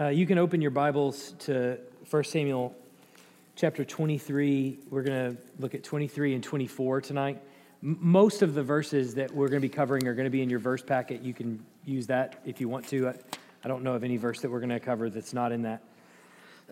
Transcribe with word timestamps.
Uh, 0.00 0.08
you 0.08 0.26
can 0.26 0.38
open 0.38 0.62
your 0.62 0.70
Bibles 0.70 1.34
to 1.40 1.78
1 2.08 2.24
Samuel 2.24 2.74
chapter 3.54 3.84
23. 3.84 4.78
We're 4.88 5.02
going 5.02 5.36
to 5.36 5.42
look 5.58 5.74
at 5.74 5.84
23 5.84 6.36
and 6.36 6.42
24 6.42 7.02
tonight. 7.02 7.42
M- 7.82 7.98
most 8.00 8.40
of 8.40 8.54
the 8.54 8.62
verses 8.62 9.16
that 9.16 9.30
we're 9.30 9.48
going 9.48 9.60
to 9.60 9.68
be 9.68 9.70
covering 9.74 10.08
are 10.08 10.14
going 10.14 10.24
to 10.24 10.30
be 10.30 10.40
in 10.40 10.48
your 10.48 10.58
verse 10.58 10.82
packet. 10.82 11.20
You 11.20 11.34
can 11.34 11.62
use 11.84 12.06
that 12.06 12.40
if 12.46 12.62
you 12.62 12.68
want 12.70 12.88
to. 12.88 13.08
I, 13.08 13.14
I 13.62 13.68
don't 13.68 13.82
know 13.82 13.92
of 13.92 14.02
any 14.02 14.16
verse 14.16 14.40
that 14.40 14.50
we're 14.50 14.60
going 14.60 14.70
to 14.70 14.80
cover 14.80 15.10
that's 15.10 15.34
not 15.34 15.52
in 15.52 15.60
that. 15.62 15.82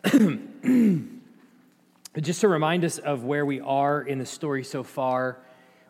Just 2.22 2.40
to 2.40 2.48
remind 2.48 2.86
us 2.86 2.96
of 2.96 3.24
where 3.24 3.44
we 3.44 3.60
are 3.60 4.00
in 4.00 4.18
the 4.18 4.24
story 4.24 4.64
so 4.64 4.82
far, 4.82 5.36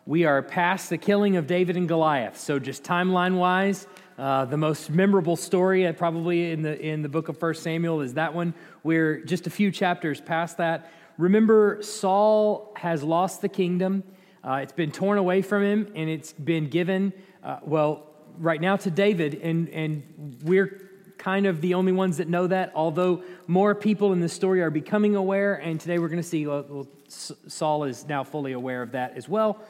we 0.05 0.25
are 0.25 0.41
past 0.41 0.89
the 0.89 0.97
killing 0.97 1.37
of 1.37 1.47
David 1.47 1.77
and 1.77 1.87
Goliath. 1.87 2.37
So, 2.37 2.59
just 2.59 2.83
timeline 2.83 3.37
wise, 3.37 3.87
uh, 4.19 4.43
the 4.43 4.57
most 4.57 4.89
memorable 4.89 5.37
story, 5.37 5.87
uh, 5.87 5.93
probably 5.93 6.51
in 6.51 6.61
the, 6.61 6.77
in 6.77 7.01
the 7.01 7.07
book 7.07 7.29
of 7.29 7.41
1 7.41 7.55
Samuel, 7.55 8.01
is 8.01 8.15
that 8.15 8.33
one. 8.33 8.53
We're 8.83 9.21
just 9.23 9.47
a 9.47 9.49
few 9.49 9.71
chapters 9.71 10.19
past 10.19 10.57
that. 10.57 10.91
Remember, 11.17 11.81
Saul 11.81 12.73
has 12.75 13.01
lost 13.01 13.41
the 13.41 13.47
kingdom. 13.47 14.03
Uh, 14.43 14.55
it's 14.55 14.73
been 14.73 14.91
torn 14.91 15.17
away 15.17 15.41
from 15.41 15.63
him, 15.63 15.89
and 15.95 16.09
it's 16.09 16.33
been 16.33 16.67
given, 16.67 17.13
uh, 17.45 17.59
well, 17.63 18.07
right 18.37 18.59
now 18.59 18.75
to 18.75 18.91
David. 18.91 19.35
And, 19.35 19.69
and 19.69 20.37
we're 20.43 20.89
kind 21.17 21.45
of 21.45 21.61
the 21.61 21.75
only 21.75 21.93
ones 21.93 22.17
that 22.17 22.27
know 22.27 22.45
that, 22.47 22.73
although 22.75 23.23
more 23.47 23.73
people 23.73 24.11
in 24.11 24.19
the 24.19 24.27
story 24.27 24.61
are 24.61 24.69
becoming 24.69 25.15
aware. 25.15 25.55
And 25.55 25.79
today 25.79 25.97
we're 25.97 26.09
going 26.09 26.21
to 26.21 26.27
see 26.27 26.45
well, 26.45 26.89
Saul 27.07 27.85
is 27.85 28.05
now 28.05 28.25
fully 28.25 28.51
aware 28.51 28.81
of 28.81 28.91
that 28.91 29.15
as 29.15 29.29
well. 29.29 29.61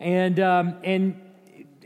And, 0.00 0.40
um, 0.40 0.78
and 0.82 1.20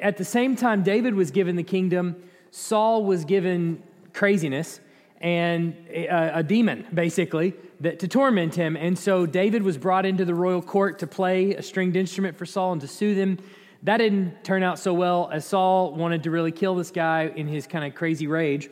at 0.01 0.17
the 0.17 0.25
same 0.25 0.57
time 0.57 0.83
David 0.83 1.15
was 1.15 1.31
given 1.31 1.57
the 1.57 1.63
kingdom, 1.63 2.17
Saul 2.51 3.05
was 3.05 3.25
given 3.25 3.83
craziness 4.13 4.81
and 5.21 5.77
a, 5.89 6.39
a 6.39 6.43
demon, 6.43 6.87
basically, 6.93 7.55
that, 7.81 7.99
to 8.01 8.09
torment 8.09 8.55
him. 8.55 8.77
And 8.77 8.99
so 8.99 9.27
David 9.27 9.63
was 9.63 9.79
brought 9.79 10.07
into 10.07 10.25
the 10.25 10.35
royal 10.35 10.63
court 10.63 10.99
to 11.01 11.07
play 11.07 11.55
a 11.55 11.63
stringed 11.63 11.97
instrument 11.97 12.37
for 12.37 12.47
Saul 12.47 12.73
and 12.73 12.80
to 12.80 12.88
soothe 12.88 13.19
him. 13.19 13.38
That 13.83 13.99
didn't 13.99 14.45
turn 14.45 14.63
out 14.63 14.79
so 14.79 14.95
well 14.95 15.29
as 15.33 15.45
Saul 15.45 15.95
wanted 15.95 16.23
to 16.25 16.31
really 16.31 16.53
kill 16.53 16.75
this 16.75 16.91
guy 16.91 17.33
in 17.35 17.47
his 17.47 17.66
kind 17.66 17.85
of 17.85 17.95
crazy 17.95 18.27
rage. 18.27 18.69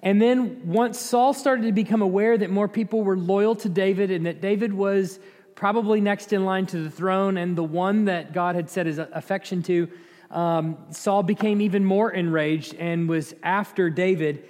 And 0.00 0.20
then 0.20 0.60
once 0.66 0.98
Saul 0.98 1.32
started 1.32 1.62
to 1.62 1.72
become 1.72 2.02
aware 2.02 2.36
that 2.36 2.50
more 2.50 2.68
people 2.68 3.02
were 3.02 3.16
loyal 3.16 3.54
to 3.56 3.68
David 3.68 4.10
and 4.10 4.26
that 4.26 4.40
David 4.40 4.72
was 4.74 5.20
probably 5.54 6.00
next 6.00 6.32
in 6.32 6.44
line 6.44 6.66
to 6.66 6.82
the 6.82 6.90
throne 6.90 7.36
and 7.36 7.56
the 7.56 7.62
one 7.62 8.06
that 8.06 8.32
God 8.32 8.56
had 8.56 8.68
set 8.68 8.86
his 8.86 8.98
affection 8.98 9.62
to, 9.64 9.88
um, 10.32 10.78
Saul 10.90 11.22
became 11.22 11.60
even 11.60 11.84
more 11.84 12.10
enraged 12.10 12.74
and 12.74 13.08
was 13.08 13.34
after 13.42 13.90
David. 13.90 14.44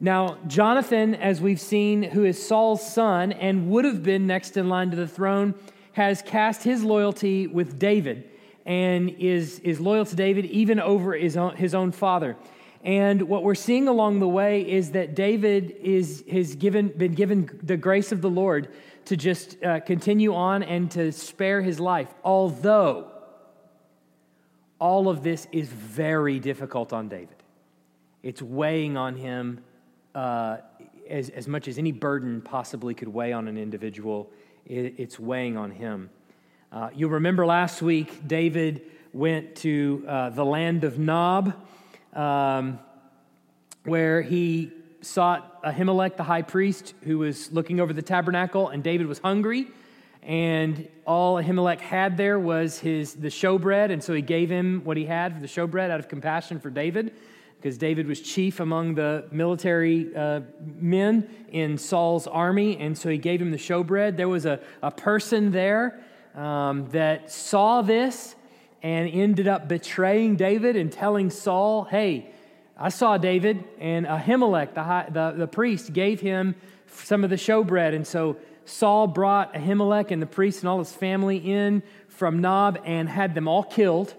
Now, 0.00 0.38
Jonathan, 0.46 1.14
as 1.14 1.40
we've 1.40 1.60
seen, 1.60 2.02
who 2.02 2.24
is 2.24 2.44
Saul's 2.44 2.86
son 2.86 3.32
and 3.32 3.70
would 3.70 3.84
have 3.84 4.02
been 4.02 4.26
next 4.26 4.56
in 4.56 4.68
line 4.68 4.90
to 4.90 4.96
the 4.96 5.08
throne, 5.08 5.54
has 5.92 6.22
cast 6.22 6.62
his 6.62 6.82
loyalty 6.82 7.46
with 7.46 7.78
David 7.78 8.28
and 8.66 9.10
is, 9.10 9.60
is 9.60 9.80
loyal 9.80 10.04
to 10.04 10.16
David 10.16 10.44
even 10.46 10.80
over 10.80 11.14
his 11.14 11.36
own, 11.36 11.56
his 11.56 11.74
own 11.74 11.92
father. 11.92 12.36
And 12.82 13.22
what 13.22 13.42
we're 13.42 13.54
seeing 13.54 13.88
along 13.88 14.20
the 14.20 14.28
way 14.28 14.60
is 14.68 14.92
that 14.92 15.14
David 15.14 15.76
is, 15.82 16.24
has 16.30 16.54
given, 16.54 16.88
been 16.88 17.14
given 17.14 17.58
the 17.62 17.76
grace 17.76 18.12
of 18.12 18.20
the 18.20 18.30
Lord 18.30 18.68
to 19.06 19.16
just 19.16 19.62
uh, 19.62 19.80
continue 19.80 20.34
on 20.34 20.62
and 20.62 20.90
to 20.92 21.12
spare 21.12 21.62
his 21.62 21.80
life, 21.80 22.12
although 22.22 23.10
all 24.78 25.08
of 25.08 25.22
this 25.22 25.46
is 25.52 25.68
very 25.68 26.38
difficult 26.38 26.92
on 26.92 27.08
David. 27.08 27.36
It's 28.22 28.42
weighing 28.42 28.96
on 28.96 29.16
him 29.16 29.62
uh, 30.14 30.58
as, 31.08 31.30
as 31.30 31.48
much 31.48 31.68
as 31.68 31.78
any 31.78 31.92
burden 31.92 32.42
possibly 32.42 32.94
could 32.94 33.08
weigh 33.08 33.32
on 33.32 33.48
an 33.48 33.56
individual. 33.56 34.30
It, 34.66 34.94
it's 34.98 35.18
weighing 35.18 35.56
on 35.56 35.70
him. 35.70 36.10
Uh, 36.72 36.90
you'll 36.94 37.10
remember 37.10 37.46
last 37.46 37.80
week, 37.80 38.26
David 38.26 38.82
went 39.12 39.56
to 39.56 40.04
uh, 40.06 40.30
the 40.30 40.44
land 40.44 40.84
of 40.84 40.98
Nob, 40.98 41.54
um, 42.12 42.78
where 43.84 44.20
he 44.20 44.72
sought 45.00 45.62
Ahimelech, 45.62 46.16
the 46.16 46.24
high 46.24 46.42
priest, 46.42 46.94
who 47.02 47.18
was 47.18 47.52
looking 47.52 47.80
over 47.80 47.92
the 47.92 48.02
tabernacle, 48.02 48.68
and 48.68 48.82
David 48.82 49.06
was 49.06 49.20
hungry 49.20 49.68
and 50.26 50.88
all 51.06 51.36
Ahimelech 51.36 51.78
had 51.78 52.16
there 52.16 52.38
was 52.38 52.80
his 52.80 53.14
the 53.14 53.28
showbread, 53.28 53.92
and 53.92 54.02
so 54.02 54.12
he 54.12 54.22
gave 54.22 54.50
him 54.50 54.80
what 54.82 54.96
he 54.96 55.06
had 55.06 55.32
for 55.32 55.40
the 55.40 55.46
showbread 55.46 55.88
out 55.88 56.00
of 56.00 56.08
compassion 56.08 56.58
for 56.58 56.68
David, 56.68 57.14
because 57.56 57.78
David 57.78 58.08
was 58.08 58.20
chief 58.20 58.58
among 58.58 58.96
the 58.96 59.28
military 59.30 60.14
uh, 60.16 60.40
men 60.74 61.30
in 61.52 61.78
Saul's 61.78 62.26
army, 62.26 62.76
and 62.78 62.98
so 62.98 63.08
he 63.08 63.18
gave 63.18 63.40
him 63.40 63.52
the 63.52 63.56
showbread. 63.56 64.16
There 64.16 64.28
was 64.28 64.46
a, 64.46 64.58
a 64.82 64.90
person 64.90 65.52
there 65.52 66.00
um, 66.34 66.88
that 66.88 67.30
saw 67.30 67.82
this 67.82 68.34
and 68.82 69.08
ended 69.08 69.46
up 69.46 69.68
betraying 69.68 70.34
David 70.34 70.74
and 70.74 70.90
telling 70.90 71.30
Saul, 71.30 71.84
"Hey, 71.84 72.32
I 72.76 72.88
saw 72.88 73.16
David, 73.16 73.62
and 73.78 74.04
Ahimelech, 74.06 74.74
the, 74.74 74.82
high, 74.82 75.06
the, 75.08 75.34
the 75.36 75.46
priest, 75.46 75.92
gave 75.92 76.20
him 76.20 76.56
some 76.88 77.22
of 77.22 77.30
the 77.30 77.36
showbread, 77.36 77.94
and 77.94 78.04
so." 78.04 78.36
Saul 78.66 79.06
brought 79.06 79.54
Ahimelech 79.54 80.10
and 80.10 80.20
the 80.20 80.26
priest 80.26 80.60
and 80.60 80.68
all 80.68 80.80
his 80.80 80.92
family 80.92 81.36
in 81.38 81.84
from 82.08 82.40
Nob 82.40 82.80
and 82.84 83.08
had 83.08 83.34
them 83.34 83.46
all 83.46 83.62
killed, 83.62 84.12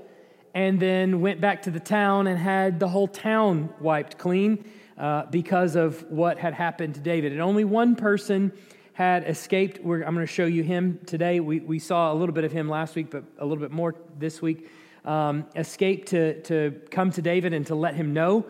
and 0.53 0.79
then 0.79 1.19
went 1.19 1.41
back 1.41 1.63
to 1.63 1.71
the 1.71 1.81
town 1.81 2.27
and 2.27 2.39
had 2.39 2.79
the 2.79 2.87
whole 2.87 3.09
town 3.09 3.69
wiped 3.81 4.17
clean 4.17 4.63
uh, 4.97 5.25
because 5.25 5.75
of 5.75 6.01
what 6.09 6.39
had 6.39 6.53
happened 6.53 6.95
to 6.95 7.01
David. 7.01 7.33
And 7.33 7.41
only 7.41 7.65
one 7.65 7.95
person 7.95 8.53
had 8.93 9.27
escaped. 9.27 9.83
We're, 9.83 10.01
I'm 10.01 10.15
going 10.15 10.25
to 10.25 10.31
show 10.31 10.45
you 10.45 10.63
him 10.63 10.99
today. 11.05 11.41
We, 11.41 11.59
we 11.59 11.77
saw 11.77 12.13
a 12.13 12.15
little 12.15 12.33
bit 12.33 12.45
of 12.45 12.51
him 12.51 12.69
last 12.69 12.95
week, 12.95 13.11
but 13.11 13.25
a 13.37 13.45
little 13.45 13.61
bit 13.61 13.71
more 13.71 13.95
this 14.17 14.41
week. 14.41 14.69
Um, 15.03 15.45
escaped 15.55 16.09
to, 16.09 16.41
to 16.43 16.81
come 16.89 17.11
to 17.11 17.21
David 17.21 17.53
and 17.53 17.67
to 17.67 17.75
let 17.75 17.95
him 17.95 18.13
know. 18.13 18.45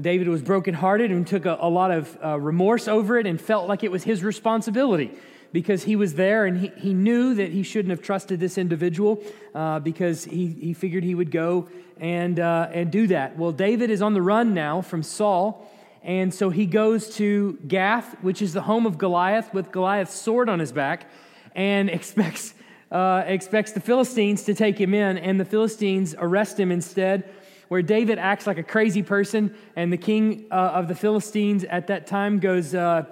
David 0.00 0.28
was 0.28 0.42
brokenhearted 0.42 1.10
and 1.10 1.26
took 1.26 1.44
a, 1.44 1.58
a 1.60 1.68
lot 1.68 1.90
of 1.90 2.18
uh, 2.24 2.38
remorse 2.38 2.88
over 2.88 3.18
it 3.18 3.26
and 3.26 3.40
felt 3.40 3.68
like 3.68 3.84
it 3.84 3.90
was 3.90 4.04
his 4.04 4.22
responsibility 4.22 5.12
because 5.52 5.84
he 5.84 5.96
was 5.96 6.14
there 6.14 6.46
and 6.46 6.58
he, 6.58 6.68
he 6.76 6.94
knew 6.94 7.34
that 7.34 7.50
he 7.50 7.62
shouldn't 7.62 7.90
have 7.90 8.02
trusted 8.02 8.40
this 8.40 8.56
individual 8.56 9.22
uh, 9.54 9.80
because 9.80 10.24
he, 10.24 10.46
he 10.46 10.72
figured 10.72 11.04
he 11.04 11.14
would 11.14 11.30
go 11.30 11.68
and, 11.98 12.38
uh, 12.40 12.68
and 12.72 12.90
do 12.90 13.06
that. 13.08 13.36
Well, 13.36 13.52
David 13.52 13.90
is 13.90 14.02
on 14.02 14.14
the 14.14 14.22
run 14.22 14.54
now 14.54 14.80
from 14.80 15.02
Saul. 15.02 15.66
And 16.02 16.32
so 16.32 16.48
he 16.48 16.66
goes 16.66 17.14
to 17.16 17.58
Gath, 17.66 18.14
which 18.22 18.40
is 18.40 18.54
the 18.54 18.62
home 18.62 18.86
of 18.86 18.96
Goliath, 18.96 19.52
with 19.52 19.70
Goliath's 19.70 20.14
sword 20.14 20.48
on 20.48 20.58
his 20.58 20.72
back, 20.72 21.10
and 21.54 21.90
expects, 21.90 22.54
uh, 22.90 23.24
expects 23.26 23.72
the 23.72 23.80
Philistines 23.80 24.44
to 24.44 24.54
take 24.54 24.80
him 24.80 24.94
in. 24.94 25.18
And 25.18 25.38
the 25.38 25.44
Philistines 25.44 26.14
arrest 26.18 26.58
him 26.58 26.72
instead, 26.72 27.28
where 27.68 27.82
David 27.82 28.18
acts 28.18 28.46
like 28.46 28.58
a 28.58 28.62
crazy 28.62 29.02
person. 29.02 29.54
And 29.76 29.92
the 29.92 29.98
king 29.98 30.46
uh, 30.50 30.54
of 30.54 30.88
the 30.88 30.94
Philistines 30.94 31.64
at 31.64 31.88
that 31.88 32.06
time 32.06 32.38
goes, 32.38 32.74
uh, 32.74 33.04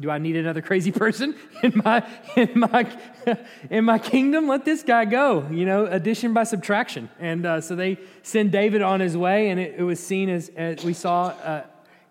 do 0.00 0.10
I 0.10 0.18
need 0.18 0.36
another 0.36 0.60
crazy 0.60 0.92
person 0.92 1.34
in 1.62 1.72
my 1.84 2.06
in 2.36 2.50
my 2.54 2.98
in 3.70 3.84
my 3.84 3.98
kingdom? 3.98 4.48
Let 4.48 4.64
this 4.64 4.82
guy 4.82 5.04
go. 5.04 5.46
You 5.50 5.66
know, 5.66 5.86
addition 5.86 6.32
by 6.32 6.44
subtraction. 6.44 7.08
And 7.18 7.46
uh, 7.46 7.60
so 7.60 7.76
they 7.76 7.98
send 8.22 8.52
David 8.52 8.82
on 8.82 9.00
his 9.00 9.16
way, 9.16 9.50
and 9.50 9.60
it, 9.60 9.76
it 9.78 9.82
was 9.82 10.00
seen 10.00 10.28
as, 10.28 10.50
as 10.56 10.84
we 10.84 10.94
saw 10.94 11.26
uh, 11.26 11.64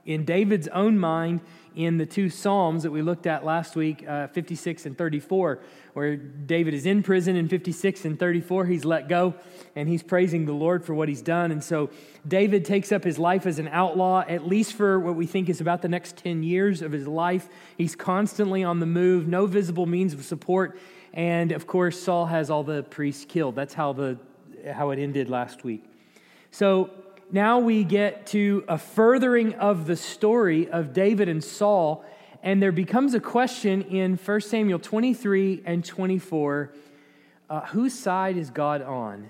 in 0.06 0.26
David's 0.26 0.68
own 0.70 0.98
mind 0.98 1.42
in 1.76 1.98
the 1.98 2.06
two 2.06 2.30
Psalms 2.30 2.84
that 2.84 2.92
we 2.92 3.02
looked 3.02 3.26
at 3.26 3.44
last 3.44 3.76
week, 3.76 4.08
uh, 4.08 4.28
56 4.28 4.86
and 4.86 4.98
34, 4.98 5.60
where 5.94 6.16
David 6.16 6.74
is 6.74 6.86
in 6.86 7.04
prison 7.04 7.36
in 7.36 7.48
56 7.48 8.06
and 8.06 8.20
34. 8.20 8.66
He's 8.66 8.86
let 8.86 9.08
go 9.08 9.36
and 9.76 9.88
he's 9.88 10.04
praising 10.04 10.46
the 10.46 10.54
Lord 10.54 10.84
for 10.84 10.94
what 10.94 11.08
he's 11.08 11.22
done. 11.22 11.52
And 11.52 11.64
so 11.64 11.90
David 12.28 12.66
takes 12.66 12.92
up 12.92 13.04
his 13.04 13.20
life 13.20 13.46
as 13.46 13.60
an 13.60 13.68
outlaw, 13.70 14.24
at 14.28 14.48
least 14.48 14.74
for 14.74 15.00
what 15.00 15.16
we 15.16 15.26
think 15.26 15.50
is 15.50 15.62
about 15.62 15.82
the 15.82 15.90
next 15.90 16.18
10 16.18 16.44
years 16.44 16.82
of 16.82 16.92
his 16.92 17.08
life. 17.08 17.48
He's 17.78 17.96
constantly 17.96 18.64
on 18.64 18.80
the 18.80 18.86
move, 18.86 19.28
no 19.28 19.46
visible 19.46 19.86
means 19.86 20.14
of 20.14 20.24
support. 20.24 20.80
And 21.14 21.52
of 21.52 21.68
course, 21.68 22.02
Saul 22.02 22.26
has 22.26 22.50
all 22.50 22.64
the 22.64 22.84
priests 22.84 23.26
killed. 23.26 23.56
That's 23.56 23.74
how, 23.74 23.94
the, 23.94 24.18
how 24.72 24.90
it 24.90 25.00
ended 25.00 25.30
last 25.30 25.64
week. 25.64 25.84
So 26.50 26.90
now 27.32 27.60
we 27.60 27.84
get 27.84 28.28
to 28.28 28.64
a 28.68 28.78
furthering 28.78 29.56
of 29.56 29.88
the 29.88 29.96
story 29.96 30.70
of 30.70 30.94
David 30.94 31.30
and 31.30 31.44
Saul, 31.44 32.04
and 32.44 32.62
there 32.62 32.74
becomes 32.74 33.14
a 33.14 33.22
question 33.22 33.84
in 33.84 34.18
1 34.18 34.42
Samuel 34.42 34.78
23 34.78 35.64
and 35.66 35.84
24 35.84 36.74
uh, 37.50 37.62
whose 37.68 37.94
side 37.98 38.36
is 38.36 38.50
God 38.50 38.82
on? 38.82 39.30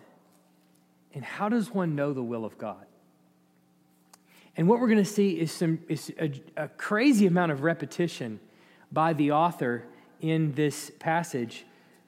And 1.13 1.23
how 1.23 1.47
does 1.47 1.69
one 1.69 1.95
know 1.95 2.11
the 2.11 2.23
will 2.23 2.43
of 2.43 2.57
God? 2.57 2.85
And 4.57 4.67
what 4.67 4.79
we're 4.79 4.87
going 4.87 5.03
to 5.03 5.05
see 5.05 5.39
is, 5.39 5.51
some, 5.51 5.79
is 5.87 6.11
a, 6.19 6.31
a 6.57 6.67
crazy 6.69 7.27
amount 7.27 7.51
of 7.51 7.61
repetition 7.61 8.39
by 8.91 9.13
the 9.13 9.31
author 9.31 9.83
in 10.19 10.53
this 10.53 10.91
passage 10.97 11.65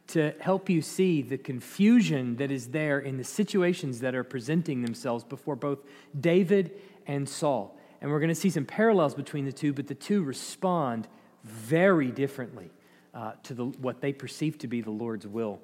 to 0.07 0.33
help 0.39 0.69
you 0.69 0.81
see 0.81 1.21
the 1.21 1.37
confusion 1.37 2.35
that 2.37 2.49
is 2.49 2.69
there 2.69 2.99
in 2.99 3.17
the 3.17 3.23
situations 3.23 3.99
that 3.99 4.15
are 4.15 4.23
presenting 4.23 4.81
themselves 4.81 5.23
before 5.23 5.55
both 5.55 5.79
David 6.19 6.71
and 7.05 7.29
Saul. 7.29 7.77
And 8.01 8.11
we're 8.11 8.19
going 8.19 8.29
to 8.29 8.35
see 8.35 8.49
some 8.49 8.65
parallels 8.65 9.15
between 9.15 9.45
the 9.45 9.51
two, 9.51 9.73
but 9.73 9.87
the 9.87 9.95
two 9.95 10.23
respond 10.23 11.07
very 11.43 12.11
differently 12.11 12.69
uh, 13.13 13.33
to 13.43 13.53
the, 13.53 13.65
what 13.65 14.01
they 14.01 14.13
perceive 14.13 14.57
to 14.59 14.67
be 14.67 14.81
the 14.81 14.91
Lord's 14.91 15.27
will. 15.27 15.59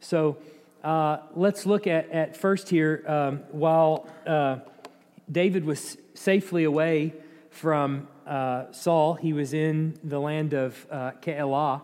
So 0.00 0.38
uh, 0.82 1.18
let's 1.34 1.66
look 1.66 1.86
at, 1.86 2.10
at 2.10 2.36
first 2.36 2.68
here 2.68 3.04
um, 3.06 3.38
while 3.50 4.08
uh, 4.26 4.58
David 5.30 5.64
was 5.64 5.96
safely 6.14 6.64
away 6.64 7.14
from 7.50 8.08
uh, 8.26 8.72
Saul, 8.72 9.14
he 9.14 9.32
was 9.32 9.54
in 9.54 9.98
the 10.02 10.18
land 10.18 10.54
of 10.54 10.86
uh, 10.90 11.12
Keilah. 11.22 11.82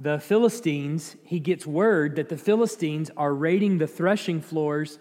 The 0.00 0.18
Philistines, 0.18 1.16
he 1.24 1.40
gets 1.40 1.66
word 1.66 2.16
that 2.16 2.28
the 2.28 2.36
Philistines 2.36 3.10
are 3.16 3.34
raiding 3.34 3.78
the 3.78 3.86
threshing 3.86 4.40
floors 4.40 4.98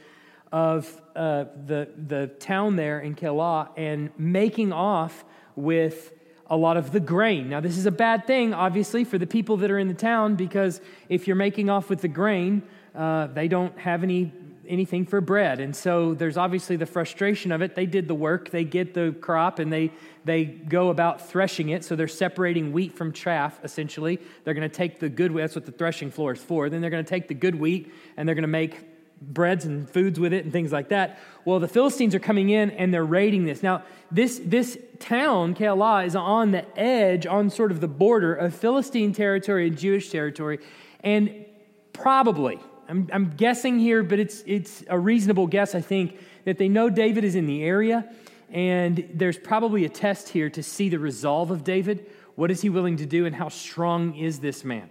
of 0.51 1.01
uh, 1.15 1.45
the, 1.65 1.89
the 2.07 2.27
town 2.39 2.75
there 2.75 2.99
in 2.99 3.15
Keilah 3.15 3.69
and 3.77 4.11
making 4.17 4.73
off 4.73 5.23
with 5.55 6.13
a 6.47 6.57
lot 6.57 6.75
of 6.75 6.91
the 6.91 6.99
grain. 6.99 7.49
Now, 7.49 7.61
this 7.61 7.77
is 7.77 7.85
a 7.85 7.91
bad 7.91 8.27
thing, 8.27 8.53
obviously, 8.53 9.05
for 9.05 9.17
the 9.17 9.27
people 9.27 9.57
that 9.57 9.71
are 9.71 9.79
in 9.79 9.87
the 9.87 9.93
town 9.93 10.35
because 10.35 10.81
if 11.07 11.25
you're 11.25 11.37
making 11.37 11.69
off 11.69 11.89
with 11.89 12.01
the 12.01 12.09
grain, 12.09 12.63
uh, 12.93 13.27
they 13.27 13.47
don't 13.47 13.77
have 13.79 14.03
any 14.03 14.33
anything 14.67 15.05
for 15.05 15.19
bread. 15.19 15.59
And 15.59 15.75
so 15.75 16.13
there's 16.13 16.37
obviously 16.37 16.77
the 16.77 16.85
frustration 16.85 17.51
of 17.51 17.61
it. 17.61 17.75
They 17.75 17.85
did 17.85 18.07
the 18.07 18.15
work, 18.15 18.51
they 18.51 18.63
get 18.63 18.93
the 18.93 19.13
crop, 19.19 19.59
and 19.59 19.71
they, 19.71 19.91
they 20.23 20.45
go 20.45 20.89
about 20.89 21.27
threshing 21.29 21.69
it. 21.69 21.83
So 21.83 21.97
they're 21.97 22.07
separating 22.07 22.71
wheat 22.71 22.95
from 22.95 23.11
chaff, 23.11 23.59
essentially. 23.65 24.19
They're 24.43 24.53
going 24.53 24.69
to 24.69 24.73
take 24.73 24.99
the 24.99 25.09
good 25.09 25.31
wheat, 25.31 25.41
that's 25.41 25.55
what 25.55 25.65
the 25.65 25.73
threshing 25.73 26.09
floor 26.09 26.31
is 26.31 26.41
for. 26.41 26.69
Then 26.69 26.79
they're 26.79 26.89
going 26.89 27.03
to 27.03 27.09
take 27.09 27.27
the 27.27 27.33
good 27.33 27.55
wheat 27.55 27.91
and 28.15 28.27
they're 28.27 28.35
going 28.35 28.43
to 28.43 28.47
make 28.47 28.77
breads 29.21 29.65
and 29.65 29.89
foods 29.89 30.19
with 30.19 30.33
it 30.33 30.43
and 30.43 30.51
things 30.51 30.71
like 30.71 30.89
that. 30.89 31.19
Well, 31.45 31.59
the 31.59 31.67
Philistines 31.67 32.15
are 32.15 32.19
coming 32.19 32.49
in 32.49 32.71
and 32.71 32.93
they're 32.93 33.05
raiding 33.05 33.45
this. 33.45 33.61
Now, 33.61 33.83
this, 34.11 34.41
this 34.43 34.77
town, 34.99 35.53
Keilah, 35.55 36.05
is 36.05 36.15
on 36.15 36.51
the 36.51 36.65
edge, 36.77 37.27
on 37.27 37.49
sort 37.49 37.71
of 37.71 37.81
the 37.81 37.87
border 37.87 38.33
of 38.33 38.55
Philistine 38.55 39.13
territory 39.13 39.67
and 39.67 39.77
Jewish 39.77 40.09
territory. 40.09 40.59
And 41.01 41.45
probably, 41.93 42.59
I'm, 42.89 43.09
I'm 43.13 43.35
guessing 43.35 43.79
here, 43.79 44.03
but 44.03 44.19
it's, 44.19 44.43
it's 44.45 44.83
a 44.87 44.97
reasonable 44.97 45.47
guess, 45.47 45.75
I 45.75 45.81
think, 45.81 46.17
that 46.45 46.57
they 46.57 46.67
know 46.67 46.89
David 46.89 47.23
is 47.23 47.35
in 47.35 47.45
the 47.45 47.63
area. 47.63 48.11
And 48.49 49.07
there's 49.13 49.37
probably 49.37 49.85
a 49.85 49.89
test 49.89 50.29
here 50.29 50.49
to 50.49 50.61
see 50.63 50.89
the 50.89 50.99
resolve 50.99 51.51
of 51.51 51.63
David. 51.63 52.05
What 52.35 52.51
is 52.51 52.61
he 52.61 52.69
willing 52.69 52.97
to 52.97 53.05
do, 53.05 53.25
and 53.25 53.35
how 53.35 53.49
strong 53.49 54.15
is 54.15 54.39
this 54.39 54.65
man? 54.65 54.89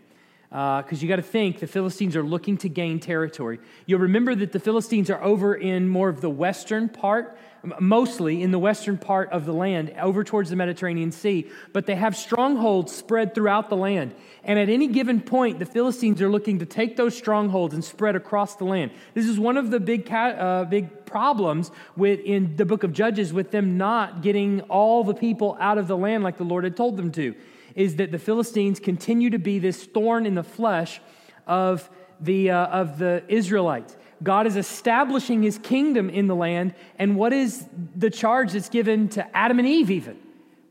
Because 0.51 0.95
uh, 0.95 0.97
you 0.97 1.07
got 1.07 1.17
to 1.17 1.23
think 1.23 1.61
the 1.61 1.67
Philistines 1.69 2.17
are 2.17 2.25
looking 2.25 2.57
to 2.59 2.69
gain 2.69 2.99
territory. 2.99 3.61
You'll 3.87 4.01
remember 4.01 4.35
that 4.35 4.51
the 4.51 4.59
Philistines 4.59 5.09
are 5.09 5.23
over 5.23 5.55
in 5.55 5.89
more 5.89 6.09
of 6.09 6.21
the 6.21 6.29
western 6.29 6.89
part, 6.89 7.39
mostly 7.79 8.43
in 8.43 8.51
the 8.51 8.59
western 8.59 8.99
part 8.99 9.31
of 9.31 9.45
the 9.47 9.53
land, 9.53 9.95
over 10.01 10.25
towards 10.25 10.51
the 10.51 10.57
Mediterranean 10.57 11.13
Sea, 11.13 11.49
but 11.73 11.87
they 11.87 11.95
have 11.95 12.17
strongholds 12.17 12.93
spread 12.93 13.33
throughout 13.33 13.69
the 13.69 13.77
land. 13.77 14.13
And 14.43 14.59
at 14.59 14.69
any 14.69 14.89
given 14.89 15.21
point, 15.21 15.61
the 15.61 15.67
Philistines 15.67 16.21
are 16.21 16.29
looking 16.29 16.59
to 16.59 16.67
take 16.67 16.97
those 16.97 17.17
strongholds 17.17 17.73
and 17.73 17.85
spread 17.85 18.17
across 18.17 18.57
the 18.57 18.65
land. 18.65 18.91
This 19.15 19.27
is 19.27 19.39
one 19.39 19.57
of 19.57 19.71
the 19.71 19.79
big, 19.79 20.11
uh, 20.11 20.65
big 20.65 21.07
problems 21.07 21.71
with, 21.95 22.19
in 22.21 22.57
the 22.57 22.65
book 22.65 22.83
of 22.83 22.93
Judges 22.93 23.33
with 23.33 23.53
them 23.53 23.79
not 23.79 24.21
getting 24.21 24.63
all 24.63 25.05
the 25.05 25.15
people 25.15 25.57
out 25.61 25.79
of 25.79 25.87
the 25.87 25.97
land 25.97 26.25
like 26.25 26.39
the 26.39 26.45
Lord 26.45 26.65
had 26.65 26.77
told 26.77 26.97
them 26.97 27.13
to 27.13 27.37
is 27.75 27.97
that 27.97 28.13
the 28.13 28.19
Philistines 28.19 28.81
continue 28.81 29.31
to 29.31 29.39
be 29.39 29.59
this 29.59 29.85
thorn 29.85 30.27
in 30.27 30.35
the 30.35 30.43
flesh 30.43 31.01
of 31.47 31.89
the, 32.21 32.51
uh, 32.51 32.67
of 32.67 32.99
the 32.99 33.25
Israelites. 33.29 33.97
God 34.23 34.47
is 34.47 34.57
establishing 34.57 35.43
his 35.43 35.59
kingdom 35.59 36.11
in 36.11 36.27
the 36.27 36.35
land. 36.35 36.75
And 36.99 37.17
what 37.17 37.33
is 37.33 37.67
the 37.97 38.11
charge 38.11 38.53
that's 38.53 38.69
given 38.69 39.09
to 39.11 39.37
Adam 39.37 39.59
and 39.59 39.67
Eve, 39.67 39.91
even? 39.91 40.19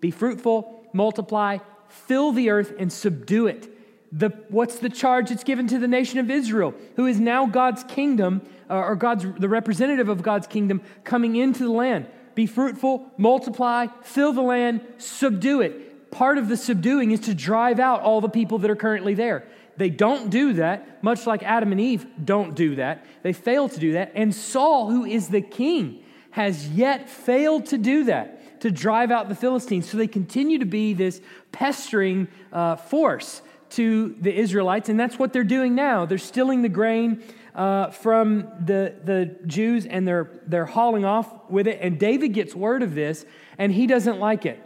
Be 0.02 0.12
fruitful, 0.12 0.88
multiply, 0.94 1.58
fill 1.88 2.32
the 2.32 2.52
earth, 2.52 2.74
and 2.78 2.94
subdue 2.94 3.48
it. 3.48 3.68
The, 4.12 4.30
what's 4.50 4.80
the 4.80 4.90
charge 4.90 5.30
that's 5.30 5.44
given 5.44 5.68
to 5.68 5.80
the 5.80 5.88
nation 5.88 6.20
of 6.20 6.32
Israel, 6.32 6.74
who 6.96 7.06
is 7.06 7.20
now 7.20 7.46
God's 7.46 7.84
kingdom, 7.84 8.42
uh, 8.70 8.76
or 8.76 8.96
God's, 8.96 9.26
the 9.40 9.50
representative 9.50 10.10
of 10.10 10.24
God's 10.24 10.48
kingdom, 10.48 10.82
coming 11.04 11.36
into 11.36 11.64
the 11.64 11.72
land? 11.72 12.08
Be 12.36 12.46
fruitful, 12.46 13.12
multiply, 13.18 13.88
fill 14.04 14.34
the 14.34 14.42
land, 14.42 14.82
subdue 14.98 15.62
it 15.62 15.89
part 16.12 16.38
of 16.38 16.48
the 16.48 16.58
subduing 16.58 17.12
is 17.12 17.22
to 17.22 17.34
drive 17.34 17.80
out 17.80 18.02
all 18.02 18.22
the 18.22 18.30
people 18.30 18.58
that 18.60 18.72
are 18.72 18.76
currently 18.76 19.14
there. 19.14 19.48
They 19.78 19.90
don't 19.90 20.30
do 20.30 20.54
that, 20.54 21.02
much 21.04 21.26
like 21.26 21.42
Adam 21.44 21.72
and 21.72 21.80
Eve 21.80 22.06
don't 22.24 22.54
do 22.54 22.76
that. 22.76 23.06
They 23.24 23.34
fail 23.34 23.70
to 23.70 23.80
do 23.80 23.94
that. 23.94 24.12
And 24.14 24.36
Saul, 24.36 24.92
who 24.92 25.06
is 25.06 25.30
the 25.30 25.42
king, 25.42 26.04
has 26.32 26.68
yet 26.70 27.10
failed 27.10 27.68
to 27.68 27.78
do 27.78 28.04
that, 28.06 28.62
to 28.62 28.72
drive 28.72 29.10
out 29.10 29.30
the 29.30 29.36
Philistines. 29.36 29.90
So 29.90 29.98
they 29.98 30.08
continue 30.08 30.60
to 30.60 30.66
be 30.66 30.94
this 30.94 31.22
pestering 31.52 32.28
uh, 32.52 32.76
force 32.76 33.42
to 33.72 34.16
the 34.20 34.36
Israelites, 34.38 34.90
and 34.90 35.00
that's 35.00 35.18
what 35.18 35.32
they're 35.32 35.44
doing 35.44 35.76
now. 35.76 36.06
They're 36.06 36.18
stealing 36.18 36.62
the 36.62 36.70
grain 36.70 37.24
uh, 37.56 37.92
from 37.92 38.50
the, 38.60 38.96
the 39.04 39.38
Jews 39.46 39.86
and 39.86 40.08
they're, 40.08 40.42
they're 40.46 40.66
hauling 40.66 41.06
off 41.06 41.50
with 41.50 41.68
it. 41.68 41.80
And 41.82 42.00
David 42.00 42.30
gets 42.30 42.56
word 42.56 42.84
of 42.84 42.96
this, 42.96 43.26
and 43.58 43.72
he 43.72 43.88
doesn't 43.88 44.20
like 44.20 44.46
it. 44.46 44.62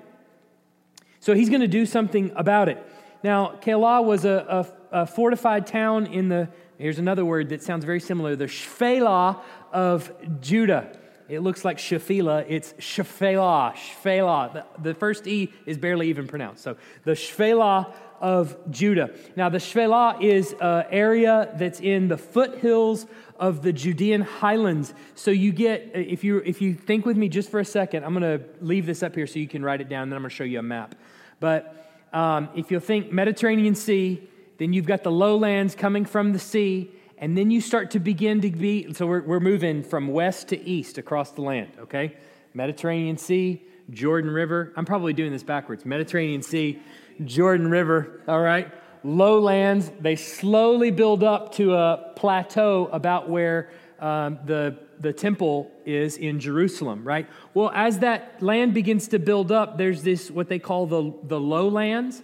So 1.23 1.33
he's 1.33 1.47
going 1.47 1.61
to 1.61 1.69
do 1.69 1.85
something 1.85 2.33
about 2.35 2.67
it. 2.67 2.85
Now, 3.23 3.57
Keilah 3.61 4.03
was 4.03 4.25
a, 4.25 4.67
a, 4.91 5.03
a, 5.03 5.05
fortified 5.07 5.65
town 5.65 6.05
in 6.07 6.27
the, 6.27 6.49
here's 6.77 6.99
another 6.99 7.23
word 7.23 7.47
that 7.47 7.63
sounds 7.63 7.85
very 7.85 8.01
similar, 8.01 8.35
the 8.35 8.47
Shephelah 8.47 9.39
of 9.71 10.11
Judah. 10.41 10.99
It 11.29 11.39
looks 11.39 11.63
like 11.63 11.77
Shephelah. 11.77 12.45
It's 12.49 12.73
Shephelah. 12.73 13.73
Shephelah. 13.73 14.51
The, 14.51 14.65
the 14.89 14.93
first 14.93 15.25
E 15.25 15.53
is 15.65 15.77
barely 15.77 16.09
even 16.09 16.27
pronounced. 16.27 16.61
So 16.61 16.75
the 17.05 17.13
Shephelah 17.13 17.93
of 18.19 18.57
Judah. 18.69 19.11
Now, 19.37 19.47
the 19.47 19.59
Shephelah 19.59 20.21
is 20.21 20.53
an 20.59 20.85
area 20.89 21.53
that's 21.55 21.79
in 21.79 22.09
the 22.09 22.17
foothills 22.17 23.05
of 23.39 23.61
the 23.61 23.71
Judean 23.71 24.21
highlands. 24.21 24.93
So 25.15 25.31
you 25.31 25.53
get, 25.53 25.91
if 25.93 26.25
you, 26.25 26.39
if 26.39 26.61
you 26.61 26.73
think 26.73 27.05
with 27.05 27.15
me 27.15 27.29
just 27.29 27.49
for 27.49 27.61
a 27.61 27.65
second, 27.65 28.03
I'm 28.03 28.13
going 28.13 28.39
to 28.39 28.45
leave 28.59 28.85
this 28.85 29.03
up 29.03 29.15
here 29.15 29.25
so 29.25 29.39
you 29.39 29.47
can 29.47 29.63
write 29.63 29.79
it 29.79 29.87
down, 29.87 30.09
then 30.09 30.17
I'm 30.17 30.23
going 30.23 30.29
to 30.29 30.35
show 30.35 30.43
you 30.43 30.59
a 30.59 30.63
map. 30.63 30.95
But 31.44 31.75
um, 32.13 32.48
if 32.56 32.72
you 32.72 32.80
think 32.80 33.12
Mediterranean 33.12 33.75
Sea, 33.75 34.30
then 34.60 34.72
you've 34.72 34.86
got 34.86 35.04
the 35.04 35.12
lowlands 35.12 35.75
coming 35.75 36.06
from 36.06 36.31
the 36.31 36.40
sea, 36.40 36.90
and 37.18 37.38
then 37.38 37.51
you 37.51 37.60
start 37.60 37.92
to 37.92 38.00
begin 38.00 38.40
to 38.40 38.50
be, 38.50 38.94
so 38.94 39.06
we're, 39.06 39.24
we're 39.24 39.42
moving 39.42 39.84
from 39.84 40.07
west 40.07 40.48
to 40.48 40.66
east 40.66 40.98
across 40.98 41.31
the 41.31 41.42
land, 41.42 41.72
okay? 41.78 42.16
Mediterranean 42.54 43.18
Sea, 43.18 43.62
Jordan 43.90 44.31
River. 44.31 44.72
I'm 44.78 44.86
probably 44.86 45.12
doing 45.12 45.34
this 45.34 45.44
backwards. 45.44 45.86
Mediterranean 45.86 46.44
Sea, 46.44 46.80
Jordan 47.25 47.69
River, 47.69 48.22
all 48.25 48.40
right? 48.40 48.72
lowlands. 49.04 49.92
They 50.00 50.16
slowly 50.16 50.92
build 50.92 51.26
up 51.26 51.54
to 51.56 51.73
a 51.73 52.14
plateau 52.16 52.88
about 52.94 53.30
where 53.30 53.69
um, 54.00 54.40
the, 54.45 54.80
the 55.00 55.14
temple 55.14 55.71
is 55.85 56.18
in 56.18 56.40
Jerusalem, 56.40 57.04
right? 57.04 57.28
Well, 57.54 57.71
as 57.73 58.00
that 58.00 58.42
land 58.42 58.73
begins 58.73 59.07
to 59.09 59.19
build 59.19 59.52
up, 59.52 59.78
there's 59.78 60.04
this, 60.04 60.31
what 60.31 60.50
they 60.50 60.59
call 60.59 60.85
the, 60.85 61.14
the 61.23 61.40
lowlands. 61.40 62.21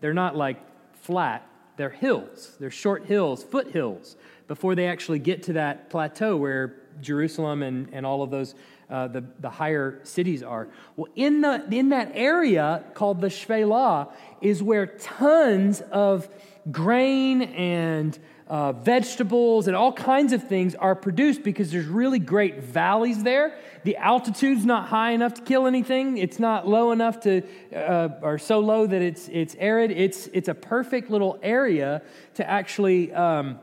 They're 0.00 0.14
not 0.14 0.36
like 0.36 0.58
flat, 1.02 1.48
they're 1.76 1.90
hills. 1.90 2.56
They're 2.58 2.70
short 2.70 3.06
hills, 3.06 3.44
foothills, 3.44 4.16
before 4.48 4.74
they 4.74 4.86
actually 4.86 5.18
get 5.18 5.44
to 5.44 5.54
that 5.54 5.90
plateau 5.90 6.36
where 6.36 6.76
Jerusalem 7.00 7.62
and, 7.62 7.88
and 7.92 8.06
all 8.06 8.22
of 8.22 8.30
those 8.30 8.54
uh, 8.88 9.08
the, 9.08 9.24
the 9.40 9.50
higher 9.50 9.98
cities 10.04 10.42
are. 10.42 10.68
Well, 10.94 11.10
in, 11.16 11.40
the, 11.40 11.66
in 11.70 11.88
that 11.88 12.12
area 12.14 12.84
called 12.94 13.20
the 13.20 13.28
Shephelah 13.28 14.12
is 14.40 14.62
where 14.62 14.86
tons 14.86 15.80
of 15.80 16.28
grain 16.70 17.42
and 17.42 18.16
uh, 18.48 18.72
vegetables 18.72 19.66
and 19.66 19.76
all 19.76 19.92
kinds 19.92 20.32
of 20.32 20.46
things 20.46 20.74
are 20.76 20.94
produced 20.94 21.42
because 21.42 21.72
there's 21.72 21.86
really 21.86 22.18
great 22.18 22.62
valleys 22.62 23.22
there. 23.22 23.58
The 23.84 23.96
altitude's 23.96 24.64
not 24.64 24.88
high 24.88 25.12
enough 25.12 25.34
to 25.34 25.42
kill 25.42 25.66
anything. 25.66 26.18
It's 26.18 26.38
not 26.38 26.66
low 26.66 26.92
enough 26.92 27.20
to, 27.20 27.42
uh, 27.74 28.08
or 28.22 28.38
so 28.38 28.60
low 28.60 28.86
that 28.86 29.02
it's, 29.02 29.28
it's 29.28 29.56
arid. 29.58 29.90
It's, 29.90 30.28
it's 30.32 30.48
a 30.48 30.54
perfect 30.54 31.10
little 31.10 31.38
area 31.42 32.02
to 32.34 32.48
actually 32.48 33.12
um, 33.12 33.58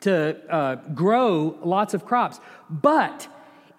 to 0.00 0.36
uh, 0.52 0.76
grow 0.94 1.58
lots 1.62 1.94
of 1.94 2.04
crops. 2.04 2.40
But 2.70 3.28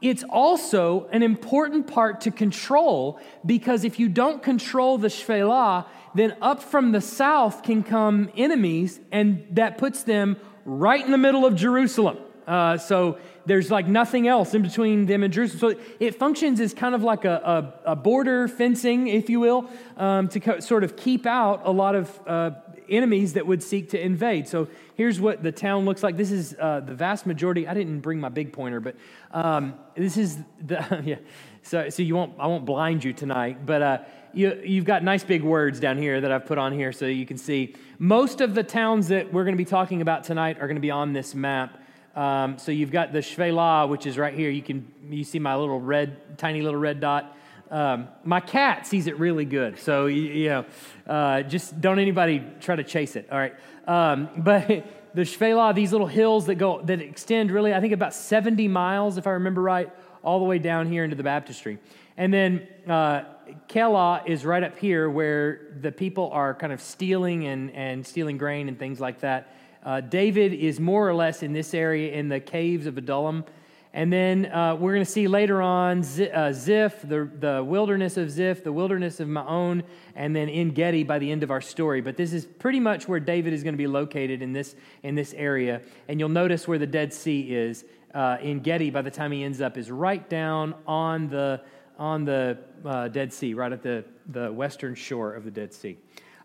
it's 0.01 0.23
also 0.29 1.07
an 1.11 1.23
important 1.23 1.87
part 1.87 2.21
to 2.21 2.31
control 2.31 3.19
because 3.45 3.83
if 3.83 3.99
you 3.99 4.07
don't 4.07 4.41
control 4.41 4.97
the 4.97 5.09
Shephelah, 5.09 5.85
then 6.15 6.35
up 6.41 6.63
from 6.63 6.91
the 6.91 7.01
south 7.01 7.63
can 7.63 7.83
come 7.83 8.31
enemies, 8.35 8.99
and 9.11 9.45
that 9.51 9.77
puts 9.77 10.03
them 10.03 10.37
right 10.65 11.03
in 11.03 11.11
the 11.11 11.17
middle 11.17 11.45
of 11.45 11.55
Jerusalem. 11.55 12.17
Uh, 12.47 12.77
so 12.77 13.19
there's 13.45 13.69
like 13.69 13.87
nothing 13.87 14.27
else 14.27 14.53
in 14.53 14.61
between 14.61 15.05
them 15.05 15.21
and 15.23 15.31
Jerusalem. 15.31 15.75
So 15.75 15.83
it 15.99 16.15
functions 16.15 16.59
as 16.59 16.73
kind 16.73 16.95
of 16.95 17.03
like 17.03 17.25
a, 17.25 17.73
a, 17.85 17.91
a 17.91 17.95
border 17.95 18.47
fencing, 18.47 19.07
if 19.07 19.29
you 19.29 19.39
will, 19.39 19.69
um, 19.97 20.29
to 20.29 20.39
co- 20.39 20.59
sort 20.59 20.83
of 20.83 20.95
keep 20.95 21.25
out 21.25 21.61
a 21.65 21.71
lot 21.71 21.93
of 21.93 22.19
uh, 22.25 22.51
enemies 22.89 23.33
that 23.33 23.45
would 23.45 23.63
seek 23.63 23.89
to 23.89 24.01
invade. 24.01 24.47
So 24.47 24.67
here's 24.95 25.19
what 25.19 25.43
the 25.43 25.51
town 25.51 25.85
looks 25.85 26.03
like. 26.03 26.17
This 26.17 26.31
is 26.31 26.55
uh, 26.59 26.81
the 26.81 26.93
vast 26.93 27.25
majority. 27.25 27.67
I 27.67 27.73
didn't 27.73 27.99
bring 27.99 28.19
my 28.19 28.29
big 28.29 28.53
pointer, 28.53 28.79
but 28.79 28.95
um, 29.31 29.75
this 29.95 30.17
is 30.17 30.37
the 30.65 31.01
yeah. 31.05 31.15
So, 31.61 31.89
so 31.89 32.01
you 32.01 32.15
won't, 32.15 32.33
I 32.39 32.47
won't 32.47 32.65
blind 32.65 33.03
you 33.03 33.13
tonight, 33.13 33.65
but 33.65 33.81
uh, 33.81 33.97
you, 34.33 34.61
you've 34.63 34.85
got 34.85 35.03
nice 35.03 35.23
big 35.23 35.43
words 35.43 35.79
down 35.79 35.97
here 35.97 36.21
that 36.21 36.31
I've 36.31 36.45
put 36.45 36.57
on 36.57 36.71
here 36.73 36.91
so 36.91 37.05
you 37.05 37.25
can 37.25 37.37
see. 37.37 37.75
Most 37.97 38.41
of 38.41 38.55
the 38.55 38.63
towns 38.63 39.09
that 39.09 39.31
we're 39.33 39.43
going 39.43 39.55
to 39.55 39.57
be 39.57 39.69
talking 39.69 40.01
about 40.01 40.23
tonight 40.23 40.57
are 40.59 40.67
going 40.67 40.75
to 40.75 40.81
be 40.81 40.91
on 40.91 41.13
this 41.13 41.35
map. 41.35 41.81
Um, 42.15 42.57
so 42.57 42.71
you've 42.71 42.91
got 42.91 43.13
the 43.13 43.19
Shephelah, 43.19 43.87
which 43.87 44.05
is 44.05 44.17
right 44.17 44.33
here. 44.33 44.49
You 44.49 44.61
can 44.61 44.91
you 45.09 45.23
see 45.23 45.39
my 45.39 45.55
little 45.55 45.79
red, 45.79 46.37
tiny 46.37 46.61
little 46.61 46.79
red 46.79 46.99
dot. 46.99 47.35
Um, 47.71 48.07
my 48.23 48.39
cat 48.39 48.87
sees 48.87 49.05
it 49.05 49.19
really 49.19 49.45
good, 49.45 49.77
so 49.79 50.07
you, 50.07 50.49
know, 50.49 50.65
uh, 51.05 51.43
just 51.43 51.79
don't 51.79 51.99
anybody 51.99 52.43
try 52.59 52.75
to 52.75 52.83
chase 52.83 53.15
it. 53.15 53.27
All 53.31 53.37
right, 53.37 53.53
um, 53.87 54.29
but 54.37 54.67
the 55.13 55.21
Shephelah, 55.21 55.75
these 55.75 55.91
little 55.91 56.07
hills 56.07 56.47
that 56.47 56.55
go 56.55 56.81
that 56.81 56.99
extend 56.99 57.51
really, 57.51 57.73
I 57.73 57.79
think 57.79 57.93
about 57.93 58.13
70 58.13 58.67
miles, 58.67 59.17
if 59.17 59.27
I 59.27 59.31
remember 59.31 59.61
right, 59.61 59.91
all 60.23 60.39
the 60.39 60.45
way 60.45 60.57
down 60.57 60.91
here 60.91 61.03
into 61.03 61.15
the 61.15 61.23
baptistry, 61.23 61.77
and 62.17 62.33
then 62.33 62.67
uh, 62.87 63.23
Keilah 63.67 64.27
is 64.27 64.45
right 64.45 64.63
up 64.63 64.77
here 64.77 65.09
where 65.09 65.67
the 65.79 65.91
people 65.91 66.29
are 66.31 66.53
kind 66.53 66.73
of 66.73 66.81
stealing 66.81 67.45
and, 67.45 67.71
and 67.71 68.05
stealing 68.05 68.37
grain 68.37 68.67
and 68.67 68.77
things 68.77 68.99
like 68.99 69.19
that. 69.21 69.53
Uh, 69.83 70.01
David 70.01 70.53
is 70.53 70.79
more 70.79 71.07
or 71.07 71.13
less 71.13 71.41
in 71.41 71.53
this 71.53 71.73
area 71.73 72.11
in 72.13 72.29
the 72.29 72.39
caves 72.39 72.85
of 72.85 72.97
Adullam. 72.97 73.45
And 73.91 74.13
then 74.13 74.45
uh, 74.45 74.75
we're 74.75 74.93
going 74.93 75.05
to 75.05 75.11
see 75.11 75.27
later 75.27 75.63
on 75.63 75.99
uh, 75.99 76.53
Ziph, 76.53 77.01
the, 77.01 77.27
the 77.39 77.63
wilderness 77.63 78.17
of 78.17 78.29
Ziph, 78.29 78.63
the 78.63 78.71
wilderness 78.71 79.19
of 79.19 79.27
Maon, 79.27 79.83
and 80.15 80.35
then 80.35 80.47
En 80.47 80.69
Gedi 80.69 81.03
by 81.03 81.17
the 81.17 81.31
end 81.31 81.41
of 81.41 81.49
our 81.49 81.61
story. 81.61 81.99
But 81.99 82.15
this 82.15 82.31
is 82.31 82.45
pretty 82.45 82.79
much 82.79 83.07
where 83.07 83.19
David 83.19 83.51
is 83.51 83.63
going 83.63 83.73
to 83.73 83.79
be 83.79 83.87
located 83.87 84.43
in 84.43 84.53
this, 84.53 84.75
in 85.01 85.15
this 85.15 85.33
area. 85.33 85.81
And 86.07 86.19
you'll 86.19 86.29
notice 86.29 86.67
where 86.67 86.77
the 86.77 86.87
Dead 86.87 87.11
Sea 87.13 87.41
is. 87.51 87.83
Uh, 88.13 88.37
En 88.41 88.59
Gedi, 88.59 88.91
by 88.91 89.01
the 89.01 89.11
time 89.11 89.31
he 89.31 89.43
ends 89.43 89.59
up, 89.59 89.75
is 89.75 89.89
right 89.89 90.27
down 90.29 90.75
on 90.85 91.27
the, 91.27 91.61
on 91.97 92.25
the 92.25 92.59
uh, 92.85 93.07
Dead 93.07 93.33
Sea, 93.33 93.55
right 93.55 93.71
at 93.71 93.81
the, 93.81 94.05
the 94.27 94.51
western 94.51 94.93
shore 94.93 95.33
of 95.33 95.43
the 95.43 95.51
Dead 95.51 95.73
Sea. 95.73 95.97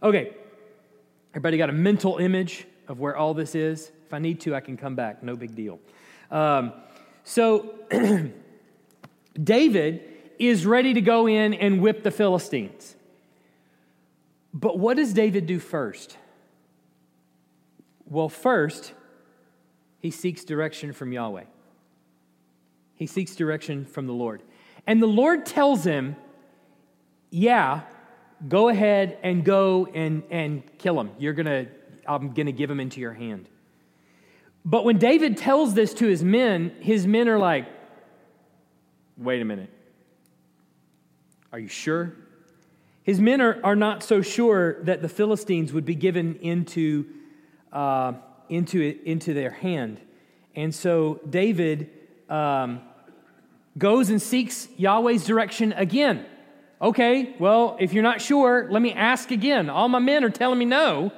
Okay, 0.03 0.35
everybody 1.33 1.59
got 1.59 1.69
a 1.69 1.75
mental 1.75 2.17
image 2.17 2.67
of 2.89 3.01
where 3.01 3.17
all 3.17 3.35
this 3.35 3.55
is? 3.55 3.93
If 4.07 4.15
I 4.15 4.19
need 4.19 4.41
to, 4.41 4.55
I 4.55 4.61
can 4.61 4.79
come 4.79 4.95
back. 4.95 5.23
No 5.23 5.37
big 5.37 5.55
deal. 5.55 5.79
Um, 6.31 6.73
so, 7.25 7.75
David 9.43 10.03
is 10.39 10.67
ready 10.67 10.95
to 10.95 11.01
go 11.01 11.27
in 11.27 11.55
and 11.55 11.81
whip 11.81 12.03
the 12.03 12.11
Philistines. 12.11 12.97
But 14.53 14.79
what 14.79 14.97
does 14.97 15.13
David 15.13 15.47
do 15.47 15.59
first? 15.59 16.17
Well, 18.07 18.29
first, 18.29 18.93
he 19.99 20.11
seeks 20.11 20.45
direction 20.45 20.93
from 20.93 21.13
Yahweh. 21.13 21.45
He 22.95 23.07
seeks 23.07 23.35
direction 23.35 23.87
from 23.87 24.07
the 24.07 24.13
Lord. 24.13 24.43
And 24.87 25.03
the 25.03 25.07
Lord 25.07 25.47
tells 25.47 25.83
him, 25.83 26.15
Yeah, 27.31 27.81
go 28.47 28.69
ahead 28.69 29.19
and 29.23 29.45
go 29.45 29.87
and, 29.87 30.23
and 30.31 30.63
kill 30.79 31.01
him. 31.01 31.11
You're 31.19 31.33
to 31.47 31.67
I'm 32.07 32.33
to 32.47 32.53
give 32.53 32.71
him 32.71 32.81
into 32.81 33.01
your 33.01 33.15
hand. 33.15 33.49
But 34.65 34.85
when 34.85 34.99
David 34.99 35.37
tells 35.37 35.75
this 35.75 35.93
to 35.95 36.07
his 36.07 36.25
men, 36.25 36.75
his 36.81 37.07
men 37.07 37.29
are 37.29 37.39
like, 37.39 37.67
wait 39.17 39.43
a 39.43 39.45
minute. 39.45 39.71
Are 41.53 41.59
you 41.59 41.69
sure? 41.69 42.15
His 43.03 43.21
men 43.21 43.41
are, 43.41 43.61
are 43.63 43.77
not 43.77 44.03
so 44.03 44.23
sure 44.23 44.83
that 44.85 45.03
the 45.03 45.09
Philistines 45.09 45.73
would 45.73 45.85
be 45.85 45.95
given 45.95 46.37
into, 46.37 47.05
uh, 47.73 48.15
into, 48.49 48.99
into 49.05 49.35
their 49.35 49.51
hand. 49.51 50.01
And 50.57 50.75
so 50.75 51.21
David 51.29 51.91
um, 52.31 52.81
goes 53.77 54.09
and 54.09 54.23
seeks 54.23 54.69
Yahweh's 54.79 55.25
direction 55.27 55.75
again. 55.75 56.25
Okay, 56.81 57.37
well, 57.39 57.77
if 57.79 57.93
you're 57.93 58.03
not 58.03 58.21
sure, 58.21 58.67
let 58.71 58.81
me 58.81 58.93
ask 58.93 59.31
again. 59.31 59.69
All 59.69 59.89
my 59.89 59.99
men 59.99 60.25
are 60.25 60.31
telling 60.31 60.59
me 60.59 60.65
no. 60.65 61.13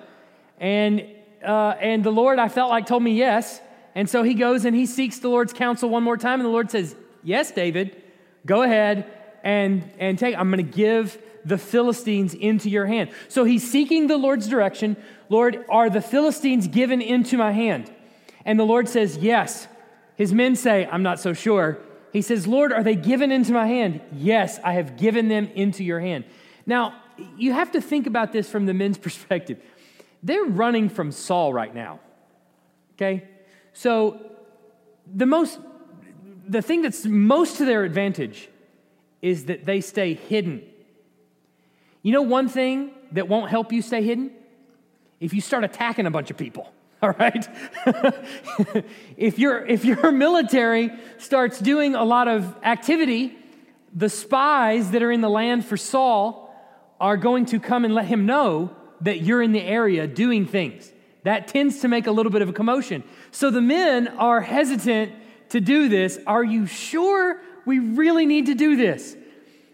And, 0.58 1.06
uh, 1.46 1.76
and 1.80 2.04
the 2.04 2.10
Lord, 2.10 2.38
I 2.38 2.48
felt 2.48 2.70
like, 2.70 2.86
told 2.86 3.02
me 3.02 3.12
yes. 3.12 3.60
And 3.94 4.10
so 4.10 4.22
he 4.22 4.34
goes 4.34 4.64
and 4.64 4.76
he 4.76 4.84
seeks 4.84 5.20
the 5.20 5.28
Lord's 5.28 5.52
counsel 5.52 5.88
one 5.88 6.02
more 6.02 6.16
time. 6.16 6.40
And 6.40 6.44
the 6.44 6.52
Lord 6.52 6.70
says, 6.70 6.94
Yes, 7.22 7.50
David, 7.50 8.02
go 8.44 8.62
ahead 8.62 9.10
and, 9.42 9.90
and 9.98 10.18
take, 10.18 10.36
I'm 10.36 10.50
going 10.50 10.64
to 10.64 10.76
give 10.76 11.18
the 11.44 11.58
Philistines 11.58 12.34
into 12.34 12.68
your 12.68 12.86
hand. 12.86 13.10
So 13.28 13.44
he's 13.44 13.68
seeking 13.68 14.06
the 14.06 14.16
Lord's 14.16 14.48
direction. 14.48 14.96
Lord, 15.28 15.64
are 15.68 15.88
the 15.88 16.00
Philistines 16.00 16.68
given 16.68 17.00
into 17.00 17.36
my 17.38 17.52
hand? 17.52 17.90
And 18.44 18.58
the 18.58 18.64
Lord 18.64 18.88
says, 18.88 19.16
Yes. 19.16 19.66
His 20.16 20.32
men 20.32 20.56
say, 20.56 20.86
I'm 20.90 21.02
not 21.02 21.20
so 21.20 21.34
sure. 21.34 21.78
He 22.12 22.22
says, 22.22 22.46
Lord, 22.46 22.72
are 22.72 22.82
they 22.82 22.96
given 22.96 23.30
into 23.30 23.52
my 23.52 23.66
hand? 23.66 24.00
Yes, 24.12 24.58
I 24.64 24.72
have 24.72 24.96
given 24.96 25.28
them 25.28 25.48
into 25.54 25.84
your 25.84 26.00
hand. 26.00 26.24
Now, 26.64 26.94
you 27.36 27.52
have 27.52 27.72
to 27.72 27.80
think 27.80 28.06
about 28.06 28.32
this 28.32 28.48
from 28.48 28.66
the 28.66 28.74
men's 28.74 28.98
perspective. 29.06 29.60
They're 30.26 30.44
running 30.44 30.88
from 30.88 31.12
Saul 31.12 31.52
right 31.54 31.72
now. 31.72 32.00
Okay? 32.94 33.28
So 33.72 34.20
the 35.06 35.26
most 35.26 35.60
the 36.48 36.62
thing 36.62 36.82
that's 36.82 37.04
most 37.04 37.58
to 37.58 37.64
their 37.64 37.84
advantage 37.84 38.48
is 39.22 39.44
that 39.46 39.64
they 39.64 39.80
stay 39.80 40.14
hidden. 40.14 40.62
You 42.02 42.12
know 42.12 42.22
one 42.22 42.48
thing 42.48 42.90
that 43.12 43.28
won't 43.28 43.50
help 43.50 43.72
you 43.72 43.82
stay 43.82 44.02
hidden? 44.02 44.32
If 45.20 45.32
you 45.32 45.40
start 45.40 45.62
attacking 45.62 46.06
a 46.06 46.10
bunch 46.10 46.30
of 46.30 46.36
people. 46.36 46.72
All 47.02 47.14
right? 47.18 47.48
if, 49.16 49.38
your 49.38 49.64
if 49.64 49.84
your 49.84 50.10
military 50.26 50.90
starts 51.18 51.60
doing 51.60 51.94
a 51.94 52.04
lot 52.04 52.26
of 52.26 52.52
activity, 52.64 53.36
the 53.94 54.08
spies 54.08 54.90
that 54.90 55.04
are 55.04 55.12
in 55.12 55.20
the 55.20 55.30
land 55.30 55.64
for 55.64 55.76
Saul 55.76 56.52
are 56.98 57.16
going 57.16 57.46
to 57.46 57.60
come 57.60 57.84
and 57.84 57.94
let 57.94 58.06
him 58.06 58.26
know 58.26 58.74
that 59.02 59.20
you're 59.20 59.42
in 59.42 59.52
the 59.52 59.62
area 59.62 60.06
doing 60.06 60.46
things. 60.46 60.92
That 61.24 61.48
tends 61.48 61.80
to 61.80 61.88
make 61.88 62.06
a 62.06 62.12
little 62.12 62.30
bit 62.30 62.42
of 62.42 62.48
a 62.48 62.52
commotion. 62.52 63.02
So 63.30 63.50
the 63.50 63.60
men 63.60 64.08
are 64.08 64.40
hesitant 64.40 65.12
to 65.50 65.60
do 65.60 65.88
this. 65.88 66.18
Are 66.26 66.44
you 66.44 66.66
sure 66.66 67.40
we 67.64 67.78
really 67.78 68.26
need 68.26 68.46
to 68.46 68.54
do 68.54 68.76
this? 68.76 69.16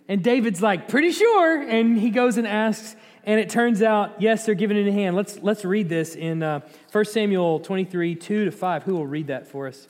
And 0.09 0.23
David's 0.23 0.63
like, 0.63 0.89
pretty 0.89 1.13
sure. 1.13 1.63
And 1.63 1.99
he 1.99 2.11
goes 2.11 2.39
and 2.39 2.47
asks, 2.47 2.97
and 3.25 3.39
it 3.39 3.51
turns 3.51 3.83
out, 3.83 4.21
yes, 4.21 4.47
they're 4.47 4.55
giving 4.55 4.77
it 4.77 4.89
a 4.89 4.93
hand. 4.93 5.15
Let's, 5.15 5.39
let's 5.43 5.65
read 5.65 5.89
this 5.89 6.17
in 6.17 6.43
uh, 6.43 6.61
1 6.91 7.05
Samuel 7.05 7.61
23, 7.61 8.15
2 8.17 8.45
to 8.47 8.51
5. 8.51 8.83
Who 8.83 8.95
will 8.95 9.07
read 9.07 9.29
that 9.29 9.47
for 9.47 9.69
us? 9.69 9.87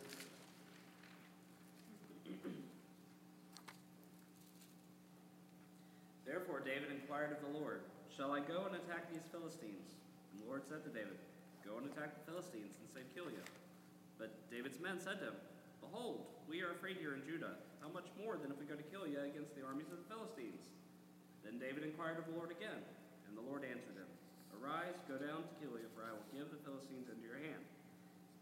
Men 14.82 14.99
said 14.99 15.23
to 15.23 15.32
him, 15.32 15.38
Behold, 15.80 16.26
we 16.50 16.61
are 16.61 16.76
afraid 16.76 17.00
here 17.00 17.14
in 17.14 17.25
Judah. 17.25 17.56
How 17.80 17.88
much 17.94 18.11
more 18.21 18.37
than 18.37 18.52
if 18.52 18.59
we 18.59 18.68
go 18.68 18.75
to 18.75 18.85
kill 18.92 19.09
you 19.09 19.16
against 19.23 19.54
the 19.54 19.62
armies 19.64 19.88
of 19.88 20.02
the 20.02 20.09
Philistines? 20.11 20.68
Then 21.47 21.56
David 21.56 21.87
inquired 21.87 22.21
of 22.21 22.28
the 22.28 22.37
Lord 22.37 22.52
again, 22.52 22.82
and 23.25 23.32
the 23.32 23.47
Lord 23.47 23.64
answered 23.64 23.97
him, 23.97 24.11
Arise, 24.59 24.99
go 25.09 25.16
down 25.16 25.49
to 25.49 25.52
Keilah, 25.62 25.80
for 25.97 26.04
I 26.04 26.12
will 26.12 26.28
give 26.35 26.52
the 26.52 26.61
Philistines 26.61 27.09
into 27.09 27.25
your 27.25 27.40
hand. 27.40 27.64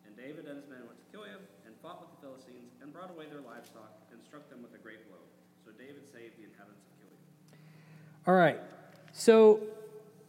And 0.09 0.19
David 0.19 0.51
and 0.51 0.59
his 0.59 0.67
men 0.67 0.83
went 0.89 0.99
to 0.99 1.07
Keilah 1.13 1.39
and 1.69 1.73
fought 1.85 2.03
with 2.03 2.11
the 2.19 2.21
Philistines 2.25 2.75
and 2.83 2.91
brought 2.91 3.15
away 3.15 3.31
their 3.31 3.45
livestock 3.45 3.95
and 4.11 4.19
struck 4.27 4.43
them 4.51 4.65
with 4.65 4.75
a 4.75 4.83
great 4.83 5.07
blow. 5.07 5.23
So 5.63 5.71
David 5.77 6.03
saved 6.11 6.35
the 6.35 6.51
inhabitants 6.51 6.83
of 6.83 6.95
Keilah. 6.99 7.21
All 8.27 8.37
right. 8.37 8.59
So 9.15 9.63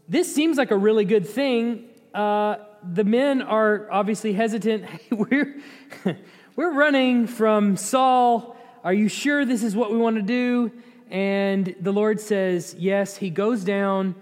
this 0.05 0.29
seems 0.29 0.61
like 0.61 0.69
a 0.69 0.77
really 0.77 1.03
good 1.07 1.25
thing. 1.25 1.89
Uh, 2.13 2.61
the 2.83 3.03
men 3.03 3.41
are 3.41 3.87
obviously 3.91 4.33
hesitant. 4.33 4.85
we're, 5.11 5.61
we're 6.55 6.73
running 6.73 7.27
from 7.27 7.77
Saul. 7.77 8.55
Are 8.83 8.93
you 8.93 9.07
sure 9.07 9.45
this 9.45 9.63
is 9.63 9.75
what 9.75 9.91
we 9.91 9.97
want 9.97 10.15
to 10.15 10.21
do? 10.21 10.71
And 11.09 11.75
the 11.79 11.91
Lord 11.91 12.19
says, 12.19 12.75
Yes. 12.77 13.17
He 13.17 13.29
goes 13.29 13.63
down 13.63 14.15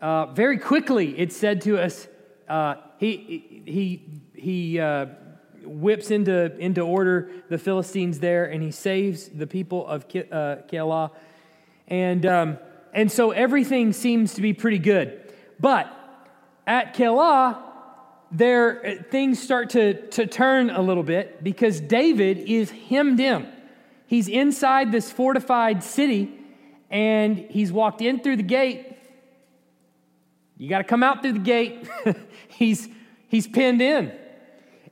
uh, 0.00 0.26
very 0.26 0.58
quickly. 0.58 1.18
It 1.18 1.32
said 1.32 1.62
to 1.62 1.78
us, 1.78 2.06
uh, 2.48 2.76
he, 2.98 3.62
he, 3.66 4.20
he 4.34 4.80
uh, 4.80 5.06
whips 5.64 6.10
into, 6.10 6.56
into 6.58 6.80
order 6.80 7.30
the 7.48 7.58
Philistines 7.58 8.20
there 8.20 8.44
and 8.44 8.62
he 8.62 8.70
saves 8.70 9.28
the 9.28 9.46
people 9.46 9.86
of 9.86 10.08
Ke- 10.08 10.30
uh, 10.30 10.56
Keilah. 10.70 11.10
And, 11.88 12.24
um, 12.24 12.58
and 12.92 13.10
so 13.10 13.32
everything 13.32 13.92
seems 13.92 14.34
to 14.34 14.42
be 14.42 14.52
pretty 14.52 14.78
good. 14.78 15.32
But 15.58 15.92
at 16.66 16.94
Keilah, 16.94 17.65
there 18.36 18.86
uh, 18.86 19.02
things 19.10 19.42
start 19.42 19.70
to, 19.70 20.08
to 20.08 20.26
turn 20.26 20.70
a 20.70 20.82
little 20.82 21.02
bit 21.02 21.42
because 21.42 21.80
David 21.80 22.38
is 22.38 22.70
hemmed 22.70 23.20
in. 23.20 23.50
He's 24.06 24.28
inside 24.28 24.92
this 24.92 25.10
fortified 25.10 25.82
city 25.82 26.32
and 26.90 27.38
he's 27.38 27.72
walked 27.72 28.02
in 28.02 28.20
through 28.20 28.36
the 28.36 28.42
gate. 28.42 28.96
You 30.58 30.68
got 30.68 30.78
to 30.78 30.84
come 30.84 31.02
out 31.02 31.22
through 31.22 31.32
the 31.32 31.38
gate. 31.40 31.88
he's 32.48 32.88
he's 33.28 33.46
pinned 33.46 33.82
in. 33.82 34.12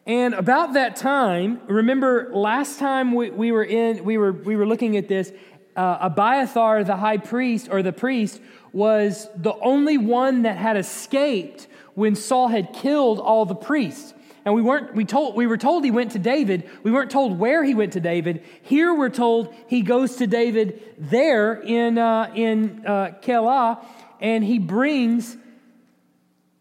And 0.06 0.34
about 0.34 0.74
that 0.74 0.96
time, 0.96 1.62
remember 1.66 2.30
last 2.34 2.78
time 2.78 3.14
we, 3.14 3.30
we 3.30 3.52
were 3.52 3.64
in 3.64 4.04
we 4.04 4.18
were 4.18 4.32
we 4.32 4.56
were 4.56 4.66
looking 4.66 4.96
at 4.96 5.08
this 5.08 5.32
uh, 5.76 5.98
Abiathar, 6.00 6.84
the 6.84 6.96
high 6.96 7.18
priest 7.18 7.68
or 7.70 7.82
the 7.82 7.92
priest, 7.92 8.40
was 8.72 9.28
the 9.36 9.54
only 9.60 9.98
one 9.98 10.42
that 10.42 10.56
had 10.56 10.76
escaped 10.76 11.68
when 11.94 12.14
Saul 12.14 12.48
had 12.48 12.72
killed 12.72 13.18
all 13.18 13.44
the 13.44 13.54
priests. 13.54 14.14
And 14.44 14.54
we 14.54 14.60
weren't 14.60 14.94
we 14.94 15.04
told 15.04 15.36
we 15.36 15.46
were 15.46 15.56
told 15.56 15.84
he 15.84 15.90
went 15.90 16.12
to 16.12 16.18
David. 16.18 16.68
We 16.82 16.90
weren't 16.90 17.10
told 17.10 17.38
where 17.38 17.64
he 17.64 17.74
went 17.74 17.94
to 17.94 18.00
David. 18.00 18.44
Here 18.62 18.92
we're 18.92 19.08
told 19.08 19.54
he 19.68 19.80
goes 19.80 20.16
to 20.16 20.26
David 20.26 20.82
there 20.98 21.54
in 21.54 21.96
uh, 21.96 22.30
in 22.34 22.84
uh, 22.84 23.84
and 24.20 24.44
he 24.44 24.58
brings 24.58 25.36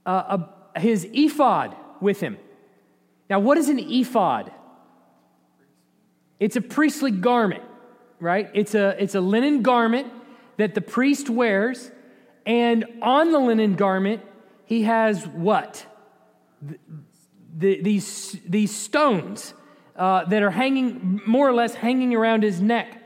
uh, 0.06 0.38
a, 0.76 0.80
his 0.80 1.08
ephod 1.14 1.76
with 2.00 2.22
him. 2.22 2.38
Now, 3.30 3.40
what 3.40 3.58
is 3.58 3.70
an 3.70 3.80
ephod? 3.80 4.52
It's 6.40 6.56
a 6.56 6.62
priestly 6.62 7.12
garment, 7.12 7.64
right? 8.20 8.50
It's 8.54 8.76
a 8.76 9.02
it's 9.02 9.16
a 9.16 9.22
linen 9.22 9.62
garment 9.62 10.08
that 10.58 10.74
the 10.74 10.82
priest 10.82 11.30
wears, 11.30 11.92
and 12.46 12.86
on 13.02 13.32
the 13.32 13.40
linen 13.40 13.76
garment 13.76 14.22
he 14.66 14.84
has 14.84 15.28
what? 15.28 15.86
the, 17.56 17.82
these, 17.82 18.38
these 18.48 18.76
stones 18.76 19.54
uh, 19.96 20.26
that 20.26 20.42
are 20.42 20.50
hanging, 20.50 21.22
more 21.26 21.48
or 21.48 21.54
less 21.54 21.76
hanging 21.76 22.16
around 22.16 22.44
his 22.44 22.62
neck. 22.62 23.00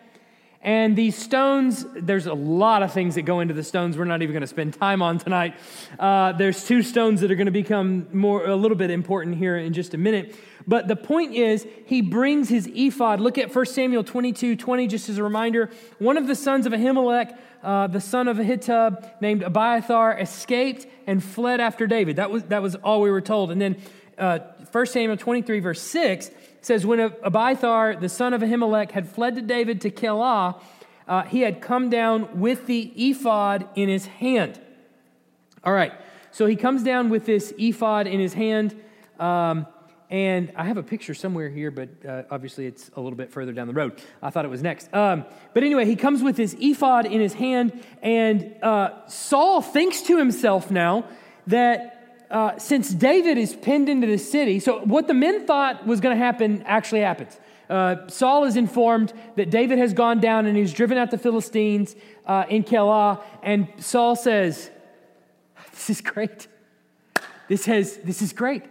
And 0.68 0.98
these 0.98 1.16
stones, 1.16 1.86
there's 1.96 2.26
a 2.26 2.34
lot 2.34 2.84
of 2.84 2.92
things 2.92 3.16
that 3.16 3.22
go 3.22 3.40
into 3.40 3.54
the 3.54 3.64
stones 3.64 3.98
we're 3.98 4.04
not 4.04 4.22
even 4.22 4.34
going 4.34 4.42
to 4.42 4.48
spend 4.48 4.74
time 4.74 5.02
on 5.02 5.18
tonight. 5.18 5.56
Uh, 5.98 6.34
there's 6.34 6.66
two 6.66 6.84
stones 6.84 7.22
that 7.22 7.32
are 7.32 7.36
going 7.36 7.46
to 7.46 7.52
become 7.54 8.08
more, 8.12 8.46
a 8.46 8.54
little 8.54 8.76
bit 8.76 8.92
important 8.92 9.38
here 9.38 9.56
in 9.56 9.72
just 9.72 9.94
a 9.94 9.98
minute. 9.98 10.36
But 10.68 10.90
the 10.90 10.98
point 10.98 11.34
is, 11.34 11.66
he 11.86 12.02
brings 12.02 12.50
his 12.50 12.68
ephod. 12.68 13.22
Look 13.22 13.38
at 13.38 13.56
1 13.56 13.66
Samuel 13.68 14.04
22 14.04 14.58
20, 14.58 14.88
just 14.88 15.08
as 15.08 15.18
a 15.18 15.24
reminder. 15.24 15.70
One 16.00 16.18
of 16.18 16.28
the 16.28 16.36
sons 16.36 16.66
of 16.66 16.74
Ahimelech, 16.74 17.38
uh, 17.64 17.88
the 17.88 18.02
son 18.02 18.28
of 18.28 18.36
Ahitub, 18.36 19.22
named 19.22 19.44
Abiathar, 19.44 20.20
escaped 20.20 20.86
and 21.08 21.24
fled 21.24 21.62
after 21.62 21.88
David. 21.88 22.18
That 22.18 22.30
was, 22.30 22.44
that 22.44 22.62
was 22.62 22.76
all 22.76 23.00
we 23.00 23.10
were 23.10 23.22
told. 23.22 23.52
And 23.52 23.62
then 23.62 23.78
uh, 24.18 24.40
1 24.74 24.86
Samuel 24.88 25.16
23, 25.16 25.62
verse 25.62 25.82
6 25.82 26.30
says, 26.62 26.86
When 26.86 27.00
Abiathar, 27.00 27.96
the 27.96 28.10
son 28.10 28.34
of 28.34 28.42
Ahimelech, 28.42 28.92
had 28.92 29.08
fled 29.08 29.36
to 29.36 29.42
David 29.42 29.82
to 29.82 29.92
Keilah, 29.92 30.60
uh, 31.08 31.24
he 31.24 31.42
had 31.42 31.62
come 31.62 31.90
down 31.90 32.40
with 32.40 32.66
the 32.68 32.92
ephod 32.96 33.68
in 33.76 33.90
his 33.90 34.06
hand. 34.06 34.60
All 35.64 35.74
right, 35.74 35.94
so 36.32 36.46
he 36.46 36.56
comes 36.56 36.84
down 36.84 37.10
with 37.10 37.26
this 37.26 37.54
ephod 37.58 38.08
in 38.08 38.20
his 38.20 38.34
hand. 38.34 38.80
Um, 39.20 39.68
and 40.10 40.54
I 40.56 40.64
have 40.64 40.78
a 40.78 40.84
picture 40.84 41.14
somewhere 41.14 41.50
here, 41.50 41.70
but 41.70 41.90
uh, 42.08 42.24
obviously 42.32 42.66
it's 42.66 42.90
a 42.96 43.02
little 43.02 43.18
bit 43.18 43.32
further 43.32 43.52
down 43.52 43.68
the 43.68 43.74
road. 43.74 44.02
I 44.22 44.30
thought 44.30 44.46
it 44.46 44.52
was 44.52 44.62
next. 44.62 44.94
Um, 44.94 45.26
but 45.54 45.64
anyway, 45.64 45.86
he 45.86 45.98
comes 45.98 46.24
with 46.24 46.38
his 46.38 46.56
ephod 46.60 47.06
in 47.06 47.20
his 47.20 47.34
hand, 47.34 47.84
and 48.02 48.56
uh, 48.62 49.06
Saul 49.08 49.62
thinks 49.62 50.02
to 50.04 50.18
himself 50.18 50.72
now 50.72 51.06
that 51.48 51.97
uh, 52.30 52.58
since 52.58 52.90
David 52.90 53.38
is 53.38 53.56
pinned 53.56 53.88
into 53.88 54.08
the 54.08 54.18
city, 54.18 54.60
so 54.60 54.80
what 54.82 55.08
the 55.08 55.14
men 55.14 55.46
thought 55.46 55.86
was 55.88 56.02
going 56.02 56.18
to 56.18 56.24
happen 56.24 56.62
actually 56.64 57.02
happens. 57.02 57.40
Uh, 57.70 58.08
Saul 58.08 58.46
is 58.46 58.56
informed 58.56 59.14
that 59.36 59.50
David 59.50 59.78
has 59.78 59.94
gone 59.94 60.20
down 60.20 60.46
and 60.46 60.56
he's 60.56 60.74
driven 60.74 60.98
out 60.98 61.12
the 61.12 61.18
Philistines 61.18 61.96
uh, 62.26 62.46
in 62.50 62.64
Keilah, 62.64 63.22
and 63.44 63.68
Saul 63.78 64.16
says, 64.16 64.70
"This 65.72 65.90
is 65.90 66.02
great. 66.02 66.48
This 67.48 67.66
has 67.66 67.98
this 67.98 68.22
is 68.22 68.34
great. 68.34 68.64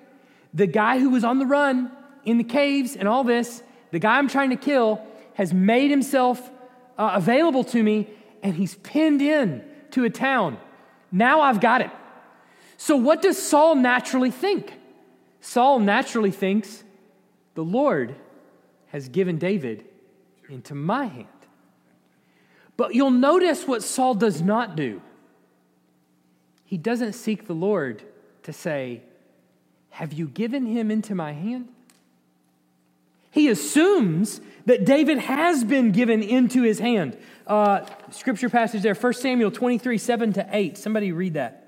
The 0.53 0.67
guy 0.67 0.99
who 0.99 1.11
was 1.11 1.25
on 1.25 1.39
the 1.39 1.47
run 1.47 1.91
in 2.25 2.39
the 2.39 2.45
caves 2.45 2.97
and 2.97 3.07
all 3.07 3.25
this, 3.25 3.63
the 3.91 3.99
guy 3.99 4.17
I'm 4.19 4.29
trying 4.29 4.51
to 4.51 4.57
kill, 4.57 5.01
has 5.35 5.53
made 5.53 5.91
himself 5.91 6.51
uh, 6.99 7.13
available 7.15 7.65
to 7.65 7.83
me, 7.83 8.09
and 8.43 8.55
he's 8.55 8.75
pinned 8.77 9.21
in 9.21 9.63
to 9.91 10.05
a 10.05 10.11
town. 10.11 10.59
Now 11.11 11.41
I've 11.41 11.61
got 11.61 11.83
him." 11.83 11.91
So, 12.76 12.97
what 12.97 13.23
does 13.23 13.40
Saul 13.40 13.75
naturally 13.75 14.30
think? 14.30 14.73
Saul 15.40 15.78
naturally 15.80 16.31
thinks, 16.31 16.85
the 17.55 17.64
Lord 17.64 18.14
has 18.88 19.09
given 19.09 19.38
David 19.38 19.85
into 20.48 20.74
my 20.74 21.07
hand. 21.07 21.29
But 22.77 22.94
you'll 22.94 23.11
notice 23.11 23.66
what 23.66 23.83
Saul 23.83 24.14
does 24.14 24.42
not 24.42 24.77
do. 24.77 25.01
He 26.64 26.77
doesn't 26.77 27.14
seek 27.14 27.46
the 27.46 27.55
Lord 27.55 28.03
to 28.42 28.53
say, 28.53 29.03
Have 29.90 30.12
you 30.12 30.29
given 30.29 30.66
him 30.66 30.90
into 30.90 31.14
my 31.14 31.33
hand? 31.33 31.68
He 33.31 33.48
assumes 33.48 34.40
that 34.66 34.85
David 34.85 35.18
has 35.18 35.62
been 35.62 35.92
given 35.92 36.22
into 36.22 36.62
his 36.62 36.79
hand. 36.79 37.16
Uh, 37.46 37.87
scripture 38.11 38.48
passage 38.48 38.83
there, 38.83 38.94
1 38.94 39.12
Samuel 39.14 39.51
23, 39.51 39.98
7 39.98 40.33
to 40.35 40.48
8. 40.51 40.79
Somebody 40.79 41.12
read 41.12 41.35
that. 41.35 41.65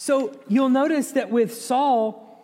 So 0.00 0.32
you'll 0.48 0.70
notice 0.70 1.12
that 1.12 1.28
with 1.28 1.54
Saul, 1.54 2.42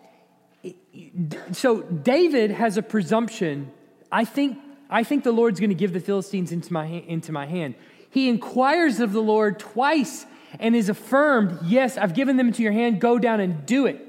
so 1.53 1.81
David 1.81 2.51
has 2.51 2.77
a 2.77 2.83
presumption. 2.83 3.73
I 4.13 4.27
think, 4.27 4.59
I 4.91 5.05
think 5.05 5.25
the 5.25 5.33
Lord's 5.33 5.59
going 5.59 5.71
to 5.71 5.75
give 5.75 5.95
the 5.95 6.01
Philistines 6.01 6.53
into 6.53 6.71
my, 6.71 6.85
into 6.85 7.33
my 7.33 7.47
hand. 7.47 7.75
He 8.11 8.29
inquires 8.29 9.01
of 9.01 9.15
the 9.15 9.23
Lord 9.23 9.59
twice 9.59 10.27
and 10.61 10.77
is 10.77 10.91
affirmed, 10.91 11.59
Yes, 11.65 11.97
I've 11.97 12.13
given 12.13 12.37
them 12.37 12.49
into 12.49 12.63
your 12.63 12.73
hand. 12.73 13.01
Go 13.01 13.19
down 13.19 13.41
and 13.41 13.65
do 13.65 13.87
it. 13.87 14.07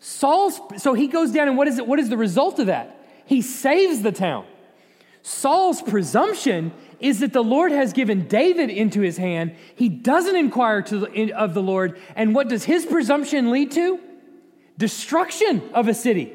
Saul's, 0.00 0.60
so 0.76 0.92
he 0.92 1.06
goes 1.06 1.32
down, 1.32 1.48
and 1.48 1.56
what 1.56 1.68
is 1.68 1.78
it? 1.78 1.86
What 1.86 2.00
is 2.00 2.10
the 2.10 2.18
result 2.18 2.58
of 2.58 2.66
that? 2.66 3.02
He 3.24 3.40
saves 3.40 4.02
the 4.02 4.12
town. 4.12 4.44
Saul's 5.22 5.82
presumption 5.82 6.72
is 6.98 7.20
that 7.20 7.32
the 7.32 7.42
Lord 7.42 7.72
has 7.72 7.92
given 7.92 8.26
David 8.26 8.70
into 8.70 9.00
his 9.00 9.16
hand. 9.16 9.54
He 9.74 9.88
doesn't 9.88 10.36
inquire 10.36 10.82
to, 10.82 11.32
of 11.34 11.54
the 11.54 11.62
Lord. 11.62 12.00
And 12.16 12.34
what 12.34 12.48
does 12.48 12.64
his 12.64 12.86
presumption 12.86 13.50
lead 13.50 13.70
to? 13.72 14.00
Destruction 14.78 15.70
of 15.74 15.88
a 15.88 15.94
city. 15.94 16.32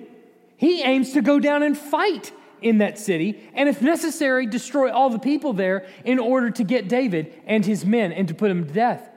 He 0.57 0.83
aims 0.83 1.13
to 1.13 1.21
go 1.21 1.39
down 1.39 1.63
and 1.63 1.77
fight 1.77 2.31
in 2.61 2.79
that 2.79 2.97
city, 2.97 3.47
and 3.53 3.69
if 3.69 3.81
necessary, 3.81 4.47
destroy 4.47 4.91
all 4.91 5.09
the 5.09 5.19
people 5.19 5.53
there 5.53 5.85
in 6.03 6.17
order 6.17 6.49
to 6.49 6.63
get 6.63 6.87
David 6.87 7.33
and 7.45 7.65
his 7.65 7.85
men 7.85 8.11
and 8.11 8.27
to 8.27 8.33
put 8.33 8.49
him 8.49 8.65
to 8.65 8.73
death. 8.73 9.07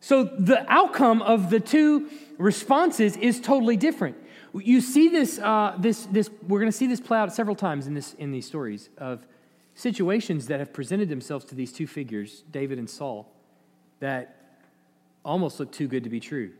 So 0.00 0.24
the 0.24 0.64
outcome 0.70 1.22
of 1.22 1.50
the 1.50 1.60
two 1.60 2.10
responses 2.38 3.16
is 3.16 3.40
totally 3.40 3.76
different. 3.76 4.16
You 4.54 4.80
see 4.80 5.08
this, 5.08 5.38
uh, 5.38 5.76
this, 5.78 6.06
this 6.06 6.30
we're 6.46 6.60
going 6.60 6.70
to 6.70 6.76
see 6.76 6.86
this 6.86 7.00
play 7.00 7.18
out 7.18 7.32
several 7.32 7.56
times 7.56 7.86
in, 7.86 7.94
this, 7.94 8.14
in 8.14 8.32
these 8.32 8.46
stories 8.46 8.90
of 8.98 9.26
situations 9.74 10.46
that 10.48 10.60
have 10.60 10.72
presented 10.72 11.08
themselves 11.08 11.44
to 11.46 11.54
these 11.54 11.72
two 11.72 11.86
figures, 11.86 12.44
David 12.50 12.78
and 12.78 12.88
Saul, 12.88 13.32
that 14.00 14.36
almost 15.24 15.58
look 15.58 15.72
too 15.72 15.88
good 15.88 16.04
to 16.04 16.10
be 16.10 16.20
true. 16.20 16.50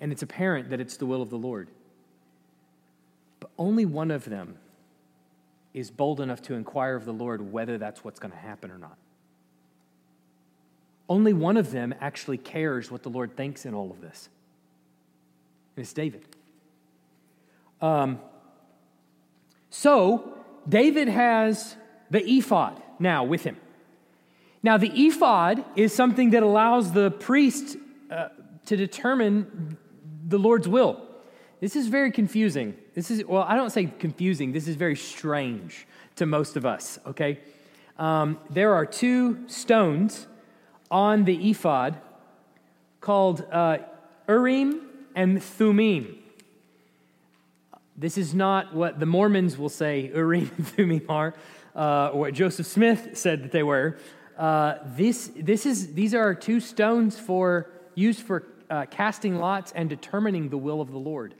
And 0.00 0.12
it's 0.12 0.22
apparent 0.22 0.70
that 0.70 0.80
it's 0.80 0.96
the 0.96 1.06
will 1.06 1.20
of 1.20 1.28
the 1.28 1.36
Lord. 1.36 1.68
But 3.40 3.50
only 3.58 3.84
one 3.84 4.10
of 4.10 4.24
them 4.24 4.56
is 5.74 5.90
bold 5.90 6.20
enough 6.20 6.40
to 6.42 6.54
inquire 6.54 6.96
of 6.96 7.04
the 7.04 7.12
Lord 7.12 7.52
whether 7.52 7.78
that's 7.78 8.02
what's 8.02 8.18
going 8.18 8.32
to 8.32 8.38
happen 8.38 8.70
or 8.70 8.78
not. 8.78 8.96
Only 11.08 11.32
one 11.32 11.56
of 11.56 11.70
them 11.70 11.94
actually 12.00 12.38
cares 12.38 12.90
what 12.90 13.02
the 13.02 13.08
Lord 13.08 13.36
thinks 13.36 13.64
in 13.64 13.74
all 13.74 13.90
of 13.90 14.00
this. 14.00 14.28
It's 15.78 15.92
David. 15.92 16.24
Um, 17.80 18.20
so, 19.70 20.34
David 20.68 21.08
has 21.08 21.76
the 22.10 22.22
ephod 22.24 22.82
now 22.98 23.24
with 23.24 23.44
him. 23.44 23.56
Now, 24.62 24.76
the 24.76 24.90
ephod 24.92 25.64
is 25.76 25.94
something 25.94 26.30
that 26.30 26.42
allows 26.42 26.92
the 26.92 27.10
priest 27.10 27.76
uh, 28.10 28.28
to 28.66 28.76
determine 28.76 29.78
the 30.26 30.38
Lord's 30.38 30.66
will. 30.66 31.00
This 31.60 31.76
is 31.76 31.86
very 31.88 32.10
confusing. 32.10 32.76
This 32.94 33.10
is, 33.10 33.24
well, 33.24 33.42
I 33.42 33.54
don't 33.56 33.70
say 33.70 33.86
confusing, 33.86 34.52
this 34.52 34.66
is 34.68 34.76
very 34.76 34.96
strange 34.96 35.86
to 36.16 36.26
most 36.26 36.56
of 36.56 36.66
us, 36.66 36.98
okay? 37.06 37.38
Um, 37.98 38.38
there 38.50 38.74
are 38.74 38.86
two 38.86 39.48
stones 39.48 40.26
on 40.90 41.24
the 41.24 41.50
ephod 41.50 41.98
called 43.00 43.44
uh, 43.52 43.78
Urim 44.28 44.87
and 45.14 45.42
Thummim. 45.42 46.18
This 47.96 48.16
is 48.16 48.34
not 48.34 48.74
what 48.74 49.00
the 49.00 49.06
Mormons 49.06 49.58
will 49.58 49.68
say 49.68 50.10
Urim 50.14 50.50
and 50.56 50.68
Thummim 50.68 51.02
are, 51.08 51.34
uh, 51.74 52.10
or 52.12 52.20
what 52.20 52.34
Joseph 52.34 52.66
Smith 52.66 53.10
said 53.14 53.42
that 53.42 53.52
they 53.52 53.62
were. 53.62 53.98
Uh, 54.36 54.76
this, 54.84 55.32
this 55.34 55.66
is, 55.66 55.94
these 55.94 56.14
are 56.14 56.34
two 56.34 56.60
stones 56.60 57.18
for, 57.18 57.70
used 57.96 58.20
for 58.22 58.46
uh, 58.70 58.86
casting 58.90 59.38
lots 59.38 59.72
and 59.72 59.88
determining 59.88 60.48
the 60.48 60.58
will 60.58 60.80
of 60.80 60.92
the 60.92 60.98
Lord. 60.98 61.34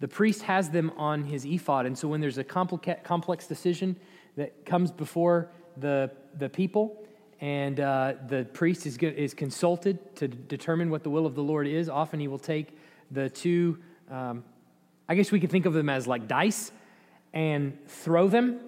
the 0.00 0.08
priest 0.08 0.42
has 0.42 0.70
them 0.70 0.92
on 0.96 1.24
his 1.24 1.44
ephod. 1.44 1.86
And 1.86 1.96
so 1.96 2.08
when 2.08 2.20
there's 2.20 2.38
a 2.38 2.44
complica- 2.44 3.02
complex 3.02 3.46
decision 3.46 3.96
that 4.36 4.66
comes 4.66 4.90
before 4.90 5.48
the, 5.76 6.10
the 6.38 6.48
people, 6.48 7.02
and 7.40 7.80
uh, 7.80 8.14
the 8.28 8.44
priest 8.52 8.86
is, 8.86 8.96
is 8.98 9.34
consulted 9.34 10.16
to 10.16 10.28
determine 10.28 10.90
what 10.90 11.02
the 11.02 11.10
will 11.10 11.26
of 11.26 11.34
the 11.34 11.42
Lord 11.42 11.66
is, 11.66 11.88
often 11.88 12.18
he 12.20 12.28
will 12.28 12.38
take 12.38 12.76
the 13.10 13.28
two, 13.28 13.78
um, 14.10 14.42
I 15.08 15.14
guess 15.14 15.30
we 15.30 15.40
could 15.40 15.50
think 15.50 15.66
of 15.66 15.74
them 15.74 15.88
as 15.88 16.06
like 16.06 16.26
dice, 16.26 16.72
and 17.34 17.76
throw 17.86 18.28
them. 18.28 18.60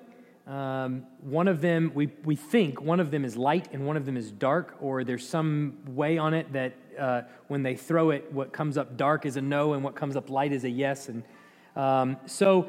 Um, 0.46 1.06
one 1.20 1.48
of 1.48 1.60
them, 1.60 1.92
we, 1.94 2.10
we 2.24 2.36
think 2.36 2.80
one 2.80 3.00
of 3.00 3.10
them 3.10 3.24
is 3.24 3.36
light 3.36 3.68
and 3.72 3.86
one 3.86 3.96
of 3.96 4.06
them 4.06 4.16
is 4.16 4.30
dark, 4.30 4.76
or 4.80 5.04
there's 5.04 5.26
some 5.26 5.78
way 5.86 6.18
on 6.18 6.34
it 6.34 6.52
that 6.52 6.74
uh, 6.98 7.22
when 7.48 7.62
they 7.62 7.76
throw 7.76 8.10
it, 8.10 8.32
what 8.32 8.52
comes 8.52 8.76
up 8.76 8.96
dark 8.96 9.24
is 9.24 9.36
a 9.36 9.42
no 9.42 9.74
and 9.74 9.84
what 9.84 9.94
comes 9.94 10.16
up 10.16 10.30
light 10.30 10.52
is 10.52 10.64
a 10.64 10.70
yes. 10.70 11.08
And 11.08 11.22
um, 11.76 12.16
so 12.26 12.68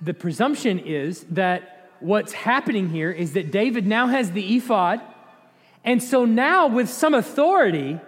the 0.00 0.14
presumption 0.14 0.78
is 0.78 1.24
that 1.30 1.71
what's 2.02 2.32
happening 2.32 2.88
here 2.88 3.10
is 3.10 3.32
that 3.32 3.50
David 3.50 3.86
now 3.86 4.08
has 4.08 4.32
the 4.32 4.56
ephod. 4.56 5.00
And 5.84 6.02
so 6.02 6.24
now, 6.24 6.66
with 6.66 6.88
some 6.88 7.14
authority, 7.14 8.00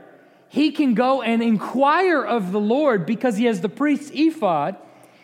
he 0.48 0.70
can 0.70 0.94
go 0.94 1.22
and 1.22 1.42
inquire 1.42 2.22
of 2.22 2.52
the 2.52 2.60
Lord 2.60 3.06
because 3.06 3.36
he 3.36 3.46
has 3.46 3.60
the 3.60 3.68
priest's 3.68 4.10
ephod. 4.14 4.76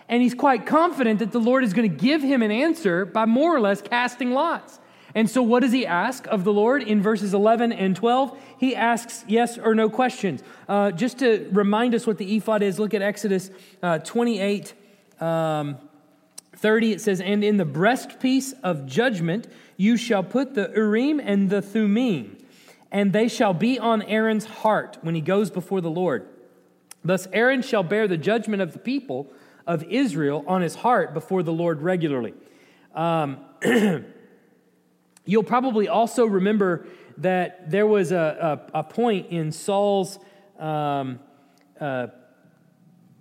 And 0.08 0.22
he's 0.22 0.34
quite 0.34 0.66
confident 0.66 1.20
that 1.20 1.30
the 1.30 1.38
Lord 1.38 1.62
is 1.62 1.72
going 1.72 1.88
to 1.88 1.96
give 1.96 2.22
him 2.22 2.42
an 2.42 2.50
answer 2.50 3.04
by 3.04 3.26
more 3.26 3.54
or 3.54 3.60
less 3.60 3.80
casting 3.80 4.32
lots. 4.32 4.80
And 5.14 5.28
so, 5.28 5.42
what 5.42 5.60
does 5.60 5.72
he 5.72 5.86
ask 5.86 6.26
of 6.28 6.44
the 6.44 6.52
Lord 6.52 6.82
in 6.82 7.02
verses 7.02 7.34
11 7.34 7.72
and 7.72 7.96
12? 7.96 8.38
He 8.58 8.76
asks 8.76 9.24
yes 9.26 9.58
or 9.58 9.74
no 9.74 9.88
questions. 9.88 10.42
Uh, 10.68 10.92
just 10.92 11.18
to 11.18 11.48
remind 11.52 11.94
us 11.94 12.06
what 12.06 12.18
the 12.18 12.36
ephod 12.36 12.62
is, 12.62 12.78
look 12.78 12.94
at 12.94 13.02
Exodus 13.02 13.50
uh, 13.82 13.98
28 13.98 14.74
um, 15.20 15.78
30. 16.60 16.92
It 16.92 17.00
says, 17.00 17.20
And 17.20 17.42
in 17.42 17.56
the 17.56 17.64
breastpiece 17.64 18.52
of 18.62 18.86
judgment 18.86 19.46
you 19.76 19.96
shall 19.96 20.22
put 20.22 20.54
the 20.54 20.70
Urim 20.74 21.20
and 21.20 21.50
the 21.50 21.62
Thummim, 21.62 22.36
and 22.90 23.12
they 23.12 23.28
shall 23.28 23.54
be 23.54 23.78
on 23.78 24.02
Aaron's 24.02 24.44
heart 24.44 24.98
when 25.02 25.14
he 25.14 25.20
goes 25.20 25.50
before 25.50 25.80
the 25.80 25.90
Lord. 25.90 26.28
Thus, 27.02 27.26
Aaron 27.32 27.62
shall 27.62 27.82
bear 27.82 28.06
the 28.06 28.18
judgment 28.18 28.60
of 28.60 28.72
the 28.74 28.78
people 28.78 29.32
of 29.66 29.82
Israel 29.84 30.44
on 30.46 30.60
his 30.60 30.76
heart 30.76 31.14
before 31.14 31.42
the 31.42 31.52
Lord 31.52 31.80
regularly. 31.80 32.34
Um, 32.94 33.38
You'll 35.30 35.44
probably 35.44 35.86
also 35.86 36.26
remember 36.26 36.86
that 37.18 37.70
there 37.70 37.86
was 37.86 38.10
a, 38.10 38.60
a, 38.74 38.80
a 38.80 38.82
point 38.82 39.28
in 39.30 39.52
Saul's 39.52 40.18
um, 40.58 41.20
uh, 41.80 42.08